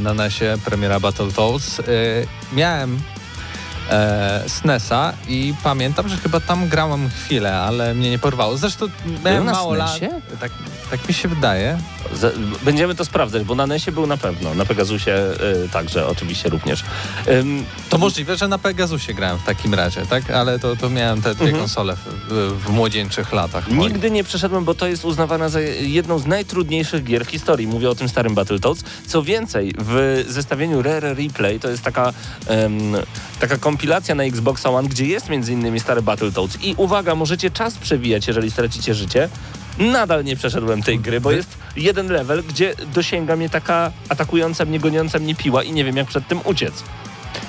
na 0.00 0.14
NESie 0.14 0.58
premiera 0.64 1.00
Battletoads. 1.00 1.80
E, 1.80 1.82
miałem 2.52 3.00
e, 3.90 4.44
SNESa 4.46 5.12
i 5.28 5.54
pamiętam, 5.62 6.08
że 6.08 6.16
chyba 6.16 6.40
tam 6.40 6.68
grałem 6.68 7.10
chwilę, 7.10 7.58
ale 7.58 7.94
mnie 7.94 8.10
nie 8.10 8.18
porwało. 8.18 8.56
Zresztą 8.56 8.86
miałem 9.24 9.44
na 9.44 9.52
mało 9.52 9.74
lat. 9.74 9.90
SNESie? 9.90 10.20
Tak, 10.40 10.52
tak 10.92 11.08
mi 11.08 11.14
się 11.14 11.28
wydaje. 11.28 11.78
Będziemy 12.64 12.94
to 12.94 13.04
sprawdzać, 13.04 13.44
bo 13.44 13.54
na 13.54 13.66
NESie 13.66 13.92
był 13.92 14.06
na 14.06 14.16
pewno, 14.16 14.54
na 14.54 14.64
Pegasusie 14.64 15.10
y, 15.64 15.68
także 15.68 16.06
oczywiście 16.06 16.48
również. 16.48 16.84
Ym, 17.28 17.64
To 17.90 17.98
możliwe, 17.98 18.36
że 18.36 18.48
na 18.48 18.58
Pegasusie 18.58 19.14
grałem 19.14 19.38
w 19.38 19.42
takim 19.44 19.74
razie, 19.74 20.06
tak? 20.06 20.30
Ale 20.30 20.58
to, 20.58 20.76
to 20.76 20.90
miałem 20.90 21.22
te 21.22 21.34
dwie 21.34 21.44
Mhm. 21.44 21.58
konsole 21.60 21.96
w, 21.96 22.32
w, 22.66 22.70
młodzieńczych 22.70 23.32
latach. 23.32 23.68
Nigdy 23.68 24.10
nie 24.10 24.24
przeszedłem, 24.24 24.64
bo 24.64 24.74
to 24.74 24.86
jest 24.86 25.04
uznawane 25.04 25.50
za 25.50 25.60
jedną 25.80 26.18
z 26.18 26.26
najtrudniejszych 26.26 27.04
gier 27.04 27.24
w 27.26 27.28
historii. 27.30 27.66
Mówię 27.66 27.90
o 27.90 27.94
tym 27.94 28.08
starym 28.08 28.34
Battletoads. 28.34 28.84
Co 29.06 29.22
więcej, 29.22 29.74
w 29.78 30.24
zestawieniu 30.28 30.82
Rare 30.82 31.14
Replay 31.14 31.60
to 31.60 31.68
jest 31.70 31.82
taka, 31.82 32.12
em, 32.46 32.96
taka 33.40 33.58
kompilacja 33.58 34.14
na 34.14 34.22
Xbox 34.24 34.66
One, 34.66 34.88
gdzie 34.88 35.06
jest 35.06 35.28
między 35.28 35.52
innymi 35.52 35.80
stary 35.80 36.02
Battletoads. 36.02 36.58
I 36.62 36.74
uwaga, 36.76 37.14
możecie 37.14 37.50
czas 37.50 37.74
przewijać, 37.78 38.26
jeżeli 38.28 38.50
stracicie 38.50 38.94
życie. 38.94 39.28
Nadal 39.78 40.24
nie 40.24 40.36
przeszedłem 40.36 40.82
tej 40.82 40.98
gry, 40.98 41.20
bo 41.20 41.32
jest 41.32 41.58
jeden 41.76 42.08
level, 42.08 42.42
gdzie 42.42 42.74
dosięga 42.94 43.36
mnie 43.36 43.50
taka 43.50 43.92
atakująca 44.08 44.64
mnie, 44.64 44.80
goniąca 44.80 45.18
mnie 45.18 45.34
piła 45.34 45.62
i 45.62 45.72
nie 45.72 45.84
wiem 45.84 45.96
jak 45.96 46.06
przed 46.06 46.28
tym 46.28 46.40
uciec. 46.44 46.84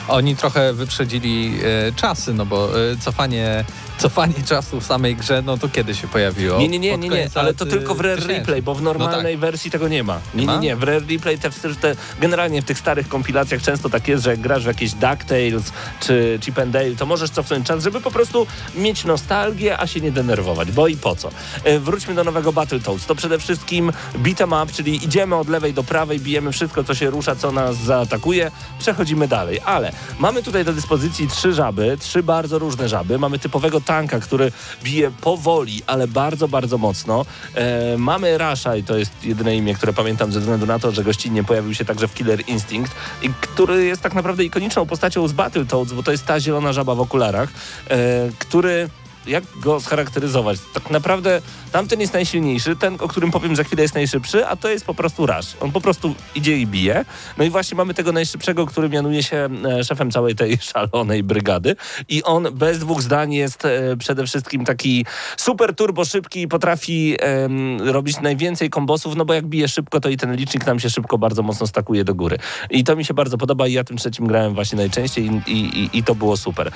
Oni 0.07 0.35
trochę 0.35 0.73
wyprzedzili 0.73 1.59
e, 1.63 1.91
czasy, 1.91 2.33
no 2.33 2.45
bo 2.45 2.69
e, 2.91 2.97
cofanie, 2.97 3.65
cofanie 4.03 4.43
czasu 4.45 4.79
w 4.79 4.85
samej 4.85 5.15
grze, 5.15 5.41
no 5.41 5.57
to 5.57 5.69
kiedy 5.69 5.95
się 5.95 6.07
pojawiło? 6.07 6.59
Nie, 6.59 6.67
nie, 6.67 6.79
nie, 6.79 6.97
nie, 6.97 7.09
nie, 7.09 7.29
ale 7.35 7.53
to 7.53 7.65
y, 7.65 7.67
tylko 7.67 7.95
w 7.95 7.99
Rare 8.01 8.17
2000. 8.17 8.39
Replay, 8.39 8.61
bo 8.61 8.75
w 8.75 8.81
normalnej 8.81 9.37
wersji 9.37 9.71
tego 9.71 9.87
nie 9.87 10.03
ma. 10.03 10.19
Nie, 10.35 10.45
nie, 10.45 10.57
nie, 10.57 10.75
w 10.75 10.83
Rare 10.83 11.03
Replay 11.09 11.37
te, 11.37 11.49
te, 11.81 11.95
generalnie 12.19 12.61
w 12.61 12.65
tych 12.65 12.79
starych 12.79 13.07
kompilacjach 13.07 13.61
często 13.61 13.89
tak 13.89 14.07
jest, 14.07 14.23
że 14.23 14.29
jak 14.29 14.39
grasz 14.39 14.63
w 14.63 14.67
jakieś 14.67 14.91
DuckTales 14.91 15.71
czy 15.99 16.39
Chip 16.41 16.59
and 16.59 16.71
Dale, 16.71 16.95
to 16.95 17.05
możesz 17.05 17.29
cofnąć 17.29 17.67
czas, 17.67 17.83
żeby 17.83 18.01
po 18.01 18.11
prostu 18.11 18.47
mieć 18.75 19.05
nostalgię, 19.05 19.79
a 19.79 19.87
się 19.87 20.01
nie 20.01 20.11
denerwować, 20.11 20.71
bo 20.71 20.87
i 20.87 20.97
po 20.97 21.15
co. 21.15 21.29
E, 21.63 21.79
wróćmy 21.79 22.15
do 22.15 22.23
nowego 22.23 22.53
Battletoads. 22.53 23.05
To 23.05 23.15
przede 23.15 23.39
wszystkim 23.39 23.91
beat'em 24.23 24.63
up, 24.63 24.73
czyli 24.73 25.05
idziemy 25.05 25.35
od 25.35 25.49
lewej 25.49 25.73
do 25.73 25.83
prawej, 25.83 26.19
bijemy 26.19 26.51
wszystko, 26.51 26.83
co 26.83 26.95
się 26.95 27.09
rusza, 27.09 27.35
co 27.35 27.51
nas 27.51 27.77
zaatakuje, 27.77 28.51
przechodzimy 28.79 29.27
dalej. 29.27 29.59
Ale 29.65 29.91
mamy 30.19 30.43
tutaj 30.43 30.65
do 30.65 30.73
dyspozycji 30.73 31.27
trzy 31.27 31.53
żaby, 31.53 31.97
trzy 31.99 32.23
bardzo 32.23 32.59
różne 32.59 32.89
żaby. 32.89 33.19
Mamy 33.19 33.39
typowego 33.39 33.81
tanka, 33.93 34.19
który 34.19 34.51
bije 34.83 35.11
powoli, 35.11 35.81
ale 35.87 36.07
bardzo, 36.07 36.47
bardzo 36.47 36.77
mocno. 36.77 37.25
E, 37.55 37.97
mamy 37.97 38.37
Rasha 38.37 38.75
i 38.75 38.83
to 38.83 38.97
jest 38.97 39.25
jedyne 39.25 39.55
imię, 39.55 39.73
które 39.73 39.93
pamiętam 39.93 40.31
ze 40.31 40.39
względu 40.39 40.65
na 40.65 40.79
to, 40.79 40.91
że 40.91 41.03
gościnnie 41.03 41.43
pojawił 41.43 41.73
się 41.73 41.85
także 41.85 42.07
w 42.07 42.13
Killer 42.13 42.39
Instinct, 42.47 42.91
i 43.21 43.29
który 43.29 43.85
jest 43.85 44.01
tak 44.01 44.13
naprawdę 44.13 44.43
ikoniczną 44.43 44.85
postacią 44.85 45.27
z 45.27 45.33
Battletoads, 45.33 45.93
bo 45.93 46.03
to 46.03 46.11
jest 46.11 46.25
ta 46.25 46.39
zielona 46.39 46.73
żaba 46.73 46.95
w 46.95 46.99
okularach, 46.99 47.49
e, 47.89 48.29
który 48.39 48.89
jak 49.27 49.43
go 49.55 49.79
scharakteryzować? 49.81 50.57
Tak 50.73 50.89
naprawdę 50.89 51.41
tamten 51.71 51.99
jest 52.01 52.13
najsilniejszy, 52.13 52.75
ten, 52.75 52.97
o 52.99 53.07
którym 53.07 53.31
powiem 53.31 53.55
za 53.55 53.63
chwilę 53.63 53.81
jest 53.81 53.95
najszybszy, 53.95 54.47
a 54.47 54.55
to 54.55 54.69
jest 54.69 54.85
po 54.85 54.93
prostu 54.93 55.25
Rush. 55.25 55.47
On 55.59 55.71
po 55.71 55.81
prostu 55.81 56.15
idzie 56.35 56.57
i 56.57 56.67
bije. 56.67 57.05
No 57.37 57.43
i 57.43 57.49
właśnie 57.49 57.77
mamy 57.77 57.93
tego 57.93 58.11
najszybszego, 58.11 58.65
który 58.65 58.89
mianuje 58.89 59.23
się 59.23 59.49
e, 59.79 59.83
szefem 59.83 60.11
całej 60.11 60.35
tej 60.35 60.57
szalonej 60.73 61.23
brygady 61.23 61.75
i 62.09 62.23
on 62.23 62.47
bez 62.53 62.79
dwóch 62.79 63.01
zdań 63.01 63.33
jest 63.33 63.65
e, 63.65 63.97
przede 63.97 64.25
wszystkim 64.27 64.65
taki 64.65 65.05
super 65.37 65.75
turbo 65.75 66.05
szybki 66.05 66.41
i 66.41 66.47
potrafi 66.47 67.15
em, 67.19 67.81
robić 67.81 68.21
najwięcej 68.21 68.69
kombosów, 68.69 69.15
no 69.15 69.25
bo 69.25 69.33
jak 69.33 69.45
bije 69.47 69.67
szybko, 69.67 69.99
to 69.99 70.09
i 70.09 70.17
ten 70.17 70.35
licznik 70.35 70.65
nam 70.65 70.79
się 70.79 70.89
szybko 70.89 71.17
bardzo 71.17 71.43
mocno 71.43 71.67
stakuje 71.67 72.03
do 72.03 72.15
góry. 72.15 72.37
I 72.69 72.83
to 72.83 72.95
mi 72.95 73.05
się 73.05 73.13
bardzo 73.13 73.37
podoba 73.37 73.67
i 73.67 73.73
ja 73.73 73.83
tym 73.83 73.97
trzecim 73.97 74.27
grałem 74.27 74.53
właśnie 74.53 74.77
najczęściej 74.77 75.29
i, 75.47 75.51
i, 75.51 75.89
i- 75.97 76.03
to 76.03 76.15
było 76.15 76.37
super. 76.37 76.71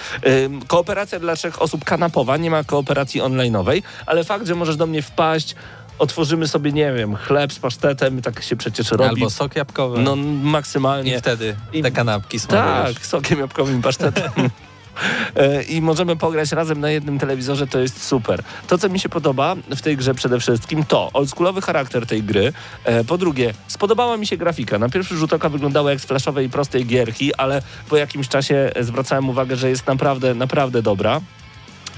Ym, 0.46 0.62
kooperacja 0.68 1.20
dla 1.20 1.36
trzech 1.36 1.62
osób 1.62 1.86
kanapowa, 1.86 2.37
nie 2.38 2.52
ma 2.52 2.64
kooperacji 2.64 3.22
online'owej, 3.22 3.82
ale 4.06 4.24
fakt, 4.24 4.48
że 4.48 4.56
możesz 4.56 4.76
do 4.76 4.88
mnie 4.88 5.02
wpaść, 5.02 5.56
otworzymy 6.00 6.48
sobie, 6.48 6.72
nie 6.72 6.94
wiem, 6.94 7.16
chleb 7.16 7.54
z 7.54 7.60
pasztetem, 7.60 8.22
tak 8.22 8.44
się 8.44 8.56
przecież 8.56 8.92
robi. 8.92 9.04
Albo 9.10 9.30
sok 9.30 9.56
jabłkowy. 9.56 10.00
No 10.02 10.16
I 10.16 10.20
maksymalnie. 10.44 11.20
wtedy 11.20 11.56
I- 11.74 11.82
te 11.84 11.92
kanapki 11.92 12.40
smakujesz. 12.40 12.96
Tak, 12.96 13.06
sokiem 13.06 13.40
jabłkowym 13.40 13.82
pasztetem. 13.82 14.32
E, 15.36 15.64
I 15.64 15.82
możemy 15.82 16.16
pograć 16.16 16.52
razem 16.52 16.80
na 16.82 16.90
jednym 16.90 17.20
telewizorze, 17.20 17.68
to 17.68 17.80
jest 17.80 18.04
super. 18.08 18.44
To, 18.68 18.78
co 18.78 18.90
mi 18.90 19.00
się 19.00 19.10
podoba 19.10 19.56
w 19.76 19.82
tej 19.82 19.98
grze 19.98 20.14
przede 20.14 20.40
wszystkim, 20.40 20.86
to 20.86 21.10
oldschoolowy 21.14 21.62
charakter 21.62 22.06
tej 22.06 22.24
gry. 22.24 22.54
E, 22.84 23.04
Po 23.04 23.18
drugie, 23.18 23.54
spodobała 23.68 24.18
mi 24.18 24.28
się 24.28 24.38
grafika. 24.38 24.80
Na 24.80 24.90
pierwszy 24.90 25.16
rzut 25.18 25.34
oka 25.34 25.50
wyglądała 25.50 25.90
jak 25.92 26.00
z 26.00 26.06
flashowej 26.06 26.50
prostej 26.50 26.86
gierki, 26.86 27.36
ale 27.36 27.62
po 27.90 27.98
jakimś 27.98 28.28
czasie 28.28 28.72
zwracałem 28.80 29.30
uwagę, 29.30 29.56
że 29.56 29.70
jest 29.70 29.88
naprawdę, 29.88 30.34
naprawdę 30.36 30.82
dobra. 30.82 31.22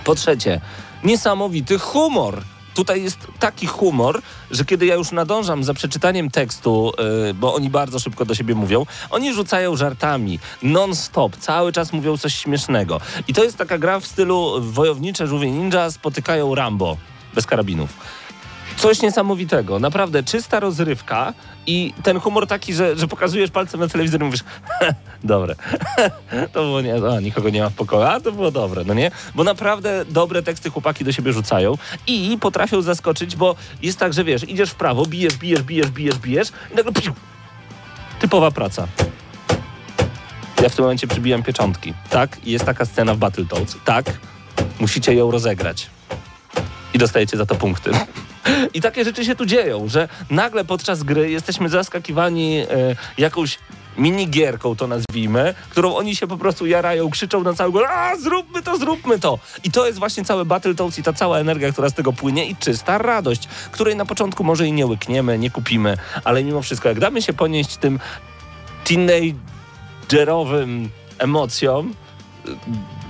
Po 0.10 0.16
trzecie, 0.16 0.62
niesamowity 1.04 1.80
humor. 1.80 2.42
Tutaj 2.74 3.04
jest 3.04 3.28
taki 3.40 3.68
humor, 3.68 4.22
że 4.52 4.66
kiedy 4.66 4.86
ja 4.86 4.96
już 4.96 5.12
nadążam 5.12 5.64
za 5.64 5.74
przeczytaniem 5.74 6.30
tekstu, 6.30 6.92
yy, 7.26 7.34
bo 7.34 7.54
oni 7.54 7.70
bardzo 7.70 8.00
szybko 8.00 8.26
do 8.26 8.36
siebie 8.36 8.56
mówią, 8.56 8.86
oni 9.10 9.34
rzucają 9.34 9.76
żartami 9.76 10.40
non-stop, 10.64 11.38
cały 11.38 11.72
czas 11.72 11.94
mówią 11.94 12.18
coś 12.18 12.36
śmiesznego. 12.36 13.02
I 13.28 13.34
to 13.34 13.44
jest 13.44 13.58
taka 13.58 13.78
gra 13.78 14.00
w 14.00 14.08
stylu 14.08 14.62
wojownicze 14.62 15.28
żółwie 15.28 15.52
ninja 15.52 15.92
spotykają 15.92 16.56
Rambo 16.56 16.98
bez 17.34 17.46
karabinów. 17.46 17.90
Coś 18.80 19.02
niesamowitego, 19.02 19.80
naprawdę 19.80 20.24
czysta 20.24 20.60
rozrywka 20.60 21.34
i 21.68 21.94
ten 22.04 22.20
humor 22.20 22.48
taki, 22.48 22.74
że, 22.74 22.96
że 22.96 23.08
pokazujesz 23.08 23.52
palcem 23.52 23.80
na 23.80 23.88
telewizor 23.88 24.22
i 24.22 24.24
mówisz 24.24 24.44
dobre, 25.24 25.56
to 26.54 26.64
było 26.64 26.82
nie, 26.82 26.96
a, 26.96 27.20
nikogo 27.20 27.50
nie 27.50 27.62
ma 27.62 27.70
w 27.70 27.74
pokoju, 27.74 28.04
a 28.04 28.20
to 28.20 28.32
było 28.32 28.52
dobre, 28.52 28.84
no 28.86 28.94
nie? 28.94 29.12
Bo 29.36 29.44
naprawdę 29.44 30.06
dobre 30.10 30.44
teksty 30.44 30.70
chłopaki 30.70 31.06
do 31.06 31.12
siebie 31.12 31.34
rzucają 31.34 31.78
i 32.08 32.38
potrafią 32.42 32.82
zaskoczyć, 32.82 33.36
bo 33.36 33.56
jest 33.82 34.00
tak, 34.00 34.14
że 34.14 34.24
wiesz, 34.24 34.50
idziesz 34.50 34.72
w 34.72 34.76
prawo, 34.76 35.06
bijesz, 35.06 35.38
bijesz, 35.38 35.64
bijesz, 35.64 35.90
bijesz, 35.90 36.18
bijesz 36.18 36.50
i 36.72 36.76
nagle 36.76 36.94
piu, 36.94 37.14
typowa 38.20 38.52
praca. 38.52 38.88
Ja 40.64 40.70
w 40.70 40.76
tym 40.76 40.84
momencie 40.84 41.08
przybijam 41.08 41.44
pieczątki. 41.44 41.94
Tak, 42.10 42.38
jest 42.46 42.66
taka 42.66 42.86
scena 42.86 43.14
w 43.14 43.18
Battletoads. 43.18 43.76
Tak, 43.86 44.06
musicie 44.80 45.14
ją 45.14 45.32
rozegrać. 45.32 45.90
I 46.94 46.98
dostajecie 46.98 47.38
za 47.38 47.46
to 47.46 47.56
punkty. 47.56 47.92
I 48.74 48.82
takie 48.82 49.04
rzeczy 49.04 49.26
się 49.26 49.36
tu 49.36 49.46
dzieją, 49.46 49.88
że 49.88 50.08
nagle 50.30 50.66
podczas 50.66 51.04
gry 51.04 51.30
jesteśmy 51.30 51.70
zaskakiwani 51.70 52.58
e, 52.58 52.66
jakąś 53.18 53.60
minigierką, 53.98 54.76
to 54.76 54.88
nazwijmy, 54.88 55.54
którą 55.70 55.96
oni 55.96 56.16
się 56.16 56.28
po 56.28 56.38
prostu 56.38 56.66
jarają, 56.66 57.10
krzyczą 57.10 57.44
na 57.44 57.54
cały 57.54 57.72
głos, 57.72 57.84
a 57.90 58.16
zróbmy 58.16 58.62
to, 58.62 58.78
zróbmy 58.78 59.20
to. 59.20 59.40
I 59.64 59.72
to 59.72 59.88
jest 59.88 60.00
właśnie 60.00 60.26
cały 60.26 60.46
Battletoads 60.46 61.00
i 61.00 61.04
ta 61.04 61.14
cała 61.14 61.40
energia, 61.40 61.72
która 61.72 61.90
z 61.90 61.94
tego 61.94 62.14
płynie 62.14 62.46
i 62.46 62.56
czysta 62.56 62.98
radość, 62.98 63.48
której 63.72 63.96
na 63.96 64.06
początku 64.06 64.44
może 64.44 64.68
i 64.68 64.72
nie 64.72 64.86
łykniemy, 64.86 65.40
nie 65.40 65.52
kupimy, 65.52 65.98
ale 66.24 66.44
mimo 66.44 66.62
wszystko, 66.62 66.90
jak 66.90 67.00
damy 67.00 67.22
się 67.22 67.34
ponieść 67.34 67.78
tym 67.78 68.00
teenagerowym 68.84 70.90
emocjom, 71.18 71.94
y, 72.46 72.56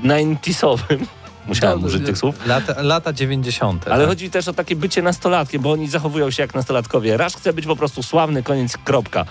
90sowym, 0.04 1.06
musiałem 1.48 1.82
No, 1.82 1.88
użyć 1.88 2.06
tych 2.06 2.18
słów, 2.18 2.48
Lata, 2.48 2.82
lata 2.82 3.14
90. 3.14 3.88
ale 3.88 3.98
tak? 3.98 4.08
chodzi 4.08 4.30
też 4.30 4.48
o 4.48 4.54
takie 4.54 4.76
bycie 4.76 5.02
nastolatkiem, 5.02 5.62
bo 5.62 5.72
oni 5.72 5.88
zachowują 5.88 6.32
się 6.32 6.44
jak 6.44 6.56
nastolatkowie. 6.56 7.18
Rasz 7.18 7.36
chce 7.36 7.54
być 7.54 7.66
po 7.66 7.76
prostu 7.76 8.04
sławny, 8.04 8.44
koniec, 8.44 8.78
kropka. 8.78 9.26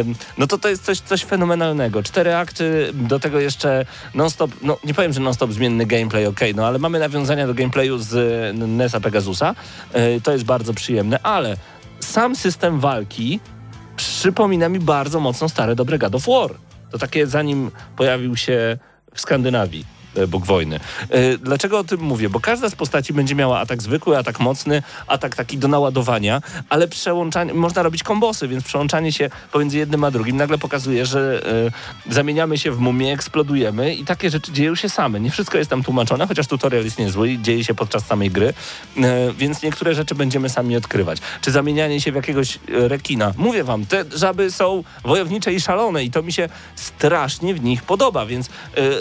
Ym, 0.00 0.14
no 0.38 0.46
to 0.46 0.58
to 0.58 0.68
jest 0.68 0.84
coś, 0.84 1.00
coś 1.00 1.24
fenomenalnego. 1.24 2.02
Cztery 2.02 2.34
akty, 2.36 2.90
do 2.94 3.20
tego 3.20 3.40
jeszcze 3.40 3.86
non-stop, 4.14 4.50
no 4.62 4.78
nie 4.84 4.94
powiem, 4.94 5.12
że 5.12 5.20
non-stop 5.20 5.52
zmienny 5.52 5.86
gameplay, 5.86 6.26
okej, 6.26 6.54
no 6.54 6.66
ale 6.66 6.78
mamy 6.78 6.98
nawiązania 6.98 7.46
do 7.46 7.54
gameplayu 7.54 7.98
z 7.98 8.14
y, 8.14 8.66
NESa 8.66 9.00
Pegasusa. 9.00 9.54
Y, 10.16 10.20
to 10.20 10.32
jest 10.32 10.44
bardzo 10.44 10.74
przyjemne, 10.74 11.18
ale 11.22 11.56
sam 12.00 12.36
system 12.36 12.80
walki 12.80 13.40
przypomina 13.96 14.68
mi 14.68 14.78
bardzo 14.78 15.20
mocno 15.20 15.48
stare 15.48 15.74
dobre 15.74 15.98
God 15.98 16.14
of 16.14 16.26
War. 16.26 16.50
To 16.90 16.98
takie 16.98 17.26
zanim 17.26 17.70
pojawił 17.96 18.36
się 18.36 18.78
w 19.14 19.20
Skandynawii. 19.20 19.97
E, 20.22 20.26
Bóg 20.26 20.46
wojny. 20.46 20.80
E, 21.10 21.38
Dlaczego 21.38 21.78
o 21.78 21.84
tym 21.84 22.00
mówię? 22.00 22.28
Bo 22.28 22.40
każda 22.40 22.70
z 22.70 22.74
postaci 22.74 23.12
będzie 23.12 23.34
miała 23.34 23.60
atak 23.60 23.82
zwykły, 23.82 24.18
atak 24.18 24.40
mocny, 24.40 24.82
atak 25.06 25.36
taki 25.36 25.58
do 25.58 25.68
naładowania, 25.68 26.42
ale 26.68 26.88
przełączanie, 26.88 27.54
można 27.54 27.82
robić 27.82 28.02
kombosy, 28.02 28.48
więc 28.48 28.64
przełączanie 28.64 29.12
się 29.12 29.30
pomiędzy 29.52 29.78
jednym 29.78 30.04
a 30.04 30.10
drugim 30.10 30.36
nagle 30.36 30.58
pokazuje, 30.58 31.06
że 31.06 31.42
e, 32.06 32.12
zamieniamy 32.12 32.58
się 32.58 32.70
w 32.72 32.78
mumię, 32.78 33.12
eksplodujemy 33.12 33.94
i 33.94 34.04
takie 34.04 34.30
rzeczy 34.30 34.52
dzieją 34.52 34.74
się 34.74 34.88
same. 34.88 35.20
Nie 35.20 35.30
wszystko 35.30 35.58
jest 35.58 35.70
tam 35.70 35.82
tłumaczone, 35.82 36.26
chociaż 36.26 36.46
tutorial 36.46 36.84
jest 36.84 36.98
niezły 36.98 37.30
i 37.30 37.42
dzieje 37.42 37.64
się 37.64 37.74
podczas 37.74 38.06
samej 38.06 38.30
gry, 38.30 38.54
więc 39.38 39.62
niektóre 39.62 39.94
rzeczy 39.94 40.14
będziemy 40.14 40.48
sami 40.48 40.76
odkrywać. 40.76 41.18
Czy 41.40 41.50
zamienianie 41.50 42.00
się 42.00 42.12
w 42.12 42.14
jakiegoś 42.14 42.58
rekina. 42.68 43.32
Mówię 43.36 43.64
wam, 43.64 43.86
te 43.86 44.04
żaby 44.14 44.50
są 44.50 44.84
wojownicze 45.04 45.52
i 45.52 45.60
szalone 45.60 46.04
i 46.04 46.10
to 46.10 46.22
mi 46.22 46.32
się 46.32 46.48
strasznie 46.76 47.54
w 47.54 47.62
nich 47.62 47.82
podoba, 47.82 48.26
więc 48.26 48.48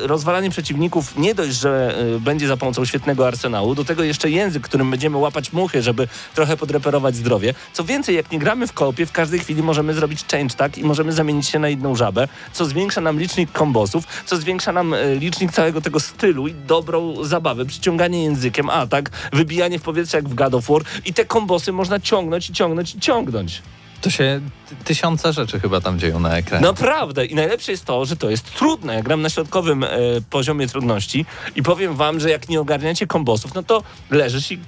rozwalanie 0.02 0.50
przeciwników 0.50 1.07
nie 1.16 1.36
dość, 1.36 1.60
że 1.60 1.96
e, 2.16 2.20
będzie 2.20 2.48
za 2.48 2.58
pomocą 2.58 2.86
świetnego 2.86 3.28
arsenału, 3.28 3.76
do 3.76 3.86
tego 3.86 4.04
jeszcze 4.04 4.30
język, 4.30 4.64
którym 4.64 4.92
będziemy 4.92 5.18
łapać 5.18 5.54
muchy, 5.54 5.82
żeby 5.82 6.08
trochę 6.36 6.58
podreperować 6.58 7.16
zdrowie. 7.16 7.54
Co 7.74 7.84
więcej, 7.84 8.16
jak 8.16 8.32
nie 8.32 8.40
gramy 8.40 8.68
w 8.68 8.74
koopie, 8.74 9.06
w 9.06 9.12
każdej 9.12 9.40
chwili 9.40 9.64
możemy 9.64 9.94
zrobić 9.94 10.26
change 10.32 10.56
tak 10.56 10.78
i 10.78 10.84
możemy 10.84 11.12
zamienić 11.12 11.48
się 11.48 11.60
na 11.60 11.70
inną 11.70 11.96
żabę, 11.96 12.28
co 12.54 12.66
zwiększa 12.66 13.02
nam 13.02 13.20
licznik 13.20 13.52
kombosów, 13.52 14.04
co 14.26 14.38
zwiększa 14.38 14.72
nam 14.72 14.94
e, 14.94 15.16
licznik 15.16 15.52
całego 15.52 15.82
tego 15.82 16.00
stylu 16.00 16.48
i 16.48 16.54
dobrą 16.54 17.24
zabawę, 17.24 17.66
przyciąganie 17.66 18.24
językiem, 18.24 18.70
a 18.70 18.88
tak, 18.88 19.10
wybijanie 19.34 19.80
w 19.80 19.82
powietrze 19.82 20.18
jak 20.18 20.30
w 20.30 20.34
God 20.34 20.54
of 20.54 20.68
War 20.68 20.82
i 21.06 21.14
te 21.14 21.26
kombosy 21.26 21.72
można 21.72 22.00
ciągnąć 22.00 22.50
i 22.50 22.54
ciągnąć 22.54 22.96
i 22.96 23.00
ciągnąć. 23.00 23.62
To 24.02 24.10
się 24.10 24.42
ty- 24.70 24.76
tysiące 24.76 25.34
rzeczy 25.34 25.60
chyba 25.60 25.82
tam 25.82 26.00
dzieją 26.00 26.20
na 26.20 26.38
ekranie. 26.38 26.66
Naprawdę. 26.66 27.26
I 27.26 27.36
najlepsze 27.36 27.72
jest 27.72 27.86
to, 27.86 28.06
że 28.06 28.16
to 28.16 28.30
jest 28.30 28.54
trudne. 28.56 28.94
Ja 28.96 29.02
gram 29.04 29.22
na 29.22 29.30
środkowym 29.30 29.84
e, 29.84 29.90
poziomie 30.30 30.68
trudności 30.68 31.26
i 31.56 31.64
powiem 31.64 31.96
wam, 31.96 32.20
że 32.20 32.30
jak 32.30 32.50
nie 32.50 32.62
ogarniacie 32.62 33.08
kombosów, 33.08 33.54
no 33.54 33.64
to 33.64 33.84
leżysz 34.10 34.52
i 34.52 34.60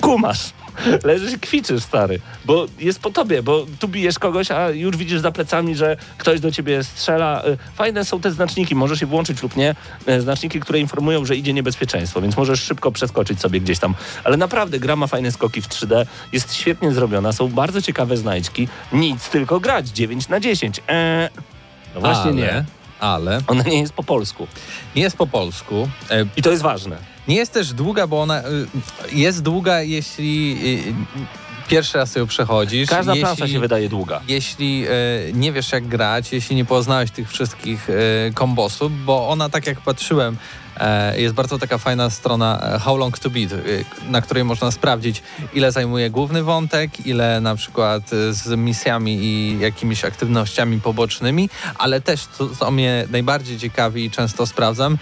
kumasz. 0.00 0.50
Leżysz 1.04 1.32
i 1.32 1.38
kwiczysz, 1.38 1.82
stary, 1.82 2.20
bo 2.44 2.66
jest 2.78 3.00
po 3.00 3.10
tobie, 3.10 3.42
bo 3.42 3.66
tu 3.78 3.88
bijesz 3.88 4.18
kogoś, 4.18 4.50
a 4.50 4.70
już 4.70 4.96
widzisz 4.96 5.20
za 5.20 5.32
plecami, 5.32 5.76
że 5.76 5.96
ktoś 6.18 6.40
do 6.40 6.50
ciebie 6.50 6.84
strzela. 6.84 7.42
E, 7.44 7.56
Fajne 7.74 8.04
są 8.04 8.20
te 8.20 8.30
znaczniki, 8.30 8.74
możesz 8.74 9.00
je 9.00 9.06
włączyć 9.06 9.42
lub 9.42 9.56
nie. 9.56 9.74
E, 10.06 10.20
Znaczniki, 10.20 10.60
które 10.60 10.78
informują, 10.78 11.24
że 11.24 11.36
idzie 11.36 11.52
niebezpieczeństwo, 11.52 12.20
więc 12.20 12.36
możesz 12.36 12.62
szybko 12.62 12.92
przeskoczyć 12.92 13.40
sobie 13.40 13.60
gdzieś 13.60 13.78
tam. 13.78 13.94
Ale 14.24 14.36
naprawdę 14.36 14.78
gra 14.78 14.96
ma 14.96 15.06
fajne 15.06 15.32
skoki 15.32 15.62
w 15.62 15.68
3D, 15.68 16.06
jest 16.32 16.54
świetnie 16.54 16.92
zrobiona, 16.92 17.32
są 17.32 17.48
bardzo 17.48 17.82
ciekawe 17.82 18.16
znajdźki. 18.16 18.68
Nic, 18.92 19.28
tylko 19.28 19.60
grać 19.60 19.88
9 19.88 20.28
na 20.28 20.40
10. 20.40 20.80
Eee, 20.88 21.28
no 21.94 22.00
właśnie 22.00 22.22
ale, 22.22 22.34
nie. 22.34 22.64
Ale 23.00 23.40
Ona 23.46 23.62
nie 23.62 23.80
jest 23.80 23.92
po 23.92 24.02
polsku. 24.02 24.46
jest 24.94 25.16
po 25.16 25.26
polsku. 25.26 25.88
E, 26.10 26.24
I 26.36 26.42
to 26.42 26.50
jest 26.50 26.62
ważne. 26.62 26.96
Nie 27.28 27.36
jest 27.36 27.52
też 27.52 27.72
długa, 27.72 28.06
bo 28.06 28.22
ona 28.22 28.40
y, 28.40 28.44
jest 29.12 29.42
długa, 29.42 29.82
jeśli 29.82 30.58
y, 30.88 30.94
pierwszy 31.68 31.98
raz 31.98 32.16
ją 32.16 32.26
przechodzisz. 32.26 32.88
Każda 32.88 33.12
jeśli, 33.12 33.24
plansza 33.24 33.48
się 33.48 33.60
wydaje 33.60 33.88
długa. 33.88 34.20
Jeśli 34.28 34.86
y, 34.86 35.32
nie 35.32 35.52
wiesz 35.52 35.72
jak 35.72 35.88
grać, 35.88 36.32
jeśli 36.32 36.56
nie 36.56 36.64
poznałeś 36.64 37.10
tych 37.10 37.30
wszystkich 37.30 37.90
y, 37.90 38.32
kombosów, 38.34 39.04
bo 39.04 39.28
ona 39.28 39.48
tak 39.48 39.66
jak 39.66 39.80
patrzyłem, 39.80 40.36
jest 41.16 41.34
bardzo 41.34 41.58
taka 41.58 41.78
fajna 41.78 42.10
strona 42.10 42.78
How 42.80 42.96
Long 42.96 43.18
To 43.18 43.30
Beat, 43.30 43.50
na 44.08 44.20
której 44.22 44.44
można 44.44 44.70
sprawdzić 44.70 45.22
ile 45.54 45.72
zajmuje 45.72 46.10
główny 46.10 46.42
wątek, 46.42 47.06
ile 47.06 47.40
na 47.40 47.56
przykład 47.56 48.02
z 48.30 48.58
misjami 48.58 49.18
i 49.22 49.58
jakimiś 49.60 50.04
aktywnościami 50.04 50.80
pobocznymi, 50.80 51.50
ale 51.78 52.00
też 52.00 52.26
co, 52.26 52.48
co 52.48 52.70
mnie 52.70 53.06
najbardziej 53.10 53.58
ciekawi 53.58 54.04
i 54.04 54.10
często 54.10 54.46
sprawdzam, 54.46 54.98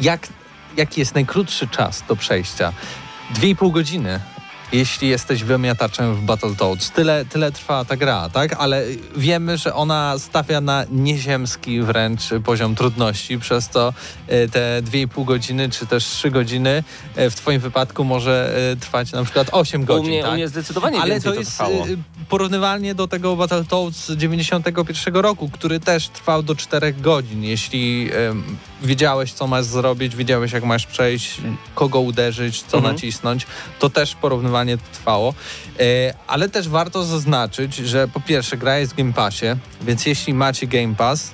jak, 0.00 0.28
jaki 0.78 1.00
jest 1.00 1.14
najkrótszy 1.14 1.68
czas 1.68 2.04
do 2.08 2.16
przejścia. 2.16 2.72
Dwie 3.34 3.48
i 3.48 3.56
pół 3.56 3.72
godziny. 3.72 4.20
Jeśli 4.72 5.08
jesteś 5.08 5.44
wymiataczem 5.44 6.14
w 6.14 6.20
Battletoads. 6.20 6.90
Tyle, 6.90 7.24
tyle 7.24 7.52
trwa 7.52 7.84
ta 7.84 7.96
gra, 7.96 8.28
tak? 8.28 8.56
Ale 8.58 8.84
wiemy, 9.16 9.58
że 9.58 9.74
ona 9.74 10.14
stawia 10.18 10.60
na 10.60 10.84
nieziemski 10.90 11.80
wręcz 11.82 12.22
poziom 12.44 12.74
trudności, 12.74 13.38
przez 13.38 13.68
to 13.68 13.92
e, 14.26 14.48
te 14.48 14.82
2,5 14.82 15.24
godziny 15.24 15.68
czy 15.70 15.86
też 15.86 16.04
3 16.04 16.30
godziny 16.30 16.84
e, 17.16 17.30
w 17.30 17.34
twoim 17.34 17.60
wypadku 17.60 18.04
może 18.04 18.56
e, 18.72 18.76
trwać 18.76 19.12
na 19.12 19.24
przykład 19.24 19.48
8 19.52 19.82
U 19.82 19.84
godzin, 19.84 20.06
mnie, 20.08 20.22
tak? 20.22 20.30
u 20.30 20.34
mnie 20.34 20.48
zdecydowanie 20.48 21.00
Ale 21.00 21.20
to 21.20 21.32
to 21.32 21.38
jest 21.38 21.50
trwało. 21.50 21.86
porównywalnie 22.28 22.94
do 22.94 23.08
tego 23.08 23.36
Battletoads 23.36 24.06
z 24.08 24.16
91 24.16 25.14
roku, 25.16 25.48
który 25.48 25.80
też 25.80 26.08
trwał 26.08 26.42
do 26.42 26.54
4 26.56 26.92
godzin. 26.92 27.44
Jeśli 27.44 28.10
em, 28.30 28.44
wiedziałeś, 28.82 29.32
co 29.32 29.46
masz 29.46 29.64
zrobić, 29.64 30.16
wiedziałeś, 30.16 30.52
jak 30.52 30.64
masz 30.64 30.86
przejść, 30.86 31.40
kogo 31.74 32.00
uderzyć, 32.00 32.62
co 32.62 32.76
Mhm. 32.76 32.94
nacisnąć, 32.94 33.46
to 33.78 33.90
też 33.90 34.14
porównywalnie 34.14 34.57
to 34.66 34.82
trwało. 34.92 35.34
E, 35.80 36.14
ale 36.26 36.48
też 36.48 36.68
warto 36.68 37.04
zaznaczyć, 37.04 37.76
że 37.76 38.08
po 38.08 38.20
pierwsze 38.20 38.56
gra 38.56 38.78
jest 38.78 38.92
w 38.92 38.96
Game 38.96 39.12
Passie, 39.12 39.46
więc 39.82 40.06
jeśli 40.06 40.34
macie 40.34 40.66
Game 40.66 40.94
Pass, 40.94 41.32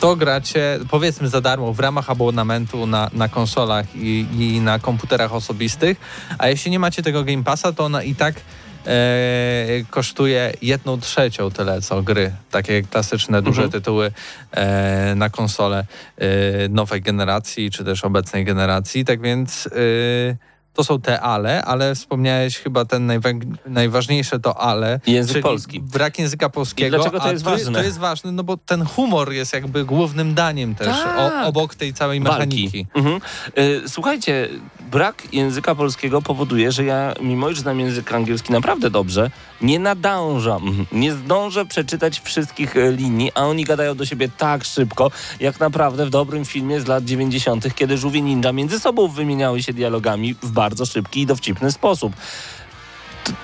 to 0.00 0.16
gracie 0.16 0.78
powiedzmy 0.90 1.28
za 1.28 1.40
darmo 1.40 1.72
w 1.72 1.80
ramach 1.80 2.10
abonamentu 2.10 2.86
na, 2.86 3.10
na 3.12 3.28
konsolach 3.28 3.86
i, 3.96 4.26
i 4.38 4.60
na 4.60 4.78
komputerach 4.78 5.34
osobistych, 5.34 5.98
a 6.38 6.48
jeśli 6.48 6.70
nie 6.70 6.78
macie 6.78 7.02
tego 7.02 7.24
Game 7.24 7.44
Passa, 7.44 7.72
to 7.72 7.84
ona 7.84 8.02
i 8.02 8.14
tak 8.14 8.34
e, 8.86 8.90
kosztuje 9.90 10.52
jedną 10.62 11.00
trzecią 11.00 11.50
tyle 11.50 11.80
co 11.82 12.02
gry, 12.02 12.32
takie 12.50 12.82
klasyczne, 12.82 13.42
duże 13.42 13.62
Mhm. 13.62 13.72
tytuły 13.72 14.12
e, 14.50 15.14
na 15.14 15.30
konsole 15.30 15.84
e, 16.18 16.68
nowej 16.68 17.02
generacji, 17.02 17.70
czy 17.70 17.84
też 17.84 18.04
obecnej 18.04 18.44
generacji, 18.44 19.04
tak 19.04 19.20
więc 19.20 19.66
e, 19.66 19.70
to 20.80 20.84
są 20.84 21.00
te 21.00 21.20
ale, 21.20 21.64
ale 21.64 21.94
wspomniałeś 21.94 22.58
chyba 22.58 22.84
ten 22.84 23.06
najwa- 23.06 23.56
najważniejsze 23.66 24.40
to 24.40 24.60
ale, 24.60 25.00
Język 25.06 25.32
czyli 25.32 25.42
polski. 25.42 25.80
brak 25.80 26.18
języka 26.18 26.48
polskiego. 26.48 26.86
I 26.88 26.90
dlaczego 26.90 27.18
to 27.20 27.24
a 27.24 27.32
jest 27.32 27.44
to, 27.44 27.50
ważne? 27.50 27.72
To 27.78 27.82
jest 27.84 27.98
ważne, 27.98 28.32
no 28.32 28.44
bo 28.44 28.56
ten 28.56 28.84
humor 28.84 29.32
jest 29.32 29.52
jakby 29.52 29.84
głównym 29.84 30.34
daniem 30.34 30.74
też 30.74 30.88
Tak. 30.88 31.18
o, 31.44 31.46
obok 31.46 31.74
tej 31.74 31.94
całej 31.94 32.20
mechaniki. 32.20 32.86
Mhm. 32.94 33.20
Y, 33.58 33.82
Słuchajcie, 33.88 34.48
brak 34.90 35.34
języka 35.34 35.74
polskiego 35.74 36.22
powoduje, 36.22 36.72
że 36.72 36.84
ja, 36.84 37.14
mimo 37.20 37.50
iż 37.50 37.60
znam 37.60 37.80
język 37.80 38.12
angielski 38.12 38.52
naprawdę 38.52 38.90
dobrze, 38.90 39.30
nie 39.62 39.78
nadążam. 39.78 40.86
Nie 40.92 41.12
zdążę 41.12 41.66
przeczytać 41.66 42.20
wszystkich 42.20 42.76
e, 42.76 42.92
linii, 42.92 43.30
a 43.34 43.46
oni 43.46 43.64
gadają 43.64 43.94
do 43.94 44.06
siebie 44.06 44.28
tak 44.38 44.64
szybko, 44.64 45.10
jak 45.40 45.60
naprawdę 45.60 46.06
w 46.06 46.10
dobrym 46.10 46.44
filmie 46.44 46.80
z 46.80 46.86
lat 46.86 47.04
90., 47.04 47.74
kiedy 47.74 47.98
żółwie 47.98 48.22
ninja 48.22 48.52
między 48.52 48.80
sobą 48.80 49.08
wymieniały 49.08 49.62
się 49.62 49.72
dialogami 49.72 50.34
w 50.34 50.50
bardzo 50.50 50.86
szybki 50.86 51.20
i 51.20 51.26
dowcipny 51.26 51.72
sposób. 51.72 52.12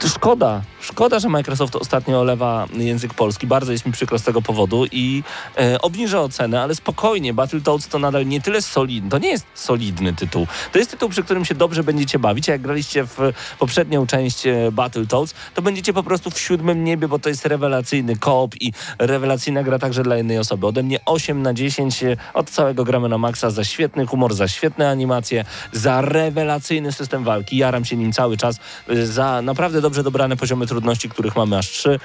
Szkoda, 0.06 0.62
szkoda, 0.80 1.18
że 1.18 1.28
Microsoft 1.28 1.76
ostatnio 1.76 2.20
olewa 2.20 2.66
język 2.72 3.14
polski. 3.14 3.46
Bardzo 3.46 3.72
jest 3.72 3.86
mi 3.86 3.92
przykro 3.92 4.18
z 4.18 4.22
tego 4.22 4.42
powodu 4.42 4.86
i 4.92 5.22
e, 5.58 5.80
obniżę 5.80 6.20
ocenę, 6.20 6.62
ale 6.62 6.74
spokojnie. 6.74 7.34
Battletoads 7.34 7.88
to 7.88 7.98
nadal 7.98 8.26
nie 8.26 8.40
tyle 8.40 8.62
solidny, 8.62 9.10
to 9.10 9.18
nie 9.18 9.28
jest 9.28 9.46
solidny 9.54 10.12
tytuł. 10.12 10.46
To 10.72 10.78
jest 10.78 10.90
tytuł, 10.90 11.08
przy 11.08 11.22
którym 11.22 11.44
się 11.44 11.54
dobrze 11.54 11.84
będziecie 11.84 12.18
bawić. 12.18 12.48
Jak 12.48 12.62
graliście 12.62 13.04
w 13.04 13.32
poprzednią 13.58 14.06
część 14.06 14.46
e, 14.46 14.72
Battletoads, 14.72 15.34
to 15.54 15.62
będziecie 15.62 15.92
po 15.92 16.02
prostu 16.02 16.30
w 16.30 16.38
siódmym 16.38 16.84
niebie, 16.84 17.08
bo 17.08 17.18
to 17.18 17.28
jest 17.28 17.46
rewelacyjny 17.46 18.16
koop 18.16 18.54
i 18.60 18.72
rewelacyjna 18.98 19.62
gra 19.62 19.78
także 19.78 20.02
dla 20.02 20.16
jednej 20.16 20.38
osoby. 20.38 20.66
Ode 20.66 20.82
mnie 20.82 20.98
8 21.04 21.42
na 21.42 21.54
10 21.54 22.02
e, 22.02 22.16
od 22.34 22.50
całego 22.50 22.84
gramy 22.84 23.08
na 23.08 23.18
maksa 23.18 23.50
za 23.50 23.64
świetny 23.64 24.06
humor, 24.06 24.34
za 24.34 24.48
świetne 24.48 24.90
animacje, 24.90 25.44
za 25.72 26.00
rewelacyjny 26.00 26.92
system 26.92 27.24
walki. 27.24 27.56
Jaram 27.56 27.84
się 27.84 27.96
nim 27.96 28.12
cały 28.12 28.36
czas, 28.36 28.56
e, 28.88 29.06
za 29.06 29.42
naprawdę 29.42 29.75
dobrze 29.80 30.02
dobrane 30.02 30.36
poziomy 30.36 30.66
trudności, 30.66 31.08
których 31.08 31.36
mamy 31.36 31.58
aż 31.58 31.70
trzy. 31.70 32.00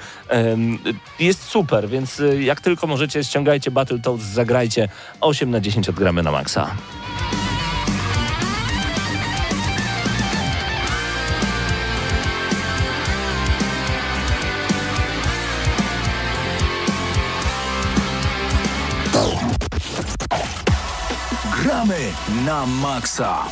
Jest 1.18 1.42
super, 1.42 1.88
więc 1.88 2.20
e, 2.20 2.42
jak 2.42 2.60
tylko 2.60 2.86
możecie, 2.86 3.24
ściągajcie 3.24 3.70
Battletoads, 3.70 4.24
zagrajcie 4.24 4.88
8 5.20 5.50
na 5.50 5.60
10 5.60 5.88
od 5.88 5.94
gramy 5.94 6.22
na 6.22 6.32
maksa. 6.32 6.70
Gramy 21.62 21.98
na 22.46 22.66
maksa. 22.66 23.44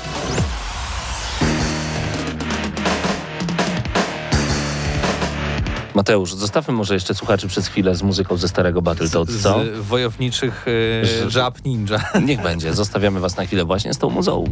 Mateusz, 6.01 6.34
zostawmy 6.34 6.74
może 6.74 6.94
jeszcze 6.94 7.14
słuchaczy 7.14 7.48
przez 7.48 7.66
chwilę 7.68 7.94
z 7.94 8.03
muzyką 8.03 8.36
ze 8.36 8.48
starego 8.48 8.82
Battletoads, 8.82 9.40
co? 9.42 9.61
Z 9.64 9.78
wojowniczych 9.86 10.68
y, 10.68 11.03
Z- 11.07 11.32
żab 11.32 11.64
ninja. 11.64 11.98
Niech 12.26 12.42
będzie, 12.42 12.74
zostawiamy 12.74 13.20
was 13.20 13.36
na 13.36 13.46
chwilę 13.46 13.64
właśnie 13.64 13.94
z 13.94 13.98
tą 13.98 14.11
muzą. 14.11 14.44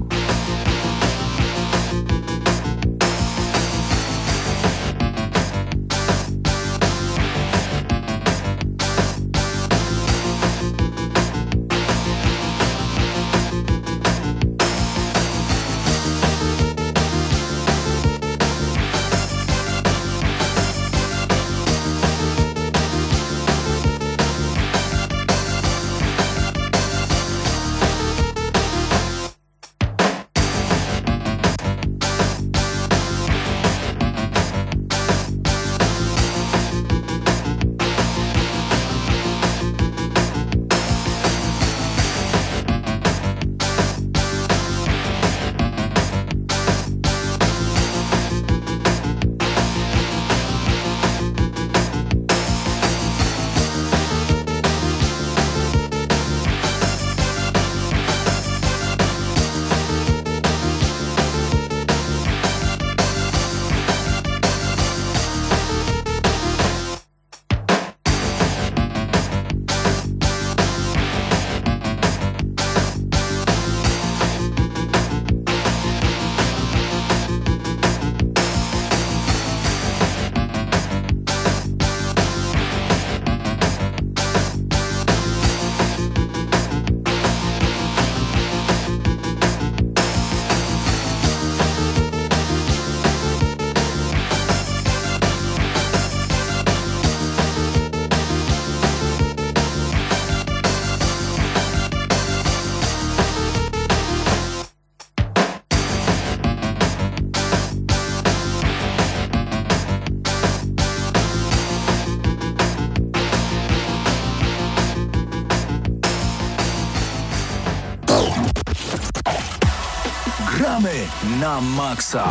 Na 121.48 121.60
maksa. 121.60 122.24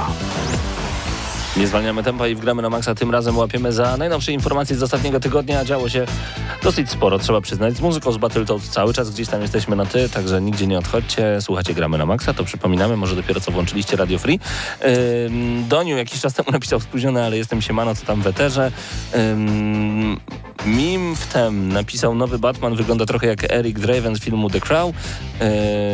Nie 1.57 1.67
zwalniamy 1.67 2.03
tempa 2.03 2.27
i 2.27 2.35
wgramy 2.35 2.61
na 2.61 2.69
maksa. 2.69 2.95
Tym 2.95 3.11
razem 3.11 3.37
łapiemy 3.37 3.71
za 3.71 3.97
najnowsze 3.97 4.31
informacje 4.31 4.75
z 4.75 4.83
ostatniego 4.83 5.19
tygodnia. 5.19 5.65
Działo 5.65 5.89
się 5.89 6.05
dosyć 6.63 6.89
sporo, 6.89 7.19
trzeba 7.19 7.41
przyznać. 7.41 7.75
Z 7.77 7.81
muzyką 7.81 8.11
z 8.11 8.17
Battletoads 8.17 8.69
cały 8.69 8.93
czas 8.93 9.09
gdzieś 9.09 9.27
tam 9.27 9.41
jesteśmy 9.41 9.75
na 9.75 9.85
ty, 9.85 10.09
także 10.09 10.41
nigdzie 10.41 10.67
nie 10.67 10.77
odchodźcie. 10.77 11.41
Słuchacie 11.41 11.73
Gramy 11.73 11.97
na 11.97 12.05
maksa, 12.05 12.33
to 12.33 12.43
przypominamy, 12.43 12.97
może 12.97 13.15
dopiero 13.15 13.41
co 13.41 13.51
włączyliście 13.51 13.97
Radio 13.97 14.19
Free. 14.19 14.39
Ym, 15.25 15.67
Doniu 15.67 15.97
jakiś 15.97 16.21
czas 16.21 16.33
temu 16.33 16.51
napisał 16.51 16.79
spóźniony, 16.79 17.23
ale 17.23 17.37
jestem 17.37 17.61
siemano, 17.61 17.95
co 17.95 18.05
tam 18.05 18.21
w 18.21 18.27
eterze. 18.27 18.71
Ym, 19.15 20.19
Mim 20.67 21.15
wtem 21.15 21.73
napisał 21.73 22.15
nowy 22.15 22.39
Batman, 22.39 22.75
wygląda 22.75 23.05
trochę 23.05 23.27
jak 23.27 23.51
Eric 23.51 23.79
Draven 23.79 24.15
z 24.15 24.19
filmu 24.19 24.49
The 24.49 24.59
Crow. 24.59 24.95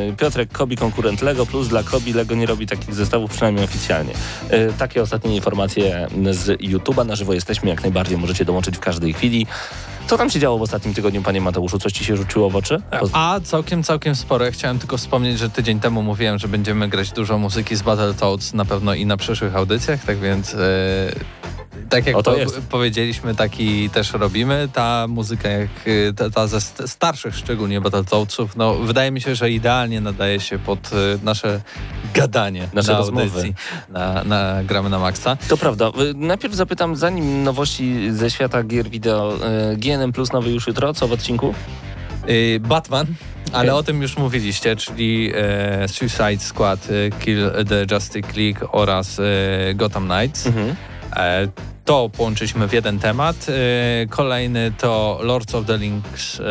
Yy, 0.07 0.15
Piotrek 0.17 0.51
Kobi, 0.51 0.78
konkurent 0.78 1.21
Lego, 1.21 1.45
plus 1.45 1.67
dla 1.67 1.84
Kobi 1.84 2.13
Lego 2.13 2.36
nie 2.36 2.45
robi 2.45 2.67
takich 2.67 2.93
zestawów, 2.95 3.32
przynajmniej 3.32 3.65
oficjalnie. 3.65 4.13
Yy, 4.51 4.74
takie 4.78 5.01
ostatnie 5.01 5.36
informacje 5.36 6.07
z 6.32 6.61
YouTube'a. 6.61 7.05
Na 7.05 7.15
żywo 7.15 7.34
jesteśmy, 7.34 7.69
jak 7.69 7.82
najbardziej 7.82 8.17
możecie 8.17 8.45
dołączyć 8.45 8.78
w 8.78 8.80
każdej 8.80 9.13
chwili. 9.13 9.47
Co 10.07 10.17
tam 10.17 10.30
się 10.30 10.39
działo 10.39 10.57
w 10.57 10.61
ostatnim 10.61 10.93
tygodniu, 10.93 11.21
panie 11.21 11.41
Mateuszu? 11.41 11.80
Coś 11.80 11.93
ci 11.93 12.05
się 12.05 12.17
rzuciło 12.17 12.49
w 12.49 12.55
oczy? 12.55 12.82
Poz- 12.99 13.09
A 13.13 13.39
całkiem, 13.43 13.84
całkiem 13.84 14.15
sporo. 14.15 14.45
Chciałem 14.51 14.80
tylko 14.80 14.97
wspomnieć, 14.97 15.39
że 15.39 15.49
tydzień 15.49 15.80
temu 15.80 16.03
mówiłem, 16.03 16.39
że 16.39 16.47
będziemy 16.47 16.88
grać 16.89 17.11
dużo 17.11 17.38
muzyki 17.38 17.76
z 17.76 17.82
Battletoads 17.82 18.53
na 18.53 18.65
pewno 18.65 18.93
i 18.93 19.05
na 19.05 19.17
przyszłych 19.17 19.55
audycjach, 19.55 20.05
tak 20.05 20.19
więc 20.19 20.53
e, 20.53 20.59
tak 21.89 22.05
jak 22.07 22.15
po, 22.15 22.36
powiedzieliśmy, 22.69 23.36
taki 23.36 23.89
też 23.89 24.13
robimy. 24.13 24.69
Ta 24.74 25.05
muzyka, 25.07 25.49
jak 25.49 25.69
e, 26.09 26.13
ta, 26.13 26.30
ta 26.30 26.47
ze 26.47 26.57
st- 26.61 26.88
starszych 26.89 27.36
szczególnie 27.36 27.82
Battletoadsów, 27.82 28.55
no 28.55 28.74
wydaje 28.76 29.11
mi 29.11 29.21
się, 29.21 29.36
że 29.36 29.51
idealnie 29.51 30.01
nadaje 30.01 30.39
się 30.39 30.59
pod 30.59 30.80
e, 30.93 30.95
nasze 31.24 31.61
gadanie 32.13 32.67
Nasze 32.74 32.91
na 32.91 32.97
rozmowy. 32.97 33.21
audycji. 33.24 33.53
Na, 33.89 34.24
na, 34.24 34.63
gramy 34.63 34.89
na 34.89 34.99
maksa. 34.99 35.38
To 35.47 35.57
prawda. 35.57 35.88
Y, 35.88 36.13
Najpierw 36.15 36.53
zapytam, 36.53 36.95
zanim 36.95 37.43
nowości 37.43 38.11
ze 38.11 38.32
świata 38.32 38.63
gier 38.63 38.89
wideo, 38.89 39.36
y, 39.74 39.78
GNM 39.78 40.11
Plus 40.13 40.32
nowy 40.34 40.49
już 40.51 40.67
jutro, 40.67 40.93
co 40.93 41.07
w 41.07 41.11
odcinku? 41.11 41.53
Y, 42.30 42.59
Batman, 42.59 43.05
ale 43.53 43.63
Okej. 43.74 43.80
o 43.80 43.84
tym 43.84 44.01
już 44.01 44.17
mówiliście, 44.17 44.76
czyli 44.76 45.32
e, 45.36 45.88
Suicide 45.88 46.39
Squad, 46.39 46.88
Kill 47.19 47.51
the 47.69 47.95
Justice 47.95 48.28
League 48.41 48.69
oraz 48.71 49.19
e, 49.19 49.24
Gotham 49.76 50.05
Knights. 50.09 50.47
Mhm. 50.47 50.76
E, 51.16 51.47
to 51.86 52.09
połączyliśmy 52.09 52.68
w 52.68 52.74
jeden 52.74 52.99
temat. 52.99 53.36
E, 53.49 54.07
kolejny 54.07 54.72
to 54.78 55.20
Lords 55.22 55.55
of 55.55 55.66
the 55.66 55.78
Rings 55.78 56.39
e, 56.39 56.43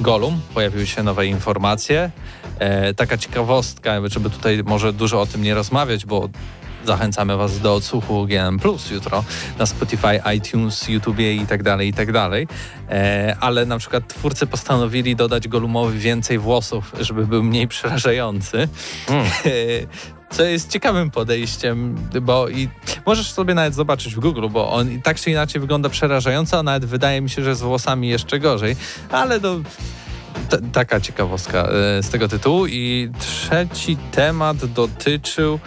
Gollum. 0.00 0.40
Pojawiły 0.54 0.86
się 0.86 1.02
nowe 1.02 1.26
informacje. 1.26 2.10
E, 2.58 2.94
taka 2.94 3.18
ciekawostka, 3.18 4.08
żeby 4.08 4.30
tutaj 4.30 4.62
może 4.64 4.92
dużo 4.92 5.20
o 5.20 5.26
tym 5.26 5.42
nie 5.42 5.54
rozmawiać, 5.54 6.06
bo 6.06 6.28
zachęcamy 6.84 7.36
Was 7.36 7.60
do 7.60 7.74
odsłuchu 7.74 8.26
GM 8.26 8.58
Plus 8.58 8.90
jutro 8.90 9.24
na 9.58 9.66
Spotify, 9.66 10.20
iTunes, 10.36 10.88
YouTube 10.88 11.18
i 11.18 11.46
tak 11.48 11.62
dalej, 11.62 11.88
i 11.88 11.92
tak 11.92 12.12
dalej. 12.12 12.48
E, 12.90 13.36
ale 13.40 13.66
na 13.66 13.78
przykład 13.78 14.08
twórcy 14.08 14.46
postanowili 14.46 15.16
dodać 15.16 15.48
Gollumowi 15.48 15.98
więcej 15.98 16.38
włosów, 16.38 16.92
żeby 17.00 17.26
był 17.26 17.42
mniej 17.42 17.68
przerażający. 17.68 18.68
Mm. 19.08 19.26
Co 20.30 20.42
jest 20.44 20.70
ciekawym 20.70 21.10
podejściem, 21.10 21.94
bo 22.22 22.48
i 22.48 22.68
możesz 23.06 23.30
sobie 23.32 23.54
nawet 23.54 23.74
zobaczyć 23.74 24.14
w 24.14 24.20
Google, 24.20 24.48
bo 24.48 24.70
on 24.72 24.92
i 24.92 25.02
tak 25.02 25.20
czy 25.20 25.30
inaczej 25.30 25.60
wygląda 25.60 25.88
przerażająco, 25.88 26.58
a 26.58 26.62
nawet 26.62 26.84
wydaje 26.84 27.20
mi 27.20 27.30
się, 27.30 27.44
że 27.44 27.54
z 27.54 27.60
włosami 27.60 28.08
jeszcze 28.08 28.38
gorzej, 28.38 28.76
ale 29.10 29.40
do. 29.40 29.60
T- 30.48 30.58
taka 30.72 31.00
ciekawostka 31.00 31.58
e, 31.68 32.02
z 32.02 32.08
tego 32.08 32.28
tytułu. 32.28 32.66
I 32.66 33.10
trzeci 33.18 33.96
temat 34.12 34.56
dotyczył 34.66 35.58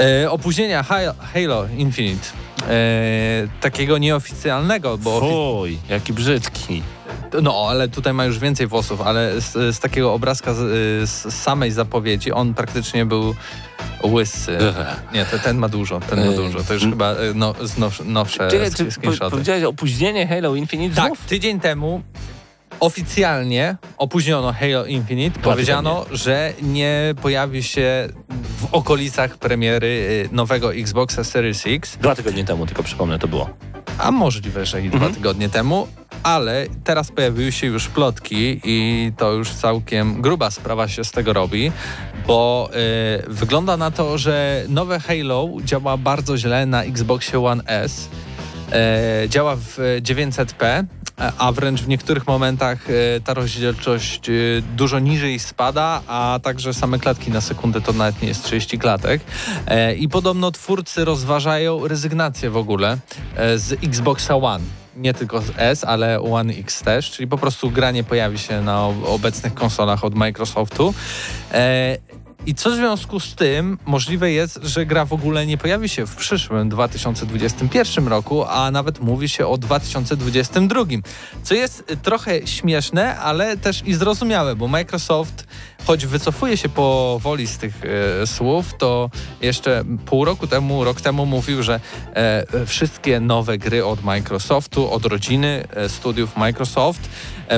e, 0.00 0.30
opóźnienia 0.30 0.82
Ha- 0.82 1.14
Halo 1.34 1.66
Infinite. 1.76 2.26
E, 2.68 2.72
takiego 3.60 3.98
nieoficjalnego, 3.98 4.98
bo 4.98 5.20
Fuj, 5.20 5.78
jaki 5.88 6.12
brzydki. 6.12 6.82
No, 7.42 7.66
ale 7.68 7.88
tutaj 7.88 8.12
ma 8.12 8.24
już 8.24 8.38
więcej 8.38 8.66
włosów, 8.66 9.00
ale 9.00 9.40
z, 9.40 9.76
z 9.76 9.78
takiego 9.78 10.14
obrazka 10.14 10.54
z, 10.54 10.60
z 11.10 11.34
samej 11.34 11.70
zapowiedzi 11.70 12.32
on 12.32 12.54
praktycznie 12.54 13.06
był 13.06 13.34
łysy. 14.04 14.58
Nie, 15.14 15.24
to, 15.24 15.38
ten 15.38 15.56
ma 15.56 15.68
dużo, 15.68 16.00
ten 16.00 16.26
ma 16.26 16.32
dużo. 16.32 16.64
To 16.64 16.74
już 16.74 16.82
chyba 16.82 17.10
e, 17.12 17.16
no, 17.34 17.54
now, 17.78 18.04
nowsze 18.04 18.50
Czekaj, 18.50 18.70
czy 18.70 19.00
po, 19.18 19.30
powiedziałeś 19.30 19.64
opóźnienie 19.64 20.26
Halo 20.26 20.54
Infinite 20.54 20.96
Tak, 20.96 21.06
znów? 21.06 21.18
tydzień 21.26 21.60
temu 21.60 22.02
oficjalnie 22.80 23.76
opóźniono 23.98 24.52
Halo 24.52 24.86
Infinite. 24.86 25.40
Powiedziano, 25.40 26.06
że 26.10 26.52
nie 26.62 27.14
pojawi 27.22 27.62
się 27.62 28.08
w 28.58 28.74
okolicach 28.74 29.36
premiery 29.38 29.86
y, 29.86 30.28
nowego 30.32 30.74
Xboxa 30.74 31.24
Series 31.24 31.62
X. 31.66 31.96
Dwa 32.00 32.14
tygodnie 32.14 32.44
temu, 32.44 32.66
tylko 32.66 32.82
przypomnę, 32.82 33.18
to 33.18 33.28
było. 33.28 33.50
A 33.98 34.10
możliwe, 34.10 34.66
że 34.66 34.82
i 34.82 34.88
dwa 34.88 34.96
Mhm. 34.96 35.14
tygodnie 35.14 35.48
temu, 35.48 35.88
ale 36.22 36.66
teraz 36.84 37.10
pojawiły 37.12 37.52
się 37.52 37.66
już 37.66 37.88
plotki 37.88 38.60
i 38.64 39.12
to 39.16 39.32
już 39.32 39.50
całkiem 39.50 40.22
gruba 40.22 40.50
sprawa 40.50 40.88
się 40.88 41.04
z 41.04 41.10
tego 41.10 41.32
robi, 41.32 41.72
bo 42.26 42.70
y, 43.28 43.30
wygląda 43.32 43.76
na 43.76 43.90
to, 43.90 44.18
że 44.18 44.64
nowe 44.68 45.00
Halo 45.00 45.48
działa 45.64 45.96
bardzo 45.96 46.36
źle 46.38 46.66
na 46.66 46.82
Xboxie 46.82 47.44
One 47.44 47.62
S. 47.66 48.08
E, 48.72 49.28
działa 49.28 49.56
w 49.56 49.78
e, 49.78 50.00
900p, 50.00 50.84
a- 51.38 51.52
wręcz 51.52 51.80
w 51.82 51.88
niektórych 51.88 52.26
momentach 52.26 52.90
e, 52.90 53.20
ta 53.20 53.34
rozdzielczość 53.34 54.28
e, 54.28 54.32
dużo 54.76 54.98
niżej 54.98 55.38
spada, 55.38 56.02
a 56.06 56.40
także 56.42 56.74
same 56.74 56.98
klatki 56.98 57.30
na 57.30 57.40
sekundę 57.40 57.80
to 57.80 57.92
nawet 57.92 58.22
nie 58.22 58.28
jest 58.28 58.44
30 58.44 58.78
klatek. 58.78 59.20
E, 59.66 59.94
I 59.94 60.08
podobno 60.08 60.50
twórcy 60.50 61.04
rozważają 61.04 61.88
rezygnację 61.88 62.50
w 62.50 62.56
ogóle 62.56 62.98
z 63.56 63.72
Xboxa 63.84 64.36
One. 64.36 64.64
Nie 64.96 65.14
tylko 65.14 65.40
z 65.40 65.50
S, 65.56 65.84
ale 65.84 66.20
One 66.20 66.52
X 66.52 66.82
też, 66.82 67.10
czyli 67.10 67.28
po 67.28 67.38
prostu 67.38 67.70
gra 67.70 67.90
nie 67.90 68.04
pojawi 68.04 68.38
się 68.38 68.60
na 68.62 68.86
ob- 68.86 69.04
obecnych 69.06 69.54
konsolach 69.54 70.04
od 70.04 70.14
Microsoftu. 70.14 70.94
I 72.46 72.54
co 72.54 72.70
w 72.70 72.74
związku 72.74 73.20
z 73.20 73.34
tym 73.34 73.78
możliwe 73.86 74.32
jest, 74.32 74.60
że 74.62 74.86
gra 74.86 75.04
w 75.04 75.12
ogóle 75.12 75.46
nie 75.46 75.58
pojawi 75.58 75.88
się 75.88 76.06
w 76.06 76.16
przyszłym 76.16 76.68
2021 76.68 78.08
roku, 78.08 78.44
a 78.44 78.70
nawet 78.70 79.00
mówi 79.00 79.28
się 79.28 79.46
o 79.46 79.58
2022. 79.58 80.84
Co 81.42 81.54
jest 81.54 81.96
trochę 82.02 82.46
śmieszne, 82.46 83.18
ale 83.18 83.56
też 83.56 83.82
i 83.86 83.94
zrozumiałe, 83.94 84.56
bo 84.56 84.68
Microsoft, 84.68 85.46
choć 85.86 86.06
wycofuje 86.06 86.56
się 86.56 86.68
powoli 86.68 87.46
z 87.46 87.58
tych 87.58 87.74
e, 88.22 88.26
słów, 88.26 88.74
to 88.78 89.10
jeszcze 89.40 89.84
pół 90.06 90.24
roku 90.24 90.46
temu, 90.46 90.84
rok 90.84 91.00
temu 91.00 91.26
mówił, 91.26 91.62
że 91.62 91.80
e, 92.14 92.66
wszystkie 92.66 93.20
nowe 93.20 93.58
gry 93.58 93.84
od 93.84 94.04
Microsoftu, 94.04 94.92
od 94.92 95.04
rodziny 95.04 95.64
e, 95.70 95.88
studiów 95.88 96.36
Microsoft 96.36 97.08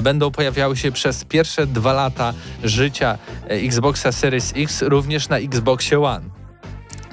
będą 0.03 0.31
pojawiały 0.31 0.77
się 0.77 0.93
przez 0.93 1.25
pierwsze 1.25 1.67
dwa 1.67 1.93
lata 1.93 2.35
życia 2.65 3.19
e, 3.45 3.49
Xboxa 3.49 4.13
Series 4.13 4.53
X 4.57 4.83
również 4.83 5.29
na 5.29 5.39
Xboxie 5.39 6.01
One. 6.01 6.45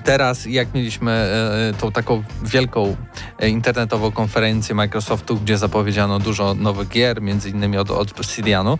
Teraz, 0.04 0.46
jak 0.46 0.74
mieliśmy 0.74 1.12
e, 1.12 1.74
tą 1.80 1.92
taką 1.92 2.24
wielką 2.44 2.96
e, 3.40 3.50
internetową 3.50 4.12
konferencję 4.12 4.76
Microsoftu, 4.76 5.36
gdzie 5.36 5.58
zapowiedziano 5.58 6.20
dużo 6.20 6.56
nowych 6.56 6.90
gier, 6.90 7.22
między 7.22 7.50
innymi 7.50 7.78
od, 7.78 7.92
od 7.92 8.20
Obsidianu, 8.20 8.78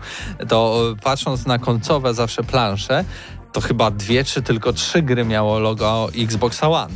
to 0.48 0.82
e, 0.92 1.02
patrząc 1.02 1.46
na 1.46 1.58
końcowe 1.58 2.14
zawsze 2.14 2.44
plansze, 2.44 3.04
to 3.52 3.60
chyba 3.60 3.90
dwie 3.90 4.24
czy 4.24 4.42
tylko 4.42 4.72
trzy 4.72 5.02
gry 5.02 5.24
miało 5.24 5.58
logo 5.58 6.08
Xboxa 6.18 6.68
One. 6.68 6.94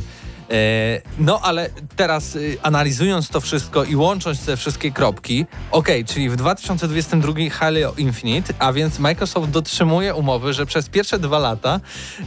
E, 0.51 1.01
No, 1.19 1.39
ale 1.43 1.69
teraz 1.95 2.35
y, 2.35 2.57
analizując 2.61 3.29
to 3.29 3.41
wszystko 3.41 3.83
i 3.83 3.95
łącząc 3.95 4.45
te 4.45 4.57
wszystkie 4.57 4.91
kropki, 4.91 5.45
okej, 5.71 6.05
czyli 6.05 6.29
w 6.29 6.35
2022 6.35 7.33
Halo 7.51 7.93
Infinite, 7.97 8.53
a 8.59 8.73
więc 8.73 8.99
Microsoft 8.99 9.49
dotrzymuje 9.49 10.15
umowy, 10.15 10.53
że 10.53 10.65
przez 10.65 10.89
pierwsze 10.89 11.19
dwa 11.19 11.39
lata 11.39 11.79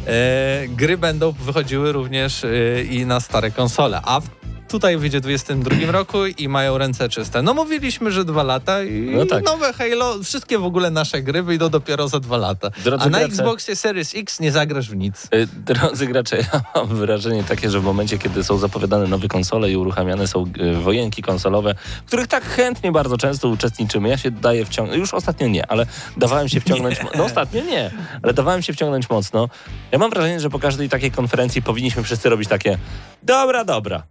e, 0.06 0.68
gry 0.68 0.98
będą 0.98 1.32
wychodziły 1.32 1.92
również 1.92 2.44
e, 2.44 2.82
i 2.82 3.06
na 3.06 3.20
stare 3.20 3.50
konsole, 3.50 4.00
a 4.04 4.20
w 4.20 4.28
Tutaj 4.70 4.96
wyjdzie 4.96 5.18
w 5.18 5.20
2022 5.22 5.92
roku 5.92 6.26
i 6.26 6.48
mają 6.48 6.78
ręce 6.78 7.08
czyste. 7.08 7.42
No 7.42 7.54
mówiliśmy, 7.54 8.12
że 8.12 8.24
dwa 8.24 8.42
lata 8.42 8.82
i 8.84 9.10
No 9.16 9.26
tak. 9.26 9.44
nowe 9.44 9.72
Halo, 9.72 10.22
wszystkie 10.22 10.58
w 10.58 10.64
ogóle 10.64 10.90
nasze 10.90 11.22
gry 11.22 11.42
wyjdą 11.42 11.68
dopiero 11.68 12.08
za 12.08 12.20
dwa 12.20 12.36
lata. 12.36 12.70
Drodzy 12.84 13.04
a 13.04 13.08
na 13.08 13.18
gracze- 13.18 13.24
Xboxie 13.26 13.76
Series 13.76 14.14
X 14.14 14.40
nie 14.40 14.52
zagrasz 14.52 14.90
w 14.90 14.96
nic. 14.96 15.24
Y, 15.34 15.46
Drodzy 15.66 16.06
gracze, 16.06 16.36
ja 16.36 16.60
mam 16.74 16.86
wrażenie 16.86 17.44
takie, 17.44 17.70
że 17.70 17.80
w 17.80 17.84
momencie, 17.84 18.18
kiedy 18.18 18.44
są 18.44 18.58
zapowiadane 18.58 19.06
nowe 19.06 19.28
konsole 19.28 19.70
i 19.70 19.76
uruchamiane 19.76 20.26
są 20.26 20.44
y, 20.60 20.74
wojenki 20.76 21.22
konsolowe, 21.22 21.74
w 22.04 22.06
których 22.06 22.26
tak 22.26 22.44
chętnie 22.44 22.92
bardzo 22.92 23.16
często 23.18 23.48
uczestniczymy, 23.48 24.08
ja 24.08 24.18
się 24.18 24.30
daję 24.30 24.64
wciągnąć, 24.64 25.00
już 25.00 25.14
ostatnio 25.14 25.48
nie, 25.48 25.66
ale 25.66 25.86
dawałem 26.16 26.48
się 26.48 26.60
wciągnąć, 26.64 26.96
no 27.18 27.24
ostatnio 27.24 27.64
nie, 27.64 27.90
ale 28.22 28.34
dawałem 28.34 28.62
się 28.62 28.72
wciągnąć 28.72 29.10
mocno. 29.10 29.48
Ja 29.92 29.98
mam 29.98 30.10
wrażenie, 30.10 30.40
że 30.40 30.50
po 30.50 30.58
każdej 30.58 30.88
takiej 30.88 31.10
konferencji 31.10 31.62
powinniśmy 31.62 32.02
wszyscy 32.02 32.28
robić 32.28 32.48
takie 32.48 32.78
dobra, 33.22 33.64
dobra, 33.64 34.02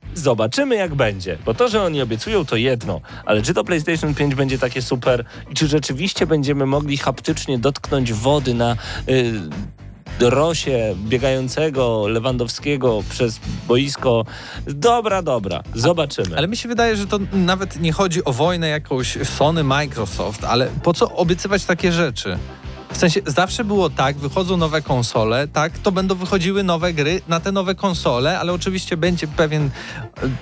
zobaczymy 0.49 0.75
jak 0.75 0.95
będzie, 0.95 1.37
bo 1.45 1.53
to, 1.53 1.69
że 1.69 1.83
oni 1.83 2.01
obiecują 2.01 2.45
to 2.45 2.55
jedno, 2.55 3.01
ale 3.25 3.41
czy 3.41 3.53
to 3.53 3.63
PlayStation 3.63 4.15
5 4.15 4.35
będzie 4.35 4.59
takie 4.59 4.81
super 4.81 5.25
i 5.51 5.53
czy 5.53 5.67
rzeczywiście 5.67 6.27
będziemy 6.27 6.65
mogli 6.65 6.97
haptycznie 6.97 7.59
dotknąć 7.59 8.13
wody 8.13 8.53
na... 8.53 8.75
y, 9.09 9.33
Rosie 10.19 10.95
biegającego 10.95 12.07
Lewandowskiego 12.07 13.03
przez 13.09 13.39
boisko. 13.67 14.25
Dobra, 14.67 15.21
dobra, 15.21 15.63
zobaczymy. 15.75 16.37
Ale 16.37 16.47
mi 16.47 16.57
się 16.57 16.69
wydaje, 16.69 16.95
że 16.97 17.07
to 17.07 17.19
nawet 17.33 17.79
nie 17.79 17.91
chodzi 17.91 18.25
o 18.25 18.33
wojnę 18.33 18.69
jakąś 18.69 19.17
Sony, 19.23 19.63
Microsoft, 19.63 20.43
ale 20.43 20.67
po 20.83 20.93
co 20.93 21.15
obiecywać 21.15 21.65
takie 21.65 21.91
rzeczy? 21.91 22.37
W 22.91 22.97
sensie 22.97 23.21
zawsze 23.25 23.63
było 23.63 23.89
tak, 23.89 24.17
wychodzą 24.17 24.57
nowe 24.57 24.81
konsole, 24.81 25.47
tak, 25.47 25.77
to 25.77 25.91
będą 25.91 26.15
wychodziły 26.15 26.63
nowe 26.63 26.93
gry 26.93 27.21
na 27.27 27.39
te 27.39 27.51
nowe 27.51 27.75
konsole, 27.75 28.39
ale 28.39 28.53
oczywiście 28.53 28.97
będzie 28.97 29.27
pewien, 29.27 29.69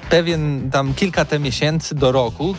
pewien 0.10 0.72
tam 0.72 0.94
kilka 0.94 1.26
te 1.26 1.40
miesięcy 1.40 1.96
do 1.96 2.12
roku, 2.12 2.56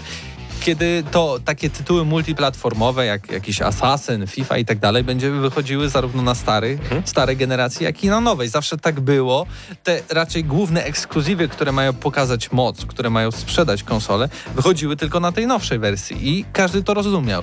kiedy 0.60 1.04
to 1.10 1.38
takie 1.44 1.70
tytuły 1.70 2.04
multiplatformowe, 2.04 3.06
jak 3.06 3.30
jakiś 3.30 3.62
Assassin, 3.62 4.26
FIFA 4.26 4.58
i 4.58 4.64
tak 4.64 4.78
dalej, 4.78 5.04
będzie 5.04 5.30
wychodziły 5.30 5.88
zarówno 5.88 6.22
na 6.22 6.34
starych, 6.34 6.80
starej 7.04 7.36
generacji, 7.36 7.84
jak 7.84 8.04
i 8.04 8.08
na 8.08 8.20
nowej. 8.20 8.48
Zawsze 8.48 8.78
tak 8.78 9.00
było. 9.00 9.46
Te 9.84 10.00
raczej 10.10 10.44
główne 10.44 10.84
ekskluzywy, 10.84 11.48
które 11.48 11.72
mają 11.72 11.92
pokazać 11.92 12.52
moc, 12.52 12.84
które 12.84 13.10
mają 13.10 13.30
sprzedać 13.30 13.82
konsole, 13.82 14.28
wychodziły 14.54 14.96
tylko 14.96 15.20
na 15.20 15.32
tej 15.32 15.46
nowszej 15.46 15.78
wersji 15.78 16.38
i 16.38 16.44
każdy 16.52 16.82
to 16.82 16.94
rozumiał. 16.94 17.42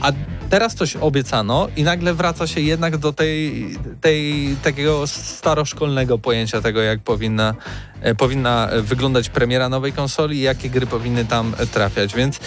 A 0.00 0.12
teraz 0.50 0.74
coś 0.74 0.96
obiecano 0.96 1.68
i 1.76 1.82
nagle 1.82 2.14
wraca 2.14 2.46
się 2.46 2.60
jednak 2.60 2.96
do 2.96 3.12
tej, 3.12 3.66
tej 4.00 4.46
takiego 4.62 5.06
staroszkolnego 5.06 6.18
pojęcia 6.18 6.60
tego, 6.60 6.82
jak 6.82 7.00
powinna 7.00 7.54
powinna 8.18 8.68
wyglądać 8.82 9.28
premiera 9.28 9.68
nowej 9.68 9.92
konsoli 9.92 10.36
i 10.38 10.40
jakie 10.40 10.70
gry 10.70 10.86
powinny 10.86 11.24
tam 11.24 11.54
e, 11.58 11.66
trafiać, 11.66 12.14
więc 12.14 12.40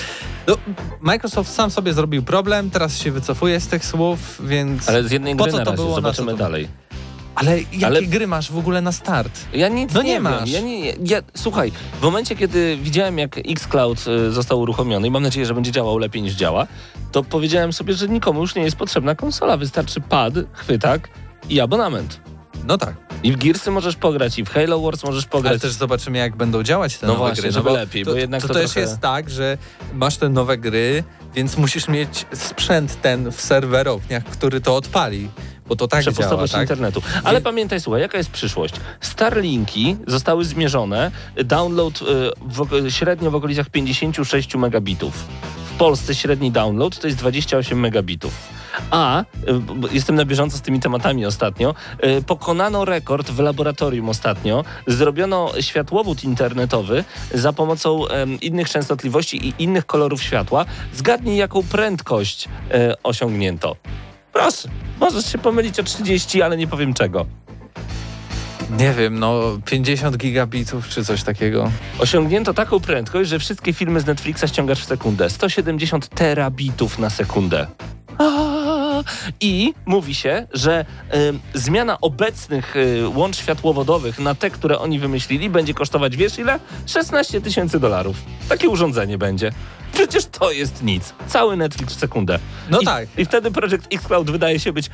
no, 0.47 0.57
Microsoft 1.01 1.53
sam 1.53 1.71
sobie 1.71 1.93
zrobił 1.93 2.23
problem, 2.23 2.69
teraz 2.69 2.97
się 2.97 3.11
wycofuje 3.11 3.59
z 3.59 3.67
tych 3.67 3.85
słów, 3.85 4.41
więc... 4.43 4.89
Ale 4.89 5.03
z 5.03 5.11
jednej 5.11 5.35
po 5.35 5.43
gry 5.43 5.51
co 5.51 5.57
na 5.57 5.65
to 5.65 5.71
razie, 5.71 5.83
było, 5.83 5.95
na 5.95 5.95
zobaczymy 5.95 6.31
to- 6.31 6.37
dalej. 6.37 6.67
Ale 7.35 7.59
jakie 7.61 7.85
Ale- 7.85 8.01
gry 8.01 8.27
masz 8.27 8.51
w 8.51 8.57
ogóle 8.57 8.81
na 8.81 8.91
start? 8.91 9.39
Ja 9.53 9.67
nic 9.67 9.93
No 9.93 10.01
nie, 10.01 10.09
nie 10.09 10.19
masz. 10.19 10.49
Ja 10.49 10.61
nie, 10.61 10.89
ja, 10.89 11.21
słuchaj, 11.35 11.71
w 11.99 12.03
momencie, 12.03 12.35
kiedy 12.35 12.77
widziałem, 12.77 13.17
jak 13.17 13.37
Xcloud 13.37 14.05
został 14.29 14.59
uruchomiony 14.59 15.07
i 15.07 15.11
mam 15.11 15.23
nadzieję, 15.23 15.45
że 15.45 15.53
będzie 15.53 15.71
działał 15.71 15.97
lepiej 15.97 16.21
niż 16.21 16.33
działa, 16.33 16.67
to 17.11 17.23
powiedziałem 17.23 17.73
sobie, 17.73 17.93
że 17.93 18.07
nikomu 18.07 18.41
już 18.41 18.55
nie 18.55 18.63
jest 18.63 18.75
potrzebna 18.75 19.15
konsola. 19.15 19.57
Wystarczy 19.57 20.01
pad, 20.01 20.33
chwytak 20.53 21.09
i 21.49 21.59
abonament. 21.59 22.19
No 22.67 22.77
tak, 22.77 22.93
I 23.23 23.31
w 23.31 23.37
Gearsy 23.37 23.71
możesz 23.71 23.95
pograć, 23.95 24.39
i 24.39 24.45
w 24.45 24.49
Halo 24.49 24.81
Wars 24.81 25.03
możesz 25.03 25.25
pograć. 25.25 25.51
ale 25.51 25.59
też 25.59 25.71
zobaczymy 25.71 26.17
jak 26.17 26.35
będą 26.35 26.63
działać 26.63 26.97
te 26.97 27.07
No 27.07 27.13
nowe 27.13 27.25
właśnie, 27.25 27.41
gry. 27.41 27.51
żeby 27.51 27.69
lepiej, 27.71 28.05
to, 28.05 28.11
bo 28.11 28.17
jednak 28.17 28.41
to, 28.41 28.47
to 28.47 28.53
też 28.53 28.63
trochę- 28.65 28.79
jest 28.79 28.99
tak, 28.99 29.29
że 29.29 29.57
masz 29.93 30.17
te 30.17 30.29
nowe 30.29 30.57
gry, 30.57 31.03
więc 31.35 31.57
musisz 31.57 31.87
mieć 31.87 32.25
sprzęt 32.33 33.01
ten 33.01 33.31
w 33.31 33.41
serwerowniach, 33.41 34.23
który 34.23 34.61
to 34.61 34.75
odpali, 34.75 35.29
bo 35.67 35.75
to 35.75 35.87
tak 35.87 36.03
działa, 36.03 36.13
przepustowość 36.13 36.53
tak? 36.53 36.61
internetu. 36.61 37.01
Ale 37.23 37.39
Wie- 37.39 37.43
pamiętaj, 37.43 37.81
słuchaj, 37.81 38.01
jaka 38.01 38.17
jest 38.17 38.29
przyszłość? 38.29 38.73
Starlinki 39.01 39.97
zostały 40.07 40.45
zmierzone, 40.45 41.11
download 41.45 42.01
y, 42.01 42.05
w, 42.41 42.91
średnio 42.91 43.31
w 43.31 43.35
okolicach 43.35 43.69
56 43.69 44.55
megabitów. 44.55 45.25
Polsce 45.77 46.15
średni 46.15 46.51
download 46.51 46.99
to 46.99 47.07
jest 47.07 47.19
28 47.19 47.79
megabitów. 47.79 48.33
A, 48.91 49.21
y, 49.21 49.25
jestem 49.91 50.15
na 50.15 50.25
bieżąco 50.25 50.57
z 50.57 50.61
tymi 50.61 50.79
tematami 50.79 51.25
ostatnio, 51.25 51.75
y, 52.03 52.21
pokonano 52.21 52.85
rekord 52.85 53.31
w 53.31 53.39
laboratorium 53.39 54.09
ostatnio. 54.09 54.63
Zrobiono 54.87 55.51
światłowód 55.61 56.23
internetowy 56.23 57.03
za 57.33 57.53
pomocą 57.53 58.01
innych 58.41 58.69
częstotliwości 58.69 59.47
i 59.47 59.53
innych 59.63 59.85
kolorów 59.85 60.23
światła. 60.23 60.65
Zgadnij, 60.93 61.37
jaką 61.37 61.63
prędkość 61.63 62.49
e, 62.71 62.93
osiągnięto. 63.03 63.75
Proszę, 64.33 64.69
możesz 64.99 65.31
się 65.31 65.37
pomylić 65.37 65.79
o 65.79 65.83
30, 65.83 66.41
ale 66.41 66.57
nie 66.57 66.67
powiem 66.67 66.93
czego. 66.93 67.25
Nie 68.69 68.93
wiem, 68.93 69.19
no 69.19 69.41
50 69.65 70.17
gigabitów 70.17 70.87
czy 70.87 71.05
coś 71.05 71.23
takiego. 71.23 71.71
Osiągnięto 71.99 72.53
taką 72.53 72.79
prędkość, 72.79 73.29
że 73.29 73.39
wszystkie 73.39 73.73
filmy 73.73 73.99
z 73.99 74.05
Netflixa 74.05 74.47
ściągasz 74.47 74.81
w 74.81 74.85
sekundę. 74.85 75.29
170 75.29 76.09
terabitów 76.09 76.99
na 76.99 77.09
sekundę. 77.09 77.67
I 79.41 79.73
mówi 79.85 80.15
się, 80.15 80.47
że 80.53 80.85
em, 81.09 81.39
zmiana 81.53 82.01
obecnych 82.01 82.75
y, 82.75 83.07
łącz 83.07 83.37
światłowodowych 83.37 84.19
na 84.19 84.35
te, 84.35 84.49
które 84.49 84.79
oni 84.79 84.99
wymyślili, 84.99 85.49
będzie 85.49 85.73
kosztować 85.73 86.17
wiesz 86.17 86.39
ile? 86.39 86.59
16 86.85 87.41
tysięcy 87.41 87.79
dolarów. 87.79 88.17
Takie 88.49 88.69
urządzenie 88.69 89.17
będzie. 89.17 89.51
Przecież 89.93 90.25
to 90.25 90.51
jest 90.51 90.83
nic. 90.83 91.13
Cały 91.27 91.57
Netflix 91.57 91.93
w 91.93 91.99
sekundę. 91.99 92.39
No 92.69 92.79
I, 92.79 92.85
tak. 92.85 93.07
I 93.17 93.25
wtedy 93.25 93.51
Project 93.51 93.87
Xcloud 93.93 94.31
wydaje 94.31 94.59
się 94.59 94.73
być 94.73 94.89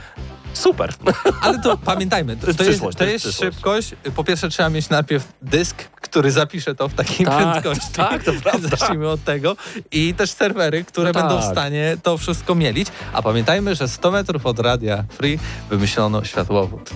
super. 0.53 0.93
Ale 1.41 1.59
to 1.59 1.77
pamiętajmy, 1.77 2.37
to, 2.37 2.47
jest 2.47 2.57
to 2.59 2.63
jest, 2.63 2.83
to 2.97 3.03
jest 3.03 3.39
szybkość. 3.39 3.95
Po 4.15 4.23
pierwsze 4.23 4.49
trzeba 4.49 4.69
mieć 4.69 4.89
najpierw 4.89 5.27
dysk, 5.41 5.83
który 5.83 6.31
zapisze 6.31 6.75
to 6.75 6.89
w 6.89 6.93
takiej 6.93 7.25
Tak, 7.25 7.51
prędkości. 7.61 7.93
tak, 7.93 8.23
to 8.23 8.31
prawda. 8.43 8.67
Zacznijmy 8.77 9.09
od 9.09 9.23
tego. 9.23 9.55
I 9.91 10.13
też 10.13 10.31
serwery, 10.31 10.83
które 10.83 11.11
No 11.13 11.19
będą 11.19 11.37
w 11.37 11.41
tak. 11.43 11.51
stanie 11.51 11.97
to 12.03 12.17
wszystko 12.17 12.55
mielić. 12.55 12.87
A 13.13 13.21
pamiętajmy, 13.21 13.75
że 13.75 13.87
100 13.87 14.11
metrów 14.11 14.45
od 14.45 14.59
radia 14.59 15.03
Free 15.09 15.39
wymyślono 15.69 16.23
światłowód. 16.23 16.89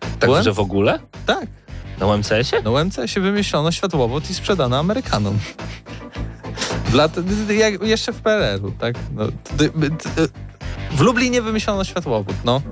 Tak, 0.00 0.20
Byłem? 0.20 0.44
że 0.44 0.52
w 0.52 0.60
ogóle? 0.60 0.98
Tak. 1.26 1.46
Na 1.98 2.06
UMCS-ie? 2.06 2.62
Na 2.62 2.70
UMC 2.70 2.96
się 3.06 3.20
wymyślono 3.20 3.72
światłowód 3.72 4.30
i 4.30 4.34
sprzedano 4.34 4.78
Amerykanom. 4.78 5.38
W 6.86 7.50
jak, 7.50 7.82
jeszcze 7.82 8.12
w 8.12 8.20
PRL-u, 8.20 8.70
tak? 8.70 8.94
No, 9.14 9.24
w 10.96 11.00
Lublinie 11.00 11.42
wymyślono 11.42 11.84
światłowód, 11.84 12.34
no. 12.44 12.62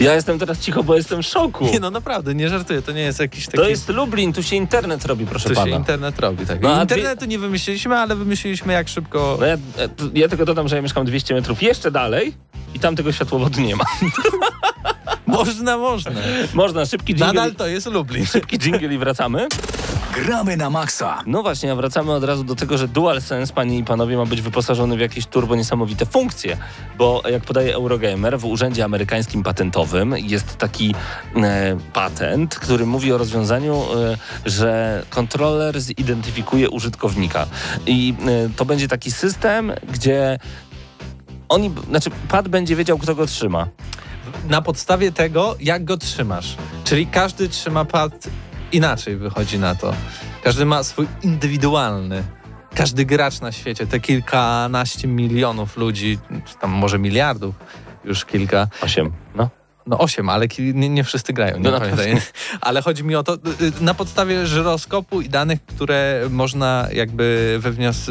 Ja 0.00 0.14
jestem 0.14 0.38
teraz 0.38 0.58
cicho, 0.58 0.82
bo 0.82 0.96
jestem 0.96 1.22
w 1.22 1.26
szoku. 1.26 1.64
Nie 1.72 1.80
no, 1.80 1.90
naprawdę, 1.90 2.34
nie 2.34 2.48
żartuję, 2.48 2.82
to 2.82 2.92
nie 2.92 3.00
jest 3.00 3.20
jakiś 3.20 3.46
taki... 3.46 3.58
To 3.58 3.68
jest 3.68 3.88
Lublin, 3.88 4.32
tu 4.32 4.42
się 4.42 4.56
internet 4.56 5.04
robi, 5.04 5.26
proszę 5.26 5.48
Tu 5.48 5.54
się 5.54 5.60
pana. 5.60 5.76
internet 5.76 6.18
robi, 6.20 6.46
tak. 6.46 6.60
No, 6.62 6.80
Internetu 6.82 7.24
nie 7.24 7.38
wymyśliliśmy, 7.38 7.96
ale 7.98 8.16
wymyśliliśmy 8.16 8.72
jak 8.72 8.88
szybko... 8.88 9.36
No 9.40 9.46
ja, 9.46 9.56
ja 10.14 10.28
tylko 10.28 10.44
dodam, 10.44 10.68
że 10.68 10.76
ja 10.76 10.82
mieszkam 10.82 11.04
200 11.06 11.34
metrów 11.34 11.62
jeszcze 11.62 11.90
dalej 11.90 12.34
i 12.74 12.80
tam 12.80 12.96
tego 12.96 13.12
światłowodu 13.12 13.60
nie 13.60 13.76
ma. 13.76 13.84
Można, 15.26 15.78
można. 15.78 16.12
Można, 16.54 16.86
szybki 16.86 17.12
jingle, 17.12 17.26
Nadal 17.26 17.54
to 17.54 17.66
jest 17.66 17.86
Lublin. 17.86 18.26
szybki 18.26 18.58
jingle 18.58 18.94
i 18.94 18.98
wracamy. 18.98 19.48
Gramy 20.14 20.56
na 20.56 20.70
maksa. 20.70 21.22
No 21.26 21.42
właśnie, 21.42 21.72
a 21.72 21.74
wracamy 21.74 22.12
od 22.12 22.24
razu 22.24 22.44
do 22.44 22.54
tego, 22.54 22.78
że 22.78 22.88
DualSense, 22.88 23.52
panie 23.52 23.78
i 23.78 23.84
panowie, 23.84 24.16
ma 24.16 24.26
być 24.26 24.42
wyposażony 24.42 24.96
w 24.96 25.00
jakieś 25.00 25.26
turbo 25.26 25.56
niesamowite 25.56 26.06
funkcje, 26.06 26.56
bo 26.98 27.22
jak 27.30 27.42
podaje 27.42 27.74
Eurogamer, 27.74 28.38
w 28.38 28.44
Urzędzie 28.44 28.84
Amerykańskim 28.84 29.42
Patentowym 29.42 30.14
jest 30.18 30.56
taki 30.56 30.94
e, 31.36 31.76
patent, 31.92 32.54
który 32.54 32.86
mówi 32.86 33.12
o 33.12 33.18
rozwiązaniu, 33.18 33.74
e, 33.74 34.16
że 34.50 35.02
kontroler 35.10 35.80
zidentyfikuje 35.80 36.70
użytkownika. 36.70 37.46
I 37.86 38.14
e, 38.26 38.48
to 38.56 38.64
będzie 38.64 38.88
taki 38.88 39.10
system, 39.10 39.72
gdzie 39.92 40.38
oni, 41.48 41.70
znaczy 41.88 42.10
pad 42.28 42.48
będzie 42.48 42.76
wiedział, 42.76 42.98
kto 42.98 43.14
go 43.14 43.26
trzyma. 43.26 43.66
Na 44.48 44.62
podstawie 44.62 45.12
tego, 45.12 45.56
jak 45.60 45.84
go 45.84 45.96
trzymasz. 45.96 46.56
Czyli 46.84 47.06
każdy 47.06 47.48
trzyma 47.48 47.84
pad 47.84 48.28
inaczej 48.72 49.16
wychodzi 49.16 49.58
na 49.58 49.74
to. 49.74 49.94
Każdy 50.42 50.64
ma 50.64 50.82
swój 50.82 51.06
indywidualny. 51.22 52.24
Każdy 52.74 53.04
gracz 53.04 53.40
na 53.40 53.52
świecie, 53.52 53.86
te 53.86 54.00
kilkanaście 54.00 55.08
milionów 55.08 55.76
ludzi, 55.76 56.18
czy 56.44 56.54
tam 56.60 56.70
może 56.70 56.98
miliardów, 56.98 57.54
już 58.04 58.24
kilka, 58.24 58.68
Osiem, 58.80 59.12
no. 59.34 59.50
No 59.86 59.98
osiem, 59.98 60.28
ale 60.28 60.46
nie, 60.58 60.88
nie 60.88 61.04
wszyscy 61.04 61.32
grają, 61.32 61.56
nie 61.58 61.70
No 61.70 61.80
pamiętaj. 61.80 62.16
Ale 62.60 62.82
chodzi 62.82 63.04
mi 63.04 63.16
o 63.16 63.22
to, 63.22 63.34
y, 63.34 63.38
y, 63.64 63.72
na 63.80 63.94
podstawie 63.94 64.46
żyroskopu 64.46 65.20
i 65.20 65.28
danych, 65.28 65.66
które 65.66 66.26
można 66.30 66.88
jakby 66.92 67.56
wywnios... 67.60 68.10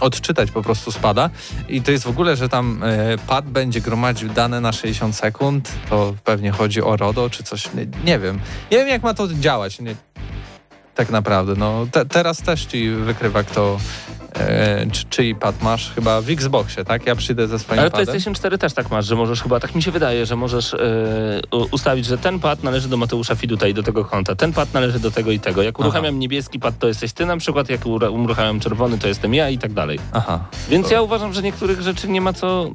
odczytać 0.00 0.50
po 0.50 0.62
prostu 0.62 0.92
spada. 0.92 1.30
I 1.68 1.82
to 1.82 1.90
jest 1.90 2.04
w 2.04 2.08
ogóle, 2.08 2.36
że 2.36 2.48
tam 2.48 2.82
e, 2.84 3.18
pad 3.18 3.48
będzie 3.48 3.80
gromadził 3.80 4.28
dane 4.28 4.60
na 4.60 4.72
60 4.72 5.16
sekund, 5.16 5.72
to 5.90 6.14
pewnie 6.24 6.50
chodzi 6.50 6.82
o 6.82 6.96
RODO 6.96 7.30
czy 7.30 7.42
coś, 7.42 7.74
nie, 7.74 7.86
nie 8.04 8.18
wiem. 8.18 8.40
Nie 8.70 8.78
wiem 8.78 8.88
jak 8.88 9.02
ma 9.02 9.14
to 9.14 9.28
działać, 9.28 9.80
nie, 9.80 9.94
tak 11.00 11.10
naprawdę. 11.10 11.54
No, 11.56 11.86
te, 11.92 12.06
teraz 12.06 12.42
też 12.42 12.64
ci 12.64 12.90
wykrywa 12.90 13.42
kto, 13.42 13.78
e, 14.34 14.86
czy, 14.92 15.04
czyj 15.04 15.34
pad 15.34 15.62
masz, 15.62 15.90
chyba 15.94 16.20
w 16.20 16.30
Xboxie, 16.30 16.84
tak? 16.84 17.06
Ja 17.06 17.16
przyjdę 17.16 17.48
ze 17.48 17.58
swoim 17.58 17.80
Ale 17.80 17.90
padem. 17.90 18.06
PlayStation 18.06 18.34
4 18.34 18.58
też 18.58 18.72
tak 18.72 18.90
masz, 18.90 19.06
że 19.06 19.16
możesz 19.16 19.42
chyba, 19.42 19.60
tak 19.60 19.74
mi 19.74 19.82
się 19.82 19.90
wydaje, 19.90 20.26
że 20.26 20.36
możesz 20.36 20.74
e, 20.74 20.78
ustawić, 21.70 22.06
że 22.06 22.18
ten 22.18 22.40
pad 22.40 22.62
należy 22.62 22.88
do 22.88 22.96
Mateusza 22.96 23.34
Fiduta 23.34 23.66
i 23.68 23.74
do 23.74 23.82
tego 23.82 24.04
konta, 24.04 24.34
ten 24.34 24.52
pad 24.52 24.74
należy 24.74 24.98
do 25.00 25.10
tego 25.10 25.30
i 25.30 25.40
tego. 25.40 25.62
Jak 25.62 25.74
Aha. 25.78 25.84
uruchamiam 25.84 26.18
niebieski 26.18 26.58
pad, 26.60 26.78
to 26.78 26.88
jesteś 26.88 27.12
ty 27.12 27.26
na 27.26 27.36
przykład, 27.36 27.68
jak 27.70 27.86
uruchamiam 27.86 28.60
czerwony, 28.60 28.98
to 28.98 29.08
jestem 29.08 29.34
ja 29.34 29.50
i 29.50 29.58
tak 29.58 29.72
dalej. 29.72 29.98
Aha. 30.12 30.44
Więc 30.68 30.88
To- 30.88 30.94
ja 30.94 31.02
uważam, 31.02 31.32
że 31.32 31.42
niektórych 31.42 31.82
rzeczy 31.82 32.08
nie 32.08 32.20
ma 32.20 32.32
co 32.32 32.70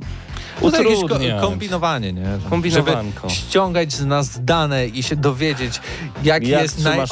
To 0.59 0.65
jest 0.65 0.77
jakieś 0.79 0.99
ko- 0.99 1.05
utrudniać. 1.05 1.41
kombinowanie, 1.41 2.13
nie? 2.13 2.25
Żeby 2.71 2.91
ściągać 3.27 3.93
z 3.93 4.05
nas 4.05 4.45
dane 4.45 4.87
i 4.87 5.03
się 5.03 5.15
dowiedzieć, 5.15 5.81
jak, 6.23 6.47
Jak 6.47 6.61
jest 6.61 6.77
trzymasz 6.77 7.11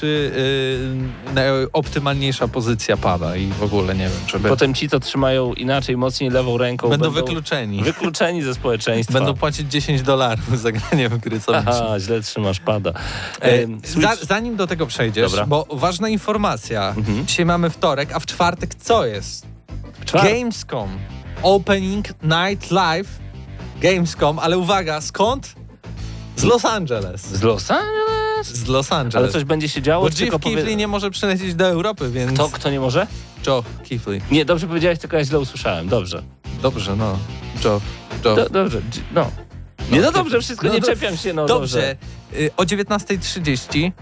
pada. 0.00 0.02
najoptymalniejszy, 0.02 0.32
yy, 1.26 1.34
najoptymalniejsza 1.34 2.48
pozycja 2.48 2.96
pada. 2.96 3.36
i 3.36 3.46
w 3.46 3.62
ogóle 3.62 3.94
nie 3.94 4.04
wiem, 4.04 4.28
żeby... 4.28 4.48
Potem 4.48 4.74
ci, 4.74 4.88
co 4.88 5.00
trzymają 5.00 5.54
inaczej, 5.54 5.96
mocniej 5.96 6.30
lewą 6.30 6.58
ręką, 6.58 6.88
będą 6.88 7.10
wykluczeni. 7.10 7.82
wykluczeni 7.82 8.42
ze 8.42 8.54
społeczeństwa. 8.54 9.12
Będą 9.18 9.34
płacić 9.34 9.70
10 9.70 10.02
dolarów 10.02 10.60
za 10.60 10.72
granie 10.72 11.08
w 11.08 11.18
gry 11.18 11.40
co. 11.40 11.56
Aha, 11.56 11.94
źle 12.00 12.20
trzymasz 12.20 12.60
pada. 12.60 12.90
E, 13.42 13.62
Em, 13.62 13.80
za, 13.84 13.88
Switch... 14.10 14.24
zanim 14.28 14.56
do 14.56 14.66
tego 14.66 14.86
przejdziesz, 14.86 15.30
Dobra. 15.30 15.46
bo 15.46 15.66
ważna 15.72 16.08
informacja. 16.08 16.94
Mhm. 16.96 17.26
Dzisiaj 17.26 17.46
mamy 17.46 17.70
wtorek, 17.70 18.12
a 18.12 18.20
w 18.20 18.26
czwartek 18.26 18.74
co 18.74 19.06
jest? 19.06 19.46
Czwartek. 20.04 20.32
Gamescom. 20.38 20.88
Opening 21.42 22.06
Night 22.22 22.70
Live. 22.70 23.08
Gamescom, 23.80 24.38
ale 24.38 24.58
uwaga, 24.58 25.00
skąd? 25.00 25.54
Z 26.36 26.42
Los 26.44 26.64
Angeles. 26.64 27.20
Z 27.26 27.42
Los 27.42 27.70
Angeles? 27.70 28.31
Z 28.46 28.68
Los 28.68 28.92
Angeles. 28.92 29.14
Ale 29.14 29.32
coś 29.32 29.44
będzie 29.44 29.68
się 29.68 29.82
działo? 29.82 30.04
Bo 30.04 30.08
Jeff 30.08 30.30
Keighley 30.40 30.64
powie... 30.64 30.76
nie 30.76 30.88
może 30.88 31.10
przylecieć 31.10 31.54
do 31.54 31.66
Europy, 31.66 32.10
więc... 32.10 32.32
Kto, 32.32 32.48
kto 32.48 32.70
nie 32.70 32.80
może? 32.80 33.06
Joe 33.46 33.64
Keighley. 33.88 34.20
Nie, 34.30 34.44
dobrze 34.44 34.66
powiedziałeś, 34.66 34.98
tylko 34.98 35.16
ja 35.16 35.24
źle 35.24 35.40
usłyszałem. 35.40 35.88
Dobrze. 35.88 36.22
Dobrze, 36.62 36.96
no. 36.96 37.18
Joe. 37.64 37.80
Joe. 38.24 38.36
Do, 38.36 38.48
dobrze, 38.48 38.78
dż- 38.78 39.00
no. 39.14 39.30
Nie, 39.90 40.00
no 40.00 40.12
dobrze, 40.12 40.40
wszystko, 40.40 40.66
No 40.66 40.74
nie 40.74 40.80
czepiam 40.80 41.16
się, 41.16 41.32
no 41.32 41.46
Dobrze. 41.46 41.96
Y, 42.34 42.50
O 42.56 42.62
19.30 42.62 43.86
e, 43.86 43.92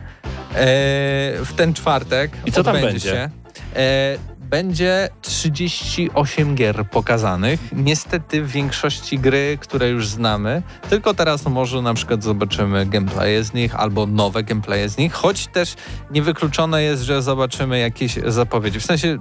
w 1.45 1.53
ten 1.57 1.75
czwartek 1.75 2.31
I 2.47 2.53
co 2.53 2.63
tam 2.63 2.77
odbędzie 2.77 2.93
będzie? 2.93 3.11
Się, 3.11 3.31
e, 3.77 4.30
będzie 4.51 5.09
38 5.23 6.55
gier 6.55 6.89
pokazanych. 6.91 7.61
Niestety 7.73 8.43
w 8.43 8.51
większości 8.51 9.19
gry, 9.19 9.59
które 9.61 9.89
już 9.89 10.09
znamy, 10.09 10.63
tylko 10.89 11.15
teraz 11.15 11.47
może 11.47 11.83
na 11.83 11.95
przykład 11.95 12.23
zobaczymy 12.23 12.87
gameplaye 12.87 13.45
z 13.45 13.55
nich 13.55 13.75
albo 13.75 14.07
nowe 14.07 14.43
gameplaye 14.43 14.89
z 14.89 14.99
nich, 14.99 15.13
choć 15.13 15.47
też 15.47 15.75
niewykluczone 16.11 16.83
jest, 16.83 17.03
że 17.03 17.23
zobaczymy 17.23 17.79
jakieś 17.79 18.15
zapowiedzi. 18.27 18.81
W 18.81 18.85
sensie 18.85 19.19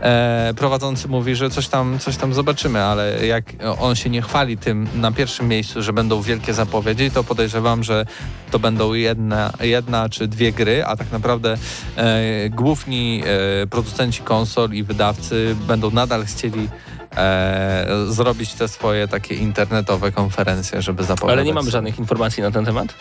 e, 0.00 0.54
prowadzący 0.56 1.08
mówi, 1.08 1.36
że 1.36 1.50
coś 1.50 1.68
tam, 1.68 1.98
coś 1.98 2.16
tam 2.16 2.34
zobaczymy, 2.34 2.82
ale 2.82 3.26
jak 3.26 3.44
on 3.78 3.94
się 3.94 4.10
nie 4.10 4.22
chwali 4.22 4.58
tym 4.58 4.88
na 4.94 5.12
pierwszym 5.12 5.48
miejscu, 5.48 5.82
że 5.82 5.92
będą 5.92 6.22
wielkie 6.22 6.54
zapowiedzi, 6.54 7.10
to 7.10 7.24
podejrzewam, 7.24 7.84
że 7.84 8.06
to 8.50 8.58
będą 8.58 8.94
jedna, 8.94 9.52
jedna 9.60 10.08
czy 10.08 10.28
dwie 10.28 10.52
gry, 10.52 10.84
a 10.84 10.96
tak 10.96 11.12
naprawdę 11.12 11.56
e, 11.96 12.50
główni 12.50 13.22
e, 13.62 13.66
producenci 13.66 14.22
konsol 14.22 14.72
i 14.72 14.82
wydawcy 14.82 15.56
będą 15.68 15.90
nadal 15.90 16.24
chcieli 16.24 16.68
e, 17.16 17.86
zrobić 18.08 18.52
te 18.52 18.68
swoje 18.68 19.08
takie 19.08 19.34
internetowe 19.34 20.12
konferencje, 20.12 20.82
żeby 20.82 21.04
zapowiadać. 21.04 21.32
Ale 21.38 21.44
nie 21.44 21.54
mamy 21.54 21.70
żadnych 21.70 21.98
informacji 21.98 22.42
na 22.42 22.50
ten 22.50 22.64
temat? 22.64 22.94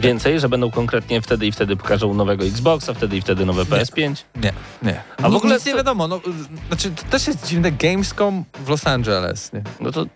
Więcej, 0.00 0.40
że 0.40 0.48
będą 0.48 0.70
konkretnie 0.70 1.22
wtedy 1.22 1.46
i 1.46 1.52
wtedy 1.52 1.76
pokażą 1.76 2.14
nowego 2.14 2.44
Xboxa, 2.44 2.94
wtedy 2.94 3.16
i 3.16 3.20
wtedy 3.20 3.46
nowe 3.46 3.62
PS5? 3.64 4.14
Nie, 4.42 4.52
nie. 4.82 5.02
A 5.22 5.28
w 5.30 5.34
ogóle 5.34 5.54
nic 5.54 5.66
nie 5.66 5.74
wiadomo. 5.74 6.08
No, 6.08 6.20
znaczy, 6.68 6.90
to 6.90 7.02
też 7.10 7.26
jest 7.26 7.46
dziwne. 7.46 7.72
Gamescom 7.72 8.44
w 8.64 8.68
Los 8.68 8.86
Angeles. 8.86 9.52
Nie? 9.52 9.62
No 9.80 9.92
to 9.92 10.06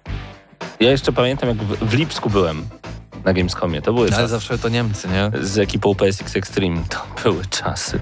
ja 0.80 0.90
jeszcze 0.90 1.12
pamiętam, 1.12 1.48
jak 1.48 1.58
w, 1.58 1.90
w 1.90 1.94
Lipsku 1.94 2.30
byłem 2.30 2.68
na 3.24 3.32
Gamescomie. 3.32 3.82
To 3.82 3.92
były 3.92 4.06
Ale 4.06 4.16
czasy. 4.16 4.28
zawsze 4.28 4.58
to 4.58 4.68
Niemcy, 4.68 5.08
nie? 5.08 5.30
Z 5.42 5.58
ekipą 5.58 5.94
PSX 5.94 6.36
Extreme. 6.36 6.80
To 6.88 6.98
były 7.22 7.44
czasy. 7.50 8.00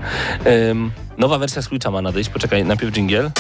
Ym, 0.71 0.91
nowa 1.19 1.39
wersja 1.39 1.63
Switcha 1.63 1.91
ma 1.91 2.03
nadejść. 2.03 2.31
Poczekaj, 2.31 2.65
najpierw 2.65 2.93
jingle. 2.93 3.31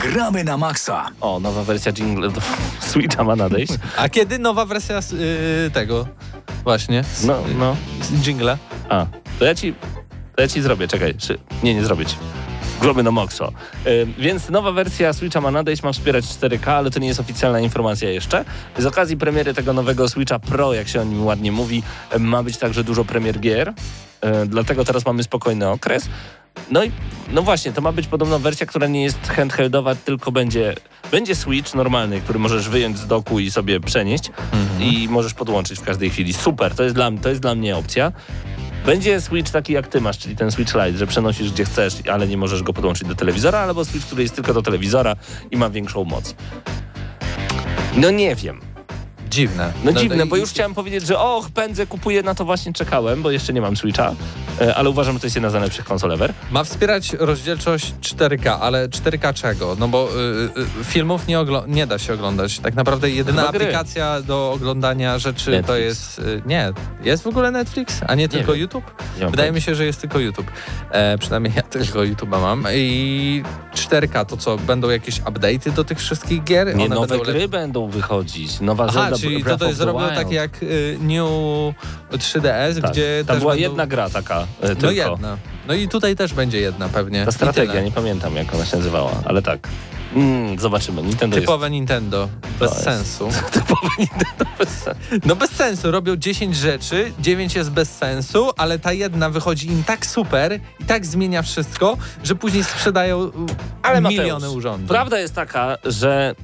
Gramy 0.00 0.44
na 0.44 0.56
maksa. 0.56 1.10
O, 1.20 1.40
nowa 1.40 1.62
wersja 1.64 1.92
jingle 1.92 2.30
do 2.30 2.40
Switcha 2.90 3.24
ma 3.24 3.36
nadejść. 3.36 3.72
A 3.96 4.08
kiedy 4.08 4.38
nowa 4.38 4.66
wersja 4.66 4.98
y, 5.66 5.70
tego? 5.70 6.06
Właśnie. 6.64 7.04
No, 7.24 7.42
no. 7.58 7.76
z 8.02 8.26
Jingle. 8.26 8.58
A, 8.88 9.06
to 9.38 9.44
ja 9.44 9.54
ci, 9.54 9.74
to 10.36 10.42
ja 10.42 10.48
ci 10.48 10.62
zrobię, 10.62 10.88
czekaj. 10.88 11.14
Czy, 11.14 11.38
nie, 11.62 11.74
nie 11.74 11.84
zrobię 11.84 12.06
ci. 12.06 12.16
Gromy 12.80 13.02
na 13.02 13.10
Moxo. 13.10 13.52
Y, 13.86 14.06
więc 14.18 14.50
nowa 14.50 14.72
wersja 14.72 15.12
Switcha 15.12 15.40
ma 15.40 15.50
nadejść, 15.50 15.82
ma 15.82 15.92
wspierać 15.92 16.24
4K, 16.24 16.70
ale 16.70 16.90
to 16.90 16.98
nie 16.98 17.08
jest 17.08 17.20
oficjalna 17.20 17.60
informacja 17.60 18.10
jeszcze. 18.10 18.44
Z 18.78 18.86
okazji 18.86 19.16
premiery 19.16 19.54
tego 19.54 19.72
nowego 19.72 20.08
Switcha 20.08 20.38
Pro, 20.38 20.74
jak 20.74 20.88
się 20.88 21.00
o 21.00 21.04
nim 21.04 21.26
ładnie 21.26 21.52
mówi, 21.52 21.82
ma 22.18 22.42
być 22.42 22.56
także 22.56 22.84
dużo 22.84 23.04
premier 23.04 23.40
gier. 23.40 23.68
Y, 23.68 23.74
dlatego 24.46 24.84
teraz 24.84 25.06
mamy 25.06 25.22
spokojny 25.22 25.68
okres. 25.68 26.08
No 26.70 26.84
i 26.84 26.92
no 27.32 27.42
właśnie, 27.42 27.72
to 27.72 27.80
ma 27.80 27.92
być 27.92 28.06
podobno 28.06 28.38
wersja, 28.38 28.66
która 28.66 28.86
nie 28.86 29.02
jest 29.02 29.28
handheldowa, 29.28 29.94
tylko 29.94 30.32
będzie, 30.32 30.74
będzie 31.10 31.36
Switch 31.36 31.74
normalny, 31.74 32.20
który 32.20 32.38
możesz 32.38 32.68
wyjąć 32.68 32.98
z 32.98 33.06
doku 33.06 33.38
i 33.38 33.50
sobie 33.50 33.80
przenieść 33.80 34.30
i 34.80 35.08
możesz 35.08 35.34
podłączyć 35.34 35.78
w 35.78 35.82
każdej 35.82 36.10
chwili. 36.10 36.32
Super, 36.32 36.74
to 36.74 36.82
jest 36.82 36.94
dla, 36.94 37.10
to 37.22 37.28
jest 37.28 37.40
dla 37.40 37.54
mnie 37.54 37.76
opcja. 37.76 38.12
Będzie 38.86 39.20
Switch 39.20 39.50
taki 39.50 39.72
jak 39.72 39.88
ty 39.88 40.00
masz, 40.00 40.18
czyli 40.18 40.36
ten 40.36 40.50
Switch 40.50 40.74
Lite, 40.74 40.98
że 40.98 41.06
przenosisz 41.06 41.52
gdzie 41.52 41.64
chcesz, 41.64 41.94
ale 42.12 42.26
nie 42.26 42.36
możesz 42.36 42.62
go 42.62 42.72
podłączyć 42.72 43.08
do 43.08 43.14
telewizora, 43.14 43.58
albo 43.58 43.84
Switch, 43.84 44.06
który 44.06 44.22
jest 44.22 44.34
tylko 44.34 44.54
do 44.54 44.62
telewizora 44.62 45.16
i 45.50 45.56
ma 45.56 45.70
większą 45.70 46.04
moc. 46.04 46.34
No 47.96 48.10
nie 48.10 48.34
wiem. 48.34 48.73
Dziwne. 49.34 49.72
No, 49.84 49.92
dziwne, 49.92 50.24
i- 50.24 50.28
bo 50.28 50.36
już 50.36 50.50
chciałem 50.50 50.74
powiedzieć, 50.74 51.06
że 51.06 51.18
och, 51.18 51.50
pędzę, 51.50 51.86
kupuję, 51.86 52.22
na 52.22 52.34
to 52.34 52.44
właśnie 52.44 52.72
czekałem, 52.72 53.22
bo 53.22 53.30
jeszcze 53.30 53.52
nie 53.52 53.60
mam 53.60 53.76
Switcha, 53.76 54.14
e, 54.60 54.74
ale 54.74 54.90
uważam, 54.90 55.14
że 55.14 55.20
to 55.20 55.26
jest 55.26 55.36
jedna 55.36 55.50
z 55.50 55.52
najlepszych 55.52 55.84
konsol 55.84 56.12
ever. 56.12 56.32
Ma 56.50 56.64
wspierać 56.64 57.12
rozdzielczość 57.12 57.94
4K, 58.00 58.58
ale 58.60 58.88
4K 58.88 59.34
czego? 59.34 59.76
No 59.78 59.88
bo 59.88 60.08
y, 60.56 60.60
y, 60.80 60.84
filmów 60.84 61.26
nie, 61.26 61.38
nie 61.66 61.86
da 61.86 61.98
się 61.98 62.14
oglądać. 62.14 62.58
Tak 62.58 62.74
naprawdę 62.74 63.10
jedyna 63.10 63.40
Chyba 63.42 63.52
gry. 63.52 63.64
aplikacja 63.64 64.22
do 64.22 64.52
oglądania 64.52 65.18
rzeczy 65.18 65.44
to 65.44 65.50
Netflix. 65.50 65.78
jest... 65.80 66.18
Y, 66.18 66.42
nie, 66.46 66.72
jest 67.02 67.22
w 67.22 67.26
ogóle 67.26 67.50
Netflix, 67.50 68.00
a 68.06 68.14
nie 68.14 68.28
tylko. 68.28 68.54
YouTube? 68.54 68.84
Nie 69.20 69.26
Wydaje 69.28 69.52
mi 69.52 69.60
się, 69.60 69.74
że 69.74 69.84
jest 69.84 70.00
tylko 70.00 70.18
YouTube. 70.18 70.46
E, 70.90 71.18
przynajmniej 71.18 71.52
ja 71.56 71.62
tylko 71.78 71.98
YouTube'a 71.98 72.40
mam. 72.40 72.64
I 72.74 73.42
4K 73.74 74.24
to 74.26 74.36
co? 74.36 74.56
Będą 74.56 74.90
jakieś 74.90 75.20
update'y 75.20 75.72
do 75.72 75.84
tych 75.84 75.98
wszystkich 75.98 76.44
gier? 76.44 76.76
Nie, 76.76 76.84
One 76.84 76.94
nowe 76.94 77.06
będą 77.06 77.24
gry 77.24 77.48
będą 77.48 77.88
wychodzić, 77.88 78.60
nowa 78.60 78.84
Aha, 78.88 78.92
Zelda 79.10 79.16
czyli 79.24 79.44
to, 79.44 79.56
to 79.56 79.66
jest 79.66 79.80
Wild. 79.80 80.14
tak 80.14 80.30
jak 80.30 80.62
y, 80.62 80.98
New 81.00 81.28
3DS, 82.12 82.80
Tak. 82.82 82.90
gdzie 82.90 83.24
Tam 83.26 83.38
była 83.38 83.52
będą... 83.52 83.68
jedna 83.68 83.86
gra 83.86 84.10
taka 84.10 84.40
e, 84.40 84.68
No 84.68 84.74
tylko. 84.74 84.90
jedna. 84.90 85.36
No 85.68 85.74
i 85.74 85.88
tutaj 85.88 86.16
też 86.16 86.34
będzie 86.34 86.60
jedna 86.60 86.88
pewnie. 86.88 87.24
Ta 87.24 87.32
strategia, 87.32 87.80
nie 87.82 87.92
pamiętam 87.92 88.36
jak 88.36 88.54
ona 88.54 88.66
się 88.66 88.76
nazywała, 88.76 89.12
ale 89.24 89.42
tak. 89.42 89.68
Mm, 90.14 90.58
zobaczymy. 90.58 91.02
Nintendo 91.02 91.36
Typowe 91.36 91.70
Nintendo. 91.70 92.28
Bez 92.60 92.70
jest- 92.70 92.84
sensu. 92.84 93.26
jest 93.26 93.50
typowe 93.60 93.88
Nintendo 93.98 94.44
bez 94.58 94.68
sensu. 94.68 95.00
No 95.26 95.36
bez 95.36 95.50
sensu. 95.50 95.90
Robią 95.90 96.16
10 96.16 96.56
rzeczy, 96.56 97.12
9 97.18 97.54
jest 97.54 97.70
bez 97.70 97.96
sensu, 97.96 98.50
ale 98.56 98.78
ta 98.78 98.92
jedna 98.92 99.30
wychodzi 99.30 99.66
im 99.68 99.84
tak 99.84 100.06
super 100.06 100.60
i 100.80 100.84
tak 100.84 101.06
zmienia 101.06 101.42
wszystko, 101.42 101.96
że 102.24 102.34
później 102.34 102.64
sprzedają 102.64 103.30
Ale 103.82 104.00
miliony 104.00 104.32
Mateusz, 104.32 104.56
urządzeń. 104.56 104.88
Prawda 104.88 105.18
jest 105.20 105.34
taka, 105.34 105.78
że 105.84 106.34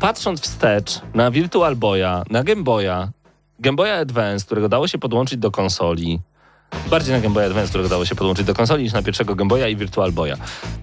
patrząc 0.00 0.40
wstecz 0.40 1.00
na 1.14 1.30
Virtual 1.30 1.76
Boya, 1.76 2.24
na 2.30 2.44
Game 2.44 2.62
Boya, 2.62 3.08
Game 3.58 3.76
Boya 3.76 3.98
Advance, 3.98 4.46
którego 4.46 4.68
dało 4.68 4.88
się 4.88 4.98
podłączyć 4.98 5.38
do 5.38 5.50
konsoli, 5.50 6.20
bardziej 6.90 7.14
na 7.14 7.20
Game 7.20 7.34
Boy 7.34 7.44
Advance, 7.44 7.68
którego 7.68 7.88
dało 7.88 8.04
się 8.04 8.14
podłączyć 8.14 8.46
do 8.46 8.54
konsoli, 8.54 8.84
niż 8.84 8.92
na 8.92 9.02
pierwszego 9.02 9.34
Game 9.34 9.48
Boya 9.48 9.68
i 9.68 9.76
Virtual 9.76 10.12
Boya. 10.12 10.34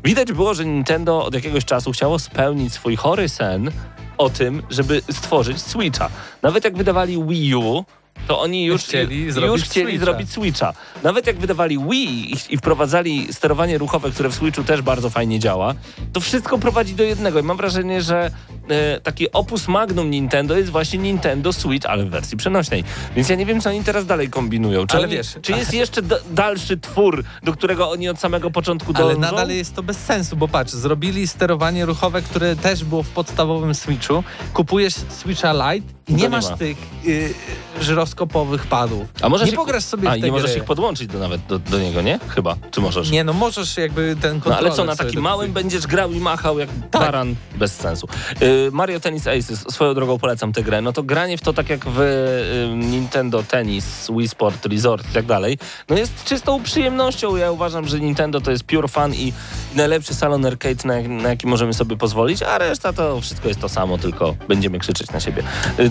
Widać 0.04 0.32
było, 0.32 0.54
że 0.54 0.66
Nintendo 0.66 1.26
od 1.26 1.34
jakiegoś 1.34 1.66
czasu 1.66 1.92
chciało 1.92 2.20
spełnić 2.20 2.74
swój 2.74 2.96
chory 2.96 3.30
sen 3.30 3.72
o 4.18 4.30
tym, 4.30 4.64
żeby 4.70 5.02
stworzyć 5.12 5.62
Switcha. 5.62 6.10
Nawet 6.42 6.66
jak 6.66 6.78
wydawali 6.78 7.24
Wii 7.24 7.56
U, 7.56 7.86
to 8.28 8.40
oni 8.42 8.66
już 8.66 8.84
Chcieli 8.84 9.22
już 9.24 9.34
zrobić 9.34 9.66
chcieli 9.66 9.88
Switcha. 9.92 10.06
zrobić 10.06 10.32
Switcha. 10.32 10.74
Nawet 11.04 11.28
jak 11.28 11.38
wydawali 11.40 11.80
Wii 11.90 12.34
i, 12.34 12.36
i 12.50 12.58
wprowadzali 12.58 13.34
sterowanie 13.34 13.78
ruchowe, 13.78 14.12
które 14.12 14.30
w 14.30 14.36
Switchu 14.36 14.64
też 14.64 14.82
bardzo 14.82 15.10
fajnie 15.10 15.40
działa, 15.40 15.74
to 16.14 16.20
wszystko 16.20 16.58
prowadzi 16.58 16.94
do 16.96 17.04
jednego. 17.04 17.40
I 17.40 17.44
mam 17.44 17.58
wrażenie, 17.58 18.02
że 18.02 18.32
e, 18.70 19.00
taki 19.02 19.32
opus 19.32 19.68
magnum 19.68 20.12
Nintendo 20.12 20.58
jest 20.58 20.70
właśnie 20.70 21.00
Nintendo 21.00 21.54
Switch, 21.54 21.86
ale 21.90 22.06
w 22.06 22.10
wersji 22.10 22.38
przenośnej. 22.38 22.84
Więc 23.16 23.30
ja 23.30 23.36
nie 23.36 23.46
wiem, 23.46 23.62
co 23.62 23.70
oni 23.70 23.84
teraz 23.84 24.06
dalej 24.06 24.30
kombinują. 24.30 24.88
Czy, 24.88 24.98
Ale 24.98 25.08
oni, 25.08 25.16
wiesz, 25.16 25.36
czy 25.42 25.52
jest 25.52 25.74
jeszcze 25.74 26.02
da- 26.02 26.20
dalszy 26.32 26.78
twór, 26.78 27.24
do 27.44 27.54
którego 27.54 27.90
oni 27.90 28.10
od 28.10 28.20
samego 28.20 28.52
początku 28.52 28.94
dążą? 28.94 29.06
Ale 29.10 29.18
nadal 29.18 29.50
jest 29.50 29.76
to 29.76 29.84
bez 29.84 29.98
sensu, 29.98 30.36
bo 30.36 30.48
patrz, 30.48 30.72
zrobili 30.74 31.28
sterowanie 31.28 31.86
ruchowe, 31.86 32.22
które 32.22 32.56
też 32.56 32.84
było 32.84 33.04
w 33.04 33.10
podstawowym 33.10 33.76
Switchu. 33.76 34.24
Kupujesz 34.54 34.94
Switcha 35.10 35.74
Lite 35.74 35.97
i 36.08 36.14
nie 36.14 36.24
nie 36.24 36.30
masz 36.30 36.50
ma. 36.50 36.58
tych 36.58 36.78
y, 37.06 37.34
żyroskopowych 37.82 38.68
padów. 38.68 39.08
A 39.22 39.30
możesz 39.30 39.46
nie 39.46 39.52
ich- 39.52 39.58
pograsz 39.60 39.84
sobie 39.84 40.10
A, 40.10 40.12
w 40.12 40.16
te 40.16 40.22
nie 40.22 40.32
możesz 40.32 40.52
gry. 40.52 40.60
ich 40.60 40.64
podłączyć 40.66 41.08
do, 41.08 41.20
nawet 41.20 41.46
do, 41.46 41.60
do 41.60 41.80
niego, 41.80 42.02
nie? 42.02 42.20
Chyba. 42.28 42.56
Czy 42.72 42.82
możesz? 42.82 43.10
Nie, 43.10 43.24
no 43.24 43.34
możesz 43.34 43.78
jakby 43.78 44.16
ten 44.22 44.36
No 44.36 44.42
kontroler 44.44 44.66
ale 44.66 44.76
co, 44.76 44.86
na 44.86 44.96
takim 44.96 45.22
małym 45.22 45.54
będziesz 45.54 45.88
grał 45.88 46.12
i 46.12 46.20
machał 46.20 46.60
jak 46.60 46.70
Tak. 46.92 47.02
baran 47.02 47.36
bez 47.56 47.76
sensu. 47.76 48.08
Y, 48.42 48.70
Mario 48.72 49.00
Tennis 49.00 49.28
Aces, 49.28 49.66
swoją 49.70 49.94
drogą 49.94 50.20
polecam 50.20 50.54
tę 50.54 50.64
grę. 50.64 50.82
No 50.82 50.94
to 50.94 51.04
granie 51.04 51.38
w 51.38 51.42
to 51.42 51.54
tak 51.54 51.70
jak 51.70 51.86
w 51.86 52.00
y, 52.00 52.76
Nintendo 52.76 53.44
Tennis, 53.44 54.08
Wii 54.18 54.28
Sport 54.28 54.66
Resort 54.66 55.10
i 55.12 55.14
tak 55.14 55.26
dalej, 55.26 55.58
no 55.90 55.98
jest 55.98 56.24
czystą 56.24 56.64
przyjemnością. 56.64 57.36
Ja 57.36 57.52
uważam, 57.52 57.88
że 57.88 58.00
Nintendo 58.00 58.42
to 58.42 58.52
jest 58.52 58.64
pure 58.64 58.88
fun 58.88 59.14
i 59.14 59.34
najlepszy 59.76 60.14
salon 60.14 60.46
arcade, 60.46 60.76
na, 60.86 61.02
na 61.22 61.30
jaki 61.30 61.48
możemy 61.48 61.74
sobie 61.74 61.98
pozwolić, 61.98 62.44
a 62.44 62.58
reszta 62.58 62.94
to 62.94 63.22
wszystko 63.22 63.48
jest 63.48 63.60
to 63.62 63.70
samo, 63.70 63.98
tylko 63.98 64.36
będziemy 64.48 64.80
krzyczeć 64.80 65.12
na 65.12 65.20
siebie. 65.20 65.44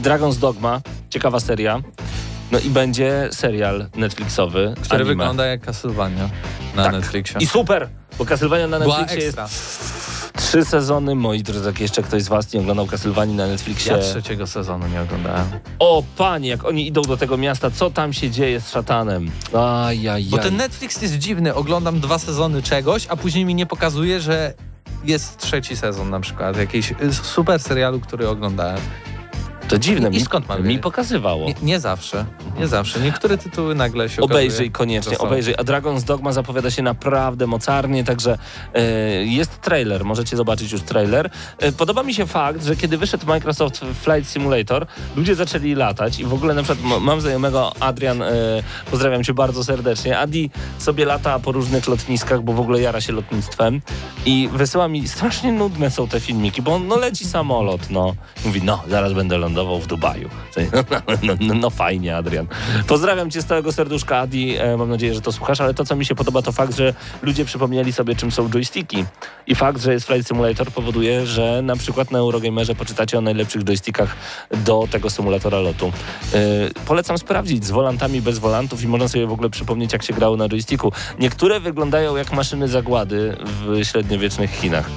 Dragon's 0.07 0.39
Dogma, 0.39 0.81
ciekawa 1.11 1.41
seria. 1.41 1.83
No 2.53 2.59
i 2.59 2.71
będzie 2.71 3.29
serial 3.33 3.87
Netflixowy. 3.97 4.75
Który 4.83 4.95
anime. 4.95 5.09
wygląda 5.09 5.47
jak 5.47 5.67
Castlevania 5.67 6.29
na 6.77 6.85
Tak. 6.85 6.93
Netflixie. 6.93 7.37
I 7.41 7.47
super! 7.47 7.89
Bo 8.19 8.25
Castlevania 8.25 8.67
na 8.67 8.79
Była 8.79 8.99
Netflixie 8.99 9.27
jest 9.27 9.39
trzy 10.37 10.65
sezony. 10.65 11.15
Moi 11.15 11.43
drodzy, 11.43 11.67
jak 11.67 11.81
jeszcze 11.81 12.03
ktoś 12.03 12.23
z 12.23 12.29
was 12.29 12.53
nie 12.53 12.61
oglądał 12.61 12.87
Castlevanii 12.87 13.37
na 13.37 13.47
Netflixie. 13.47 13.93
Ja 13.93 13.99
trzeciego 13.99 14.47
sezonu 14.47 14.87
nie 14.89 15.01
oglądałem. 15.03 15.47
O 15.79 16.03
panie, 16.17 16.49
jak 16.49 16.65
oni 16.65 16.87
idą 16.87 17.03
do 17.03 17.17
tego 17.17 17.37
miasta, 17.37 17.71
co 17.71 17.91
tam 17.91 18.13
się 18.13 18.31
dzieje 18.31 18.61
z 18.61 18.71
szatanem? 18.71 19.31
Ajajaj. 19.53 20.25
Bo 20.25 20.39
ten 20.39 20.57
Netflix 20.57 21.03
jest 21.03 21.19
dziwny. 21.19 21.55
Oglądam 21.55 22.01
dwa 22.01 22.19
sezony 22.19 22.63
czegoś, 22.63 23.07
a 23.09 23.17
później 23.17 23.45
mi 23.45 23.55
nie 23.55 23.67
pokazuje, 23.67 24.21
że 24.21 24.55
jest 25.05 25.39
trzeci 25.39 25.77
sezon 25.77 26.11
na 26.11 26.21
przykład. 26.21 26.57
Jakiejś 26.57 26.93
y, 26.93 27.15
super 27.15 27.61
serialu, 27.61 28.01
który 28.01 28.29
oglądałem. 28.29 28.81
To 29.69 29.79
dziwne, 29.79 30.09
I 30.09 30.11
mi, 30.11 30.21
skąd 30.21 30.49
mam 30.49 30.67
mi 30.67 30.79
pokazywało. 30.79 31.47
Nie, 31.47 31.55
nie 31.63 31.81
zawsze. 31.81 32.25
Nie 32.59 32.69
zawsze. 32.69 33.01
Niektóre 33.01 33.39
tytuły 33.39 33.75
nagle 33.75 34.09
się 34.09 34.23
Obejrzyj 34.23 34.71
koniecznie, 34.71 35.19
obejrzyj. 35.19 35.55
A 35.59 35.63
Dragon's 35.63 36.03
Dogma 36.03 36.33
zapowiada 36.33 36.71
się 36.71 36.83
naprawdę 36.83 37.47
mocarnie, 37.47 38.05
także 38.05 38.39
e, 38.75 38.83
jest 39.25 39.61
trailer, 39.61 40.05
możecie 40.05 40.37
zobaczyć 40.37 40.73
już 40.73 40.83
trailer. 40.83 41.31
E, 41.59 41.73
podoba 41.73 42.03
mi 42.03 42.15
się 42.15 42.27
fakt, 42.27 42.65
że 42.65 42.77
kiedy 42.77 42.99
wyszedł 42.99 43.27
Microsoft 43.27 43.81
Flight 44.03 44.31
Simulator, 44.31 44.87
ludzie 45.17 45.35
zaczęli 45.35 45.75
latać 45.75 46.19
i 46.19 46.25
w 46.25 46.35
ogóle 46.35 46.55
na 46.55 46.63
przykład 46.63 47.01
mam 47.01 47.21
znajomego 47.21 47.73
Adrian, 47.81 48.23
e, 48.23 48.33
pozdrawiam 48.91 49.25
cię 49.25 49.35
bardzo 49.35 49.65
serdecznie. 49.65 50.19
Adi 50.19 50.51
sobie 50.79 51.05
lata 51.05 51.39
po 51.39 51.53
różnych 51.53 51.89
lotniskach, 51.89 52.43
bo 52.43 52.53
w 52.53 52.61
ogóle 52.61 52.81
jara 52.81 53.01
się 53.01 53.13
lotnictwem 53.13 53.81
i 54.27 54.49
wysyła 54.53 54.89
mi, 54.89 55.09
strasznie 55.09 55.53
nudne 55.53 55.91
są 55.91 56.09
te 56.09 56.21
filmiki, 56.21 56.63
bo 56.63 56.75
on 56.75 56.89
no 56.89 56.97
leci 56.97 57.25
samolot, 57.25 57.91
no. 57.91 58.15
Mówi, 58.45 58.63
no, 58.63 58.83
zaraz 58.89 59.13
będę 59.13 59.39
lądował 59.39 59.56
w 59.65 59.87
Dubaju. 59.87 60.29
No, 61.07 61.15
no, 61.23 61.35
no, 61.41 61.55
no 61.55 61.71
fajnie, 61.71 62.17
Adrian. 62.17 62.47
Pozdrawiam 62.87 63.31
cię 63.31 63.43
z 63.43 63.47
całego 63.47 63.73
serduszka, 63.73 64.19
Adi. 64.19 64.57
E, 64.57 64.77
mam 64.77 64.89
nadzieję, 64.89 65.15
że 65.15 65.21
to 65.21 65.33
słuchasz, 65.33 65.61
ale 65.61 65.75
to, 65.75 65.85
co 65.85 65.97
mi 65.97 66.05
się 66.05 66.15
podoba, 66.15 66.43
to 66.43 66.53
fakt, 66.53 66.77
że 66.77 66.95
ludzie 67.23 67.45
przypomnieli 67.45 67.93
sobie, 67.93 68.17
czym 68.17 68.31
są 68.31 68.51
joysticki. 68.51 69.05
I 69.47 69.55
fakt, 69.55 69.83
że 69.83 69.93
jest 69.93 70.07
Flight 70.07 70.29
Simulator 70.29 70.71
powoduje, 70.71 71.27
że 71.27 71.63
na 71.63 71.77
przykład 71.77 72.11
na 72.11 72.19
Eurogamerze 72.19 72.75
poczytacie 72.75 73.19
o 73.19 73.21
najlepszych 73.21 73.65
joystickach 73.65 74.17
do 74.65 74.89
tego 74.91 75.11
symulatora 75.11 75.59
lotu. 75.59 75.93
E, 76.35 76.41
polecam 76.87 77.19
sprawdzić 77.19 77.65
z 77.65 77.71
volantami, 77.71 78.23
bez 78.23 78.39
volantów 78.39 78.83
i 78.83 78.89
można 78.89 79.09
sobie 79.09 79.27
w 79.27 79.33
ogóle 79.33 79.51
przypomnieć, 79.51 79.93
jak 79.93 80.03
się 80.03 80.13
grało 80.13 80.37
na 80.37 80.49
joysticku. 80.49 80.93
Niektóre 81.19 81.61
wyglądają 81.61 82.17
jak 82.17 82.33
maszyny 82.33 82.69
zagłady 82.69 83.37
w 83.41 83.85
średniowiecznych 83.85 84.51
Chinach. 84.51 84.91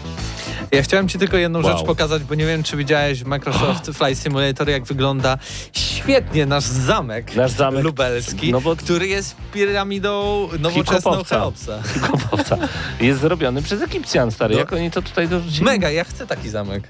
Ja 0.71 0.83
chciałem 0.83 1.07
ci 1.09 1.19
tylko 1.19 1.37
jedną 1.37 1.63
Wow. 1.63 1.77
rzecz 1.77 1.85
pokazać, 1.87 2.23
bo 2.23 2.35
nie 2.35 2.45
wiem, 2.45 2.63
czy 2.63 2.77
widziałeś 2.77 3.23
w 3.23 3.27
Microsoft 3.27 3.85
Flight 3.97 4.23
Simulator, 4.23 4.69
jak 4.69 4.83
wygląda 4.83 5.37
świetnie 5.73 6.45
nasz 6.45 6.63
zamek, 6.63 7.35
Nasz 7.35 7.51
zamek, 7.51 7.83
lubelski, 7.83 8.51
no 8.51 8.61
bo- 8.61 8.75
który 8.75 9.07
jest 9.07 9.35
piramidą 9.53 10.47
nowoczesną. 10.59 11.23
Cheopsa. 11.23 11.81
Kopowca. 12.11 12.57
Jest 13.01 13.19
zrobiony 13.21 13.61
przez 13.61 13.81
Egipcjan, 13.81 14.31
stary. 14.31 14.53
No. 14.53 14.59
Jak 14.59 14.73
oni 14.73 14.91
to 14.91 15.01
tutaj 15.01 15.27
dorzucili? 15.27 15.63
Mega, 15.65 15.89
ja 15.91 16.03
chcę 16.03 16.27
taki 16.27 16.49
zamek. 16.49 16.87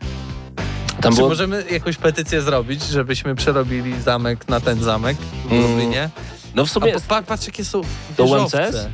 Tam 1.02 1.12
Czy 1.12 1.18
było... 1.18 1.30
możemy 1.30 1.64
jakąś 1.72 1.98
petycję 1.98 2.42
zrobić, 2.42 2.84
żebyśmy 2.84 3.36
przerobili 3.36 4.02
zamek 4.02 4.48
na 4.48 4.60
ten 4.60 4.84
zamek 4.84 5.18
w 5.46 5.52
Mm, 5.52 5.64
Lublinie? 5.72 6.10
No 6.56 6.66
w 6.66 6.70
A 6.70 6.74
sumie... 6.74 6.94
pa, 7.08 7.22
patrz, 7.22 7.46
jakie 7.46 7.66
są 7.66 7.82
wieżowce. 8.18 8.68
UMCS? 8.68 8.88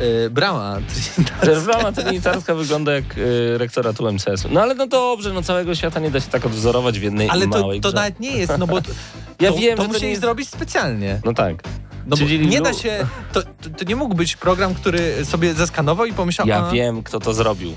Y, 0.00 0.30
brama. 0.30 0.78
Czerwona 1.44 1.92
trinitarska 1.92 2.54
wygląda 2.54 2.92
jak 2.92 3.18
y, 3.18 3.58
rektorat 3.58 4.00
UMCS. 4.00 4.46
No 4.50 4.62
ale 4.62 4.74
no 4.74 4.86
dobrze, 4.86 5.32
no 5.32 5.42
całego 5.42 5.74
świata 5.74 6.00
nie 6.00 6.10
da 6.10 6.20
się 6.20 6.28
tak 6.30 6.46
odwzorować 6.46 6.98
w 6.98 7.02
jednej 7.02 7.28
Ale 7.30 7.46
to, 7.48 7.60
małej 7.60 7.80
to 7.80 7.88
grze. 7.88 7.96
nawet 7.96 8.20
nie 8.20 8.30
jest, 8.36 8.52
no 8.58 8.66
bo 8.66 8.80
to, 8.82 8.90
Ja 9.40 9.50
to, 9.52 9.56
wiem, 9.58 9.76
to 9.76 9.82
że 9.82 9.88
to 9.88 9.92
musieli 9.94 10.10
jest- 10.10 10.22
zrobić 10.22 10.48
specjalnie. 10.48 11.20
No 11.24 11.34
tak. 11.34 11.54
No 12.06 12.16
Czyli 12.16 12.46
nie 12.46 12.60
da 12.60 12.72
się, 12.72 13.06
to, 13.32 13.42
to, 13.42 13.84
nie 13.88 13.96
mógł 13.96 14.14
być 14.14 14.36
program, 14.36 14.74
który 14.74 15.24
sobie 15.24 15.54
zeskanował 15.54 16.06
i 16.06 16.12
pomyślał, 16.12 16.48
Ja 16.48 16.66
a, 16.66 16.70
wiem, 16.70 17.02
kto 17.02 17.20
to 17.20 17.34
zrobił. 17.34 17.74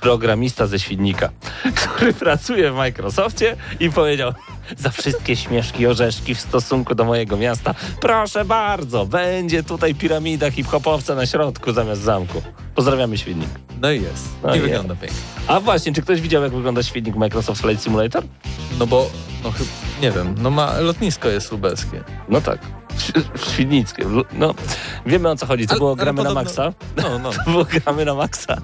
Programista 0.00 0.66
ze 0.66 0.78
Świdnika, 0.78 1.30
który 1.74 2.12
pracuje 2.12 2.72
w 2.72 2.74
Microsoftie 2.74 3.56
i 3.80 3.90
powiedział 3.90 4.32
za 4.76 4.90
wszystkie 4.90 5.36
śmieszki, 5.36 5.86
orzeszki 5.86 6.34
w 6.34 6.40
stosunku 6.40 6.94
do 6.94 7.04
mojego 7.04 7.36
miasta, 7.36 7.74
proszę 8.00 8.44
bardzo, 8.44 9.06
będzie 9.06 9.62
tutaj 9.62 9.94
piramida 9.94 10.50
hip-hopowca 10.50 11.14
na 11.14 11.26
środku 11.26 11.72
zamiast 11.72 12.02
zamku. 12.02 12.42
Pozdrawiamy 12.74 13.18
Świdnik. 13.18 13.48
No 13.80 13.90
i 13.92 14.02
jest. 14.02 14.28
No 14.42 14.54
I 14.54 14.58
i 14.58 14.60
wygląda 14.60 14.94
pięknie. 14.94 15.18
A 15.46 15.60
właśnie, 15.60 15.92
czy 15.92 16.02
ktoś 16.02 16.20
widział, 16.20 16.42
jak 16.42 16.52
wygląda 16.52 16.82
Świdnik 16.82 17.16
Microsoft 17.16 17.62
Flight 17.62 17.84
Simulator? 17.84 18.24
No 18.78 18.86
bo, 18.86 19.10
no 19.44 19.50
chyba, 19.50 19.70
nie 20.02 20.10
wiem, 20.10 20.34
no 20.38 20.50
ma, 20.50 20.80
lotnisko 20.80 21.28
jest 21.28 21.52
lubelskie. 21.52 22.04
No 22.28 22.40
tak. 22.40 22.58
Ś- 22.96 23.12
Świdnickie. 23.52 24.04
Lu- 24.04 24.24
No, 24.32 24.54
wiemy 25.06 25.30
o 25.30 25.36
co 25.36 25.46
chodzi. 25.46 25.66
To 25.66 25.72
Ale- 25.72 25.78
było 25.78 25.96
gramy 25.96 26.22
na 26.22 26.30
podobno- 26.30 26.42
maksa. 26.44 26.72
No, 26.96 27.18
no. 27.18 27.30
To 27.44 27.50
było 27.50 27.64
gramy 27.64 28.04
na 28.04 28.14
maksa. 28.14 28.56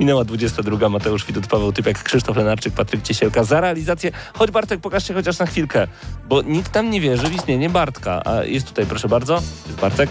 Minęła 0.00 0.24
22. 0.24 0.88
Mateusz 0.88 1.26
Widut, 1.26 1.46
Paweł 1.46 1.72
Typiak, 1.72 2.02
Krzysztof 2.02 2.36
Lenarczyk, 2.36 2.74
Patryk 2.74 3.02
Ciesielka 3.02 3.44
za 3.44 3.60
realizację. 3.60 4.10
Chodź 4.38 4.50
Bartek, 4.50 4.80
pokażcie 4.80 5.14
chociaż 5.14 5.38
na 5.38 5.46
chwilkę, 5.46 5.86
bo 6.28 6.42
nikt 6.42 6.72
tam 6.72 6.90
nie 6.90 7.00
wierzy 7.00 7.26
w 7.28 7.34
istnienie 7.34 7.70
Bartka. 7.70 8.22
A 8.24 8.44
jest 8.44 8.66
tutaj, 8.66 8.86
proszę 8.86 9.08
bardzo, 9.08 9.34
jest 9.66 9.80
Bartek. 9.80 10.10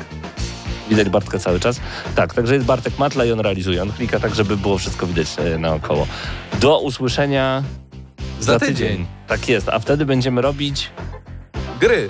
Widać 0.90 1.10
Bartka 1.10 1.40
cały 1.40 1.60
czas. 1.60 1.80
Tak, 2.16 2.34
także 2.34 2.54
jest 2.54 2.66
Bartek 2.66 3.00
Matla 3.00 3.26
i 3.26 3.32
on 3.32 3.40
realizuje. 3.40 3.82
On 3.82 3.92
klika 3.92 4.20
tak, 4.20 4.36
żeby 4.36 4.58
było 4.58 4.78
wszystko 4.78 5.08
widać 5.08 5.28
e, 5.38 5.58
naokoło. 5.58 6.08
Do 6.60 6.80
usłyszenia 6.80 7.64
Za 8.40 8.60
tydzień. 8.60 9.06
Tak 9.28 9.50
jest, 9.50 9.70
a 9.70 9.80
wtedy 9.80 10.06
będziemy 10.06 10.42
robić, 10.42 10.92
Gry. 11.80 12.10